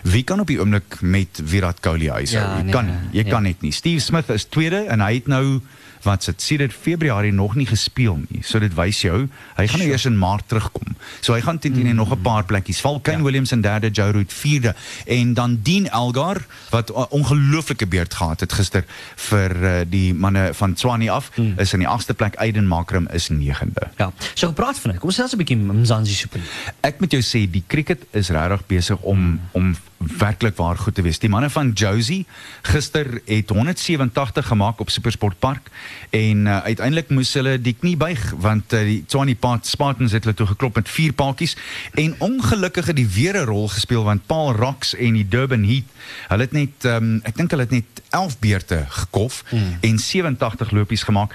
wie 0.02 0.24
kan 0.24 0.40
op 0.40 0.48
die 0.48 0.58
oomblik 0.60 1.00
met 1.00 1.40
Virat 1.44 1.80
Kohli 1.80 2.08
huishou? 2.08 2.40
Ja, 2.40 2.62
jy 2.64 2.70
kan, 2.72 2.88
jy 3.12 3.22
nee. 3.22 3.30
kan 3.30 3.42
net 3.42 3.60
nie. 3.60 3.72
Steve 3.72 4.00
Smith 4.00 4.32
is 4.32 4.48
tweede 4.48 4.86
en 4.88 5.04
hy 5.04 5.14
het 5.20 5.26
nou 5.28 5.60
wat 6.04 6.22
sit 6.22 6.42
sedert 6.42 6.72
Februarie 6.72 7.32
nog 7.32 7.54
nie 7.54 7.66
gespeel 7.66 8.18
nie. 8.28 8.42
So 8.42 8.58
dit 8.58 8.74
wys 8.74 9.00
jou, 9.02 9.28
hy 9.56 9.66
gaan 9.68 9.78
nou 9.80 9.90
eers 9.90 10.04
in 10.04 10.18
Maart 10.18 10.48
terugkom. 10.48 10.94
So 11.20 11.32
hy 11.34 11.40
gaan 11.40 11.58
teen 11.58 11.72
teen 11.74 11.86
Mm. 11.86 11.94
nog 11.96 12.12
'n 12.12 12.20
paar 12.22 12.44
plekkies 12.44 12.80
val. 12.80 13.00
Kane 13.00 13.16
ja. 13.18 13.22
Williams 13.24 13.52
in 13.52 13.60
derde, 13.60 13.90
Joe 13.90 14.12
Root 14.12 14.32
vierde 14.32 14.74
en 15.06 15.34
dan 15.34 15.58
Dean 15.62 15.86
Elgar 15.88 16.44
wat 16.70 16.90
'n 16.90 17.06
ongelooflike 17.10 17.86
beurt 17.86 18.14
gehad 18.14 18.40
het 18.40 18.52
gister 18.52 18.84
vir 19.16 19.50
uh, 19.62 19.80
die 19.88 20.14
manne 20.14 20.50
van 20.54 20.74
Tswane 20.74 21.10
af 21.10 21.30
Mm. 21.36 21.54
is 21.58 21.72
in 21.72 21.78
die 21.78 21.88
8ste 21.88 22.14
plek. 22.14 22.34
Aiden 22.36 22.66
Makram 22.66 23.08
is 23.12 23.28
9de. 23.28 23.86
Ja. 23.96 24.12
So 24.34 24.46
gepraat 24.48 24.78
van 24.78 24.90
dit. 24.90 25.00
Kom 25.00 25.08
ons 25.08 25.16
sels 25.18 25.32
'n 25.32 25.36
bietjie 25.36 25.56
Mzansi 25.56 26.12
Super 26.14 26.38
League. 26.40 26.74
Ek 26.80 27.00
moet 27.00 27.10
jou 27.10 27.22
sê 27.22 27.50
die 27.50 27.64
cricket 27.66 28.04
is 28.10 28.28
regtig 28.28 28.66
besig 28.66 28.96
om 29.00 29.40
om 29.52 29.76
werklik 30.18 30.56
waar 30.56 30.76
goed 30.76 30.94
te 30.94 31.02
wees. 31.02 31.18
Die 31.18 31.28
manne 31.28 31.50
van 31.50 31.70
Josie 31.74 32.24
gister 32.62 33.20
het 33.24 33.50
187 33.50 34.46
gemaak 34.46 34.80
op 34.80 34.90
Supersport 34.90 35.38
Park 35.38 35.70
en 36.10 36.46
uh, 36.46 36.58
uiteindelik 36.58 37.10
moes 37.10 37.32
hulle 37.34 37.56
die 37.60 37.74
knie 37.78 37.96
buig 37.96 38.22
want 38.38 38.72
uh, 38.72 38.82
die 38.86 39.04
Tshwane 39.06 39.34
Pat 39.34 39.66
Spartans 39.66 40.12
het 40.12 40.24
hulle 40.24 40.36
toe 40.36 40.46
geklop 40.46 40.80
met 40.80 40.88
vier 40.88 41.12
paadjies 41.12 41.56
en 42.00 42.14
ongelukkig 42.18 42.86
het 42.92 42.96
die 42.96 43.08
weer 43.08 43.36
'n 43.40 43.46
rol 43.50 43.68
gespeel 43.68 44.04
want 44.04 44.26
Paul 44.26 44.52
Rocks 44.54 44.94
en 44.94 45.14
die 45.14 45.28
Durban 45.28 45.64
Heat, 45.64 45.84
hulle 46.28 46.42
het 46.42 46.52
net 46.52 46.84
um, 46.84 47.20
ek 47.24 47.36
dink 47.36 47.50
hulle 47.50 47.66
het 47.66 47.74
net 47.74 48.02
11 48.10 48.38
beurte 48.38 48.84
gekof 48.88 49.44
mm. 49.50 49.78
en 49.80 49.98
87 49.98 50.70
lopies 50.70 51.02
gemaak. 51.02 51.34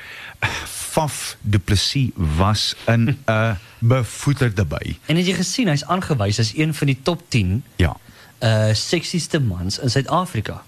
Faf 0.66 1.38
Du 1.42 1.60
Plessis 1.60 2.10
was 2.16 2.76
in 2.88 3.18
'n 3.28 3.58
bevoeterde 3.80 4.66
by. 4.66 4.98
En 5.06 5.16
het 5.16 5.28
jy 5.28 5.34
gesien 5.34 5.68
hy's 5.72 5.86
aangewys 5.88 6.40
as 6.40 6.54
een 6.56 6.74
van 6.74 6.88
die 6.88 7.00
top 7.04 7.22
10 7.30 7.64
Ja. 7.76 7.96
Uh 8.40 8.70
seksieste 8.74 9.40
mans 9.44 9.80
in 9.80 9.90
Suid-Afrika. 9.90 10.62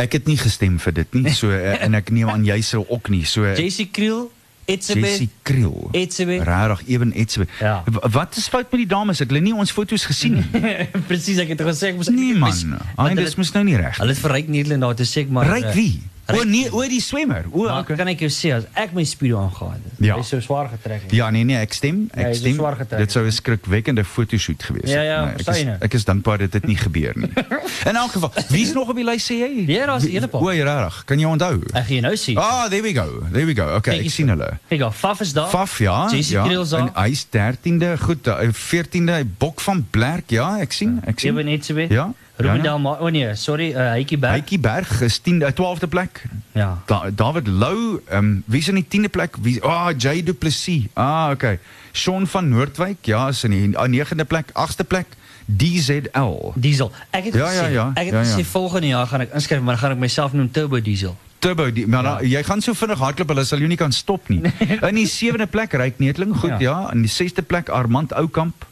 Ek 0.00 0.12
het 0.16 0.26
nie 0.26 0.38
gestem 0.40 0.78
vir 0.80 0.92
dit 0.92 1.14
nie. 1.14 1.32
So 1.36 1.50
eh, 1.52 1.82
en 1.84 1.94
ek 1.94 2.10
neem 2.10 2.28
aan 2.32 2.44
jy 2.48 2.60
sou 2.64 2.84
ook 2.88 3.10
nie. 3.12 3.24
So 3.28 3.44
JC 3.44 3.90
Kriel, 3.92 4.30
Etzebeth. 4.64 5.04
Jessie 5.10 5.28
Kriel. 5.42 5.88
Etzebeth. 5.92 6.42
Regtig 6.48 6.88
ewen 6.88 7.12
Etzebeth. 7.12 7.50
Ja. 7.60 7.82
Wat 8.10 8.36
is 8.36 8.48
fout 8.48 8.70
met 8.70 8.80
die 8.80 8.88
dames? 8.88 9.20
Het 9.20 9.28
hulle 9.28 9.42
nie 9.44 9.52
ons 9.54 9.72
foto's 9.72 10.06
gesien 10.08 10.38
nie? 10.40 10.62
Presies, 11.10 11.38
ek 11.42 11.52
het 11.52 11.64
gesê 11.68 11.92
ek 11.92 12.00
moes 12.00 12.08
nee 12.12 12.32
man. 12.38 12.78
Ai, 12.96 13.10
hulle- 13.12 13.26
dis 13.26 13.36
mos 13.36 13.52
nou 13.56 13.64
nie 13.68 13.76
reg. 13.76 13.98
Hulle 14.00 14.16
het 14.16 14.22
vir 14.24 14.36
Ryk 14.38 14.48
Nederland 14.48 14.86
daar 14.88 14.96
te 14.96 15.08
sê 15.08 15.26
ek 15.26 15.34
maar 15.36 15.50
Ryk 15.52 15.68
eh, 15.74 15.76
wie? 15.76 15.92
O 16.32 16.42
nee, 16.44 16.70
o 16.72 16.80
die 16.88 17.00
swemmer. 17.00 17.44
O 17.52 17.64
Maar 17.66 17.80
okay. 17.82 17.96
kan 17.96 18.08
ek 18.08 18.20
jou 18.24 18.30
sê 18.32 18.54
as 18.56 18.64
ek 18.80 18.92
my 18.96 19.04
speedo 19.04 19.36
aangegaan 19.42 19.72
het. 19.84 19.98
Ja. 20.00 20.14
Hy 20.14 20.20
is 20.20 20.28
so 20.28 20.40
swaar 20.40 20.68
getrek. 20.72 21.02
het. 21.02 21.12
Ja, 21.12 21.30
nee 21.30 21.44
nee, 21.44 21.56
ek 21.60 21.72
stem. 21.76 22.08
Ja, 22.14 22.20
hy 22.22 22.24
Ek 22.24 22.30
is 22.32 22.38
stem. 22.38 22.56
getrek. 22.56 22.98
Dit 22.98 23.12
sou 23.12 23.24
'n 23.26 23.32
skrikwekkende 23.32 24.04
fotoshoot 24.04 24.62
gewees 24.62 24.82
het. 24.88 24.92
Ja, 24.92 25.02
ja, 25.02 25.24
Nee, 25.24 25.34
ek 25.34 25.40
is, 25.40 25.58
jy 25.58 25.64
nou? 25.64 25.76
ek 25.80 25.94
is 25.94 26.04
dankbaar 26.04 26.38
dat 26.38 26.52
dit 26.52 26.66
nie 26.66 26.76
gebeur 26.76 27.12
nie. 27.16 27.28
In 27.90 27.96
elk 27.96 28.12
geval, 28.12 28.32
wie's 28.48 28.72
nog 28.72 28.88
op 28.88 28.96
die 28.96 29.04
lys 29.04 29.24
sê 29.30 29.34
jy? 29.36 29.64
Ja, 29.68 29.86
daar's 29.86 30.04
'n 30.04 30.10
hele 30.10 30.28
paar. 30.28 30.40
O, 30.40 30.48
regtig. 30.48 31.02
Kan 31.04 31.18
jy 31.18 31.26
onthou? 31.26 31.60
Ek 31.74 31.86
gaan 31.86 32.02
nou 32.02 32.16
sien. 32.16 32.36
Ah, 32.38 32.68
there 32.68 32.82
we 32.82 32.94
go. 32.94 33.22
There 33.32 33.44
we 33.46 33.54
go. 33.54 33.74
Okay, 33.76 33.96
Kyk 33.98 34.04
ek 34.06 34.10
sien 34.10 34.26
so. 34.26 34.32
hulle. 34.32 34.58
Kyk, 34.68 34.78
daar, 34.78 34.92
Faf 34.92 35.20
is 35.20 35.32
daar. 35.32 35.48
Faf 35.48 35.78
ja, 35.78 36.08
Jessie 36.10 36.36
ja. 36.36 36.44
Kriel's 36.44 36.70
daar. 36.70 36.80
En 36.94 37.02
hy's 37.04 37.26
13de, 37.30 37.98
goed, 38.00 38.26
eh, 38.26 38.48
14de, 38.52 39.24
Bok 39.38 39.60
van 39.60 39.86
Blerk, 39.90 40.30
ja, 40.30 40.58
ek 40.60 40.72
sien, 40.72 41.00
ek 41.06 41.18
sien. 41.20 41.30
Ewen 41.32 41.48
Etzebeth. 41.48 41.90
Ja. 41.90 42.02
Ruben 42.04 42.14
ja, 42.16 42.23
ja. 42.36 42.56
Delma. 42.58 42.96
O 43.00 43.08
nee, 43.08 43.34
sorry, 43.34 43.70
uh, 43.70 43.76
Heitjie 43.76 44.18
Berg. 44.18 44.32
Heitjie 44.32 44.58
Berg 44.58 45.00
is 45.00 45.20
10de, 45.20 45.52
12de 45.54 45.88
plek. 45.88 46.22
Ja. 46.52 46.82
Da 46.86 47.10
David 47.14 47.46
Lou, 47.46 48.00
ehm 48.08 48.24
um, 48.24 48.42
wie's 48.46 48.68
in 48.68 48.74
die 48.74 48.86
10de 48.88 49.10
plek? 49.10 49.36
Wie 49.40 49.62
Ah, 49.62 49.86
oh, 49.86 49.90
Jay 49.98 50.22
Du 50.22 50.32
Plessis. 50.34 50.86
Ah, 50.92 51.30
okay. 51.30 51.58
Sean 51.92 52.26
van 52.26 52.48
Noordwyk, 52.48 52.96
ja, 53.06 53.28
is 53.28 53.44
in 53.44 53.50
die 53.50 53.78
ah, 53.78 53.88
9de 53.88 54.24
plek, 54.26 54.50
8de 54.52 54.84
plek. 54.86 55.06
DZL. 55.46 56.52
Diesel. 56.54 56.92
Ek 57.10 57.24
het 57.24 57.34
Ja, 57.34 57.46
gesê, 57.46 57.54
ja, 57.54 57.66
ja. 57.68 57.90
ek 57.94 58.04
het 58.04 58.14
Ja, 58.14 58.20
ja. 58.22 58.36
gesê 58.36 58.44
volgende 58.44 58.86
jaar 58.86 59.06
gaan 59.06 59.20
ek 59.20 59.32
inskryf, 59.32 59.60
maar 59.60 59.78
gaan 59.78 59.90
ek 59.90 59.98
myself 59.98 60.32
noem 60.32 60.50
Turbo 60.50 60.80
Diesel. 60.80 61.16
Turbo, 61.38 61.72
die, 61.72 61.86
maar 61.86 62.04
ja. 62.04 62.38
jy 62.38 62.42
gaan 62.42 62.60
so 62.64 62.72
vinnig 62.72 62.98
hardloop, 62.98 63.28
hulle 63.28 63.44
sal 63.44 63.58
jou 63.60 63.68
nie 63.68 63.76
kan 63.76 63.92
stop 63.92 64.28
nie. 64.28 64.40
In 64.88 64.94
die 64.94 65.08
7de 65.08 65.46
plek 65.46 65.72
Ryk 65.72 65.98
Netling, 65.98 66.36
goed 66.36 66.50
ja. 66.50 66.58
Ja. 66.58 66.80
ja. 66.80 66.92
In 66.92 67.02
die 67.04 67.12
6de 67.12 67.44
plek 67.46 67.68
Armand 67.68 68.14
Oukamp. 68.16 68.66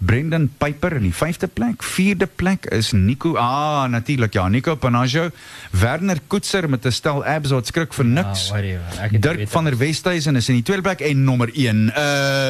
Brendan 0.00 0.48
Piper 0.56 0.92
in 0.96 1.02
die 1.02 1.14
5de 1.14 1.48
plek. 1.52 1.82
4de 1.84 2.26
plek 2.36 2.64
is 2.72 2.92
Nico. 2.92 3.34
Ah, 3.36 3.84
natuurlik 3.88 4.32
ja, 4.32 4.48
Nico 4.48 4.74
Panajo. 4.74 5.28
Werner 5.70 6.18
Koetser 6.26 6.68
met 6.70 6.86
'n 6.86 6.90
stel 6.92 7.24
abs 7.24 7.50
wat 7.50 7.66
skrik 7.66 7.92
vir 7.92 8.04
niks. 8.04 8.52
Ah, 8.52 9.10
Dirk 9.20 9.48
van 9.48 9.64
der 9.64 9.76
Westhuizen 9.76 10.36
is 10.36 10.48
in 10.48 10.54
die 10.54 10.62
tweede 10.62 10.82
plek 10.82 11.00
en 11.00 11.24
nommer 11.24 11.50
1 11.52 11.92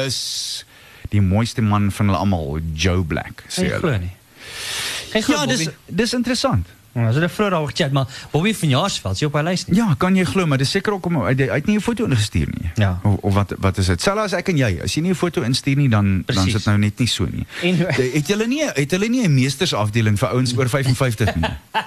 is 0.05 0.65
die 1.09 1.21
mooiste 1.21 1.61
man 1.61 1.91
van 1.91 2.05
hulle 2.05 2.17
almal, 2.17 2.59
Joe 2.73 3.03
Black. 3.03 3.43
Sê 3.47 3.67
hulle. 3.67 3.99
Ja, 5.27 5.45
dis 5.45 5.67
dis 5.85 6.13
interessant. 6.13 6.67
Ons 6.93 7.15
het 7.15 7.23
'n 7.23 7.29
vroeër 7.29 7.49
daaroor 7.51 7.69
gechat, 7.69 7.91
maar 7.91 8.07
Bobby 8.31 8.53
van 8.53 8.69
Jaarsveld, 8.69 9.19
jy 9.19 9.25
op 9.27 9.35
lys 9.41 9.65
nie. 9.67 9.75
Ja, 9.77 9.95
kan 9.97 10.15
jy 10.15 10.23
glo, 10.25 10.45
maar 10.45 10.57
dis 10.57 10.69
seker 10.71 10.93
ook 10.93 11.05
om 11.05 11.15
hy 11.23 11.33
hy 11.35 11.47
het 11.55 11.65
nie 11.65 11.75
'n 11.77 11.81
foto 11.81 12.05
ingestuur 12.05 12.47
nie. 12.59 12.71
Ja. 12.75 12.99
Of, 13.03 13.15
of 13.21 13.33
wat 13.33 13.53
wat 13.59 13.77
is 13.77 13.85
dit? 13.85 14.01
Selfs 14.01 14.21
as 14.21 14.33
ek 14.33 14.49
en 14.49 14.57
jy, 14.57 14.79
as 14.83 14.93
jy 14.95 15.01
nie 15.01 15.11
'n 15.11 15.15
foto 15.15 15.41
instuur 15.41 15.75
nie, 15.77 15.89
dan 15.89 16.01
dan 16.01 16.23
is 16.27 16.35
Precies. 16.35 16.53
dit 16.53 16.65
nou 16.65 16.77
net 16.77 16.99
nie 16.99 17.07
so 17.07 17.25
nie. 17.31 17.45
En- 17.61 17.77
De- 17.77 18.11
het 18.13 18.27
julle 18.27 18.47
nie 18.47 18.63
het 18.73 18.91
hulle 18.91 19.07
nie 19.09 19.23
'n 19.27 19.33
meestersafdeling 19.33 20.17
vir 20.19 20.29
ouens 20.29 20.57
oor 20.57 20.69
55 20.69 21.35
nie? 21.35 21.49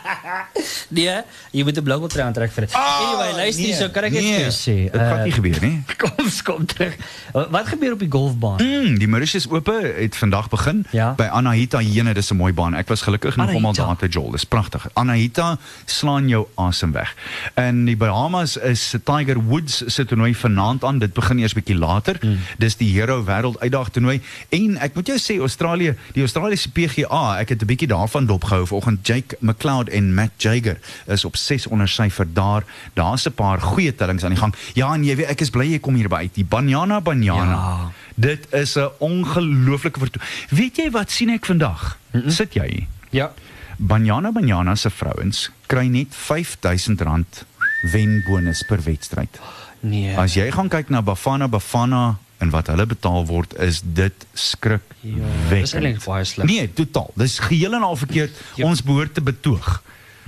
Nee, 0.88 1.20
jy 1.50 1.62
moet 1.64 1.76
'n 1.78 1.82
blou 1.82 2.06
trui 2.08 2.24
aantrek 2.24 2.52
vir 2.52 2.64
dit. 2.66 2.74
anyway, 2.74 3.32
luister 3.32 3.64
nee, 3.64 3.74
so 3.74 3.88
kan 3.88 4.04
ek 4.04 4.12
net 4.12 4.22
jou 4.22 4.50
sê. 4.50 4.90
Dit 4.92 5.00
gaan 5.00 5.18
eh, 5.18 5.24
nie 5.24 5.32
gebeur 5.32 5.58
nie. 5.60 5.82
Kom, 5.96 6.10
kom 6.44 6.66
terug. 6.66 6.94
Wat 7.32 7.66
gebeur 7.66 7.92
op 7.92 7.98
die 7.98 8.10
golfbaan? 8.10 8.60
Mm, 8.62 8.98
die 8.98 9.08
Mauritius 9.08 9.46
Ope 9.50 9.94
het 9.96 10.16
vandag 10.16 10.48
begin 10.48 10.86
Ja. 10.90 11.12
by 11.14 11.22
Anahita 11.30 11.80
Jene, 11.80 12.14
dis 12.14 12.30
'n 12.30 12.36
mooi 12.36 12.52
baan. 12.52 12.74
Ek 12.74 12.88
was 12.88 13.02
gelukkig 13.02 13.32
genoeg 13.34 13.54
om 13.54 13.64
al 13.64 13.72
daar 13.72 13.96
te 13.96 14.06
jol. 14.08 14.30
Dis 14.30 14.44
pragtig. 14.44 14.86
Anahita 14.94 15.58
slaan 15.84 16.28
jou 16.28 16.46
asem 16.54 16.92
weg. 16.92 17.14
In 17.60 17.84
die 17.84 17.96
Bahamas 17.96 18.56
is 18.56 18.94
Tiger 19.04 19.40
Woods 19.44 19.82
se 19.86 20.04
toernooi 20.04 20.34
vanaand 20.34 20.84
aan. 20.84 20.98
Dit 20.98 21.12
begin 21.12 21.38
eers 21.38 21.54
bietjie 21.54 21.78
later. 21.78 22.16
Hmm. 22.20 22.38
Dis 22.58 22.76
die 22.76 22.90
Hero 22.92 23.24
Wêreld 23.24 23.58
Uitdag 23.60 23.90
toernooi 23.90 24.20
en 24.48 24.76
ek 24.78 24.94
moet 24.94 25.06
jou 25.06 25.18
sê 25.18 25.38
Australië, 25.40 25.94
die 26.14 26.22
Australiese 26.22 26.70
PGA, 26.70 27.38
ek 27.40 27.48
het 27.54 27.62
'n 27.62 27.66
bietjie 27.66 27.88
daarvan 27.88 28.26
dopgehou 28.26 28.66
vanoggend. 28.66 29.06
Jake 29.06 29.36
McLeod 29.40 29.88
en 29.88 30.14
Matt 30.14 30.42
Jager 30.42 30.78
is 31.06 31.24
op 31.24 31.36
6 31.36 31.66
onder 31.66 31.88
syfer 31.88 32.26
daar. 32.32 32.64
Daar's 32.94 33.26
'n 33.26 33.32
paar 33.32 33.60
goeie 33.60 33.94
tellings 33.94 34.24
aan 34.24 34.30
die 34.30 34.38
gang. 34.38 34.54
Ja, 34.74 34.94
en 34.94 35.04
jy 35.04 35.16
weet 35.16 35.28
ek 35.28 35.40
is 35.40 35.50
bly 35.50 35.66
jy 35.70 35.78
kom 35.78 35.94
hier 35.94 36.08
by 36.08 36.16
uit. 36.16 36.34
Die 36.34 36.44
Banyana 36.44 37.00
Banyana. 37.00 37.50
Ja. 37.50 37.92
Dit 38.14 38.46
is 38.52 38.76
'n 38.76 38.90
ongelooflike 38.98 39.98
vertoon. 39.98 40.22
Weet 40.48 40.76
jy 40.76 40.90
wat 40.90 41.10
sien 41.10 41.30
ek 41.30 41.46
vandag? 41.46 41.98
Mm 42.10 42.20
-mm. 42.20 42.30
Sit 42.30 42.54
jy? 42.54 42.86
Ja. 43.10 43.32
Banyana 43.76 44.32
Banyana 44.32 44.76
se 44.76 44.90
vrouens 44.90 45.50
kry 45.66 45.86
net 45.88 46.14
R5000 46.14 47.44
wenbonus 47.92 48.62
per 48.68 48.82
wedstryd. 48.82 49.40
Nee. 49.80 50.14
As 50.16 50.36
jy 50.38 50.48
gaan 50.54 50.70
kyk 50.72 50.88
na 50.88 51.02
Bafana 51.04 51.48
Bafana 51.48 52.18
en 52.42 52.50
wat 52.50 52.68
hulle 52.72 52.86
betaal 52.86 53.26
word, 53.28 53.54
is 53.62 53.80
dit 53.84 54.26
skrik. 54.32 54.84
Ja, 55.00 55.32
dis 55.50 55.74
eintlik 55.76 56.00
baie 56.04 56.24
sleg. 56.28 56.48
Nee, 56.48 56.68
totaal. 56.72 57.10
Dis 57.20 57.38
geheel 57.44 57.76
en 57.76 57.84
al 57.86 57.96
verkeerd. 57.96 58.40
Ja. 58.56 58.66
Ons 58.68 58.82
behoort 58.82 59.14
te 59.14 59.22
betoog. 59.24 59.82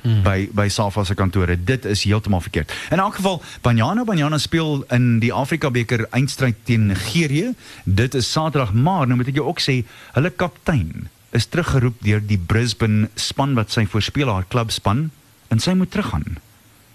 Hmm. 0.07 0.21
by 0.23 0.45
by 0.55 0.69
Safa 0.71 1.03
se 1.05 1.15
kantore. 1.19 1.57
Dit 1.65 1.85
is 1.85 2.05
heeltemal 2.07 2.41
verkeerd. 2.41 2.73
In 2.95 3.01
elk 3.03 3.17
geval, 3.19 3.41
Banyana 3.61 4.05
Banyana 4.05 4.39
speel 4.39 4.85
in 4.95 5.19
die 5.19 5.33
Afrika 5.33 5.71
beker 5.71 6.07
eindstryd 6.15 6.61
teen 6.63 6.87
Nigerië. 6.87 7.55
Dit 7.85 8.15
is 8.15 8.31
Saterdag, 8.31 8.73
maar 8.73 9.07
nou 9.07 9.19
moet 9.19 9.33
ek 9.33 9.41
jou 9.41 9.49
ook 9.49 9.63
sê, 9.65 9.81
hulle 10.15 10.31
kaptein 10.31 11.09
is 11.33 11.47
teruggeroep 11.47 12.03
deur 12.05 12.21
die 12.21 12.39
Brisbane 12.39 13.09
span 13.15 13.55
wat 13.55 13.71
sy 13.71 13.87
voorspeel 13.87 14.31
haar 14.33 14.47
klubspan 14.49 15.11
en 15.49 15.59
sy 15.63 15.75
moet 15.75 15.91
teruggaan. 15.91 16.39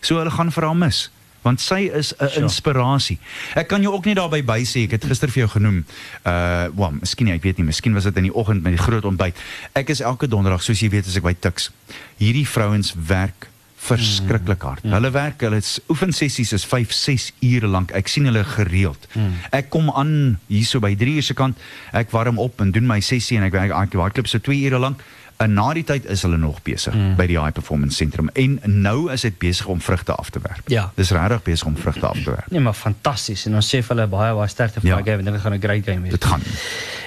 So 0.01 0.17
hulle 0.17 0.31
gaan 0.31 0.51
vir 0.51 0.63
haar 0.65 0.77
mis 0.77 1.09
want 1.41 1.61
sy 1.61 1.89
is 1.89 2.13
'n 2.13 2.29
Sure. 2.29 2.41
inspirasie. 2.41 3.17
Ek 3.55 3.67
kan 3.67 3.81
jou 3.81 3.93
ook 3.93 4.05
net 4.05 4.15
daarby 4.15 4.43
by 4.45 4.61
sê, 4.63 4.83
ek 4.83 4.91
het 4.91 5.05
gister 5.05 5.27
vir 5.27 5.47
jou 5.47 5.49
genoem. 5.49 5.85
Uh, 6.25 6.67
wel, 6.75 6.91
miskien 7.01 7.25
nie, 7.25 7.33
ek 7.33 7.41
weet 7.41 7.57
nie, 7.57 7.65
miskien 7.65 7.93
was 7.93 8.03
dit 8.03 8.17
in 8.17 8.23
die 8.23 8.33
oggend 8.35 8.61
met 8.61 8.77
die 8.77 8.83
groot 8.83 9.05
ontbyt. 9.05 9.35
Ek 9.73 9.89
is 9.89 10.01
elke 10.01 10.27
donderdag, 10.27 10.61
soos 10.61 10.79
jy 10.79 10.89
weet, 10.89 11.07
as 11.07 11.15
ek 11.17 11.23
by 11.23 11.33
Tuks. 11.33 11.71
Hierdie 12.19 12.47
vrouens 12.47 12.93
werk 13.07 13.47
verskriklik 13.81 14.61
hard. 14.61 14.83
Mm. 14.83 14.93
Hulle 14.95 15.11
werk, 15.11 15.41
hulle 15.41 15.57
is- 15.61 15.79
oefensessies 15.89 16.53
is 16.53 16.65
5, 16.65 16.91
6 16.93 17.31
ure 17.41 17.67
lank. 17.67 17.91
Ek 17.97 18.07
sien 18.07 18.25
hulle 18.29 18.43
gereeld. 18.43 19.07
Mm. 19.15 19.33
Ek 19.51 19.69
kom 19.73 19.89
aan 19.89 20.37
hierso 20.47 20.79
by 20.79 20.93
3 20.95 21.15
uur 21.15 21.23
se 21.23 21.33
kant. 21.33 21.57
Ek 21.91 22.11
warm 22.11 22.37
op 22.39 22.61
en 22.61 22.71
doen 22.71 22.85
my 22.87 22.99
sessie 23.01 23.37
en 23.37 23.43
ek 23.43 23.51
werk 23.57 23.71
ek 23.73 23.97
hardloop 23.97 24.27
so 24.27 24.37
2 24.39 24.65
ure 24.69 24.79
lank. 24.79 25.01
En 25.41 25.53
na 25.57 25.71
die 25.73 25.81
tyd 25.83 26.05
is 26.05 26.21
hulle 26.21 26.37
nog 26.37 26.59
besig 26.61 26.93
mm. 26.93 27.15
by 27.17 27.25
die 27.25 27.39
high 27.39 27.51
performance 27.51 27.97
sentrum 27.97 28.29
en 28.37 28.59
nou 28.83 29.09
is 29.11 29.21
dit 29.25 29.37
besig 29.41 29.65
om 29.65 29.79
vrugte 29.81 30.13
af 30.13 30.29
te 30.29 30.39
werp. 30.43 30.67
Ja. 30.69 30.91
Dis 30.95 31.09
regtig 31.09 31.41
besig 31.47 31.65
om 31.67 31.77
vrugte 31.77 32.05
af 32.05 32.19
te 32.21 32.29
werp. 32.29 32.51
Nee, 32.53 32.61
maar 32.61 32.77
fantasties 32.77 33.47
en 33.49 33.55
ons 33.57 33.65
sê 33.65 33.81
vir 33.81 33.95
hulle 33.95 34.05
baie 34.07 34.35
baie 34.37 34.47
sterkte 34.53 34.81
vir 34.83 34.89
Ja. 34.91 34.95
daai 34.99 35.03
game. 35.09 35.23
Dink 35.23 35.35
dit 35.35 35.41
gaan 35.41 35.53
'n 35.53 35.61
great 35.61 35.83
game 35.85 36.01
wees. 36.01 36.11
Dit 36.11 36.25
gaan. 36.25 36.41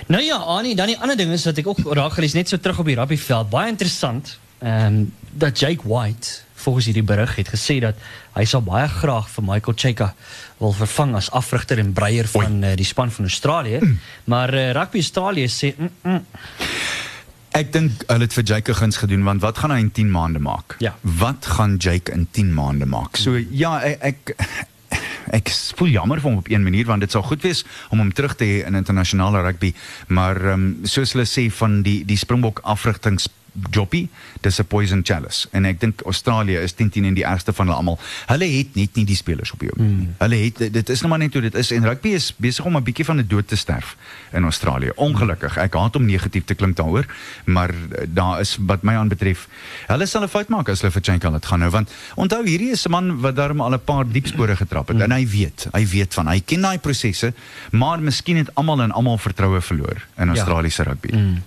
Nou 0.09 0.23
ja, 0.23 0.37
Annie, 0.37 0.75
dan 0.75 0.87
die 0.87 0.99
ander 0.99 1.17
ding 1.17 1.31
is 1.33 1.45
wat 1.45 1.59
ek 1.59 1.67
ook 1.67 1.79
raak 1.95 2.13
gelees 2.13 2.35
net 2.35 2.49
so 2.49 2.57
terug 2.59 2.79
op 2.79 2.87
die 2.87 2.97
rugbyveld. 2.97 3.51
Baie 3.51 3.69
interessant. 3.71 4.39
Ehm 4.59 4.87
um, 4.87 5.13
dat 5.37 5.59
Jake 5.59 5.83
White 5.89 6.29
volgens 6.65 6.89
hierdie 6.91 7.07
berig 7.07 7.37
het 7.37 7.53
gesê 7.53 7.79
dat 7.85 8.01
hy 8.35 8.45
sal 8.49 8.65
baie 8.65 8.89
graag 8.89 9.29
vir 9.37 9.47
Michael 9.47 9.79
Cheika 9.79 10.11
wil 10.59 10.75
vervang 10.77 11.15
as 11.19 11.31
afrigter 11.31 11.81
en 11.83 11.93
breier 11.97 12.29
van 12.33 12.63
uh, 12.63 12.75
die 12.79 12.89
span 12.89 13.13
van 13.13 13.29
Australië. 13.29 13.81
Mm. 13.83 13.99
Maar 14.33 14.55
uh, 14.55 14.71
Rugby 14.79 15.03
Australië 15.05 15.51
sê 15.53 15.75
mm, 15.77 15.91
mm, 16.03 16.23
Ek 17.55 17.69
dink 17.71 18.03
hulle 18.11 18.27
het 18.27 18.35
vir 18.35 18.47
Jake 18.51 18.75
guns 18.75 18.97
gedoen 18.99 19.23
want 19.27 19.43
wat 19.45 19.61
gaan 19.63 19.71
hy 19.71 19.79
in 19.85 19.93
10 19.95 20.09
maande 20.11 20.41
maak? 20.43 20.75
Ja. 20.83 20.97
Wat 21.03 21.47
gaan 21.55 21.77
Jake 21.79 22.11
in 22.13 22.27
10 22.35 22.51
maande 22.55 22.89
maak? 22.91 23.21
So 23.21 23.39
ja, 23.39 23.77
ek 23.79 24.35
ek, 24.35 24.35
ek 25.39 25.53
voel 25.79 25.93
jammer 25.95 26.23
vir 26.23 26.33
hom 26.33 26.41
op 26.43 26.51
een 26.51 26.67
manier 26.67 26.89
want 26.91 27.07
dit 27.07 27.15
sou 27.15 27.23
goed 27.23 27.47
wees 27.47 27.63
om 27.95 28.03
hom 28.03 28.11
terug 28.11 28.35
te 28.41 28.49
hê 28.49 28.59
in 28.67 28.75
internasionale 28.79 29.45
rugby, 29.47 29.71
maar 30.09 30.41
ehm 30.43 30.67
um, 30.67 30.67
soos 30.83 31.15
hulle 31.15 31.29
sê 31.31 31.47
van 31.61 31.83
die 31.87 32.01
die 32.09 32.19
Springbok 32.19 32.65
afrigtings 32.75 33.31
joppie, 33.71 34.09
dis 34.41 34.59
'n 34.59 34.67
poison 34.67 35.01
chalice 35.03 35.49
en 35.53 35.65
ek 35.65 35.81
dink 35.81 36.01
Australië 36.01 36.59
is 36.59 36.73
10 36.73 36.91
10 36.91 37.05
en 37.05 37.15
die 37.15 37.25
ergste 37.25 37.53
van 37.53 37.67
hulle 37.67 37.79
almal. 37.79 37.99
Hulle 38.27 38.45
het 38.45 38.75
net 38.75 38.95
nie 38.95 39.05
die 39.05 39.17
spelers 39.17 39.53
op 39.53 39.59
die 39.59 39.71
ou. 39.71 39.83
Mm. 39.83 40.15
Hulle 40.19 40.37
het 40.37 40.73
dit 40.73 40.89
is 40.89 41.01
nou 41.01 41.09
maar 41.09 41.19
net 41.19 41.33
hoe 41.33 41.43
dit 41.43 41.55
is 41.55 41.71
en 41.71 41.85
rugby 41.85 42.09
is 42.09 42.35
besig 42.37 42.65
om 42.65 42.77
'n 42.77 42.83
bietjie 42.83 43.05
van 43.05 43.19
'n 43.19 43.27
dood 43.27 43.49
te 43.49 43.57
sterf 43.57 43.97
in 44.33 44.43
Australië. 44.43 44.91
Ongelukkig. 44.97 45.57
Ek 45.57 45.75
haat 45.75 45.97
om 45.97 46.05
negatief 46.05 46.45
te 46.45 46.55
klink 46.55 46.77
daaroor, 46.77 47.07
maar 47.45 47.71
eh, 47.71 48.07
daar 48.09 48.41
is 48.41 48.57
wat 48.61 48.83
my 48.83 48.95
aanbetref, 48.95 49.49
hulle 49.87 50.07
sal 50.07 50.23
'n 50.23 50.29
fout 50.29 50.49
maak 50.49 50.69
as 50.69 50.81
hulle 50.81 50.93
vir 50.93 51.03
Chanka 51.03 51.31
laat 51.31 51.47
gaan 51.47 51.59
nou 51.59 51.71
want 51.71 51.91
onthou 52.15 52.47
hierdie 52.47 52.71
is 52.71 52.87
'n 52.87 52.91
man 52.91 53.21
wat 53.21 53.37
daarom 53.37 53.61
al 53.61 53.73
'n 53.73 53.85
paar 53.85 54.05
diep 54.09 54.27
spore 54.27 54.57
getrap 54.57 54.89
het 54.89 54.97
mm. 54.97 55.03
en 55.03 55.13
hy 55.13 55.27
weet, 55.27 55.67
hy 55.73 55.87
weet 55.87 56.15
van 56.15 56.29
hy 56.29 56.41
ken 56.41 56.61
daai 56.61 56.79
prosesse, 56.79 57.33
maar 57.71 58.01
miskien 58.01 58.37
het 58.37 58.55
almal 58.55 58.83
en 58.83 58.93
almal 58.93 59.19
vertroue 59.19 59.61
verloor 59.61 60.07
in 60.17 60.29
Australiese 60.29 60.83
ja. 60.83 60.89
rugby. 60.89 61.15
Mm. 61.17 61.43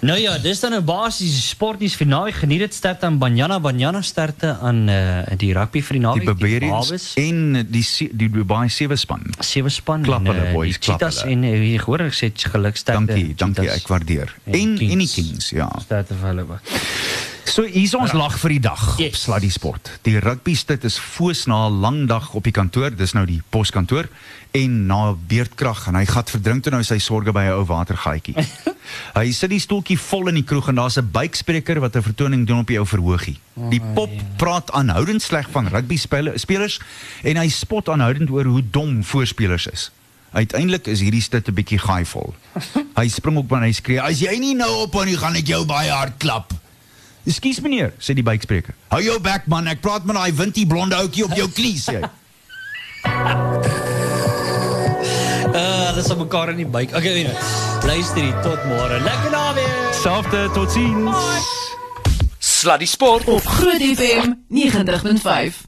Nou 0.00 0.18
ja, 0.18 0.38
dis 0.38 0.60
dan 0.60 0.74
'n 0.74 0.84
basiese 1.00 1.40
sportnuus 1.48 1.96
vir 1.98 2.08
naweek. 2.10 2.36
Geniet 2.42 2.64
dit 2.66 2.76
sterkte 2.76 3.08
aan 3.08 3.18
Banyana 3.22 3.58
Banyana 3.62 4.02
sterkte 4.04 4.52
aan 4.60 4.82
uh, 4.92 5.24
die 5.40 5.52
rugby 5.56 5.82
vir 5.82 5.96
die 5.98 6.00
Die 6.00 6.06
naweek. 6.06 6.28
Barbarians 6.30 6.90
Babes, 6.92 7.08
en 7.20 7.66
die 7.72 7.84
die 8.22 8.30
Dubai 8.36 8.68
sewe 8.68 8.96
span. 9.00 9.24
sewe 9.40 9.72
span 9.72 10.04
Klap 10.06 10.26
hulle, 10.28 10.46
eh, 10.50 10.54
boys, 10.54 10.78
die 10.78 10.84
klap 10.90 11.00
hulle. 11.08 11.32
en 11.32 11.44
uh, 11.48 11.56
wie 11.64 11.78
gehoor 11.80 12.06
ek 12.08 12.16
sê 12.20 12.30
geluksterkte. 12.34 13.06
Dankie, 13.06 13.34
dankie, 13.34 13.66
Cheetahs 13.66 13.82
ek 13.84 13.92
waardeer. 13.94 14.36
en 14.46 14.54
En 14.60 14.78
en 14.78 14.78
die 14.78 15.08
Kings. 15.08 15.14
Kings, 15.14 15.50
ja. 15.56 15.70
Sterkte 15.86 16.14
vir 16.20 16.34
hulle. 16.34 16.48
ook. 16.50 17.29
So 17.50 17.64
hier's 17.66 17.96
ons 17.98 18.12
lag 18.14 18.36
vir 18.38 18.52
die 18.54 18.60
dag. 18.62 18.82
Yes. 19.00 19.10
Op 19.10 19.16
Sluddy 19.18 19.48
Sport. 19.50 19.88
Die 20.06 20.20
rugby 20.22 20.52
stit 20.54 20.84
is 20.86 21.00
foos 21.02 21.48
na 21.50 21.66
'n 21.66 21.80
lang 21.82 22.06
dag 22.06 22.28
op 22.34 22.44
die 22.46 22.54
kantoor. 22.54 22.94
Dis 22.94 23.12
nou 23.12 23.26
die 23.26 23.42
poskantoor 23.50 24.06
en 24.54 24.86
na 24.86 25.16
beerdkrag 25.26 25.88
en 25.88 25.94
hy 25.94 26.04
gaan 26.06 26.30
verdrink 26.30 26.62
toe 26.62 26.72
nou 26.72 26.82
sy 26.82 26.98
sorge 26.98 27.32
by 27.32 27.50
'n 27.50 27.58
ou 27.58 27.64
watergaatjie. 27.66 28.36
hy 29.18 29.32
sit 29.32 29.50
die 29.50 29.58
stoeltjie 29.58 29.98
vol 29.98 30.28
in 30.28 30.34
die 30.34 30.44
kroeg 30.44 30.68
en 30.68 30.76
daar's 30.76 30.98
'n 30.98 31.10
buikspreker 31.10 31.80
wat 31.80 31.96
'n 31.96 32.02
vertoning 32.02 32.46
doen 32.46 32.60
op 32.60 32.66
die 32.66 32.78
ou 32.78 32.86
verhoogie. 32.86 33.38
Die 33.70 33.82
pop 33.94 34.10
praat 34.36 34.70
aanhoudend 34.70 35.22
sleg 35.22 35.50
van 35.50 35.66
rugby 35.66 35.96
spele- 35.96 36.38
spelers 36.38 36.78
en 37.22 37.36
hy 37.36 37.48
spot 37.48 37.88
aanhoudend 37.88 38.30
oor 38.30 38.44
hoe 38.44 38.62
dom 38.70 39.02
voorspelers 39.04 39.66
is. 39.66 39.90
Uiteindelik 40.32 40.86
is 40.86 41.00
hierdie 41.00 41.22
stit 41.22 41.48
'n 41.48 41.54
bietjie 41.54 41.78
gaaivol. 41.78 42.34
Hy 43.00 43.08
spring 43.08 43.36
op 43.36 43.52
en 43.52 43.62
hy 43.62 43.72
skree: 43.72 44.00
"As 44.00 44.20
jy 44.20 44.38
nie 44.38 44.54
nou 44.54 44.82
op 44.86 45.04
nie, 45.04 45.16
gaan 45.16 45.34
ek 45.34 45.46
jou 45.46 45.64
baie 45.66 45.90
hard 45.90 46.14
klap." 46.18 46.54
Ekskuus 47.28 47.60
meneer, 47.60 47.92
sê 48.00 48.14
die 48.16 48.24
buikspreker. 48.24 48.74
Hou 48.92 49.00
jou 49.04 49.18
bek 49.22 49.48
man, 49.52 49.68
ek 49.68 49.82
praat 49.84 50.06
met 50.08 50.16
daai 50.16 50.32
wintie 50.36 50.66
blonde 50.68 50.96
ouetjie 50.96 51.26
op 51.26 51.36
jou 51.36 51.48
knie 51.52 51.76
sê 51.80 51.98
hy. 52.00 52.10
Uh, 55.50 55.54
hulle 55.90 56.00
is 56.00 56.10
op 56.12 56.22
mekaar 56.24 56.54
in 56.54 56.62
die 56.64 56.68
buik. 56.68 56.94
Okay, 56.96 57.12
weet 57.16 57.28
jy. 57.28 57.36
Luister 57.90 58.24
hier 58.24 58.36
tot 58.44 58.68
môre. 58.68 59.00
Lekker 59.04 59.34
naweek. 59.34 59.80
Selfde, 60.00 60.44
totsiens. 60.56 61.48
Sluddy 62.40 62.88
Sport 62.88 63.28
Op 63.28 63.44
Groot 63.44 63.84
FM 63.96 64.36
90.5. 64.48 65.66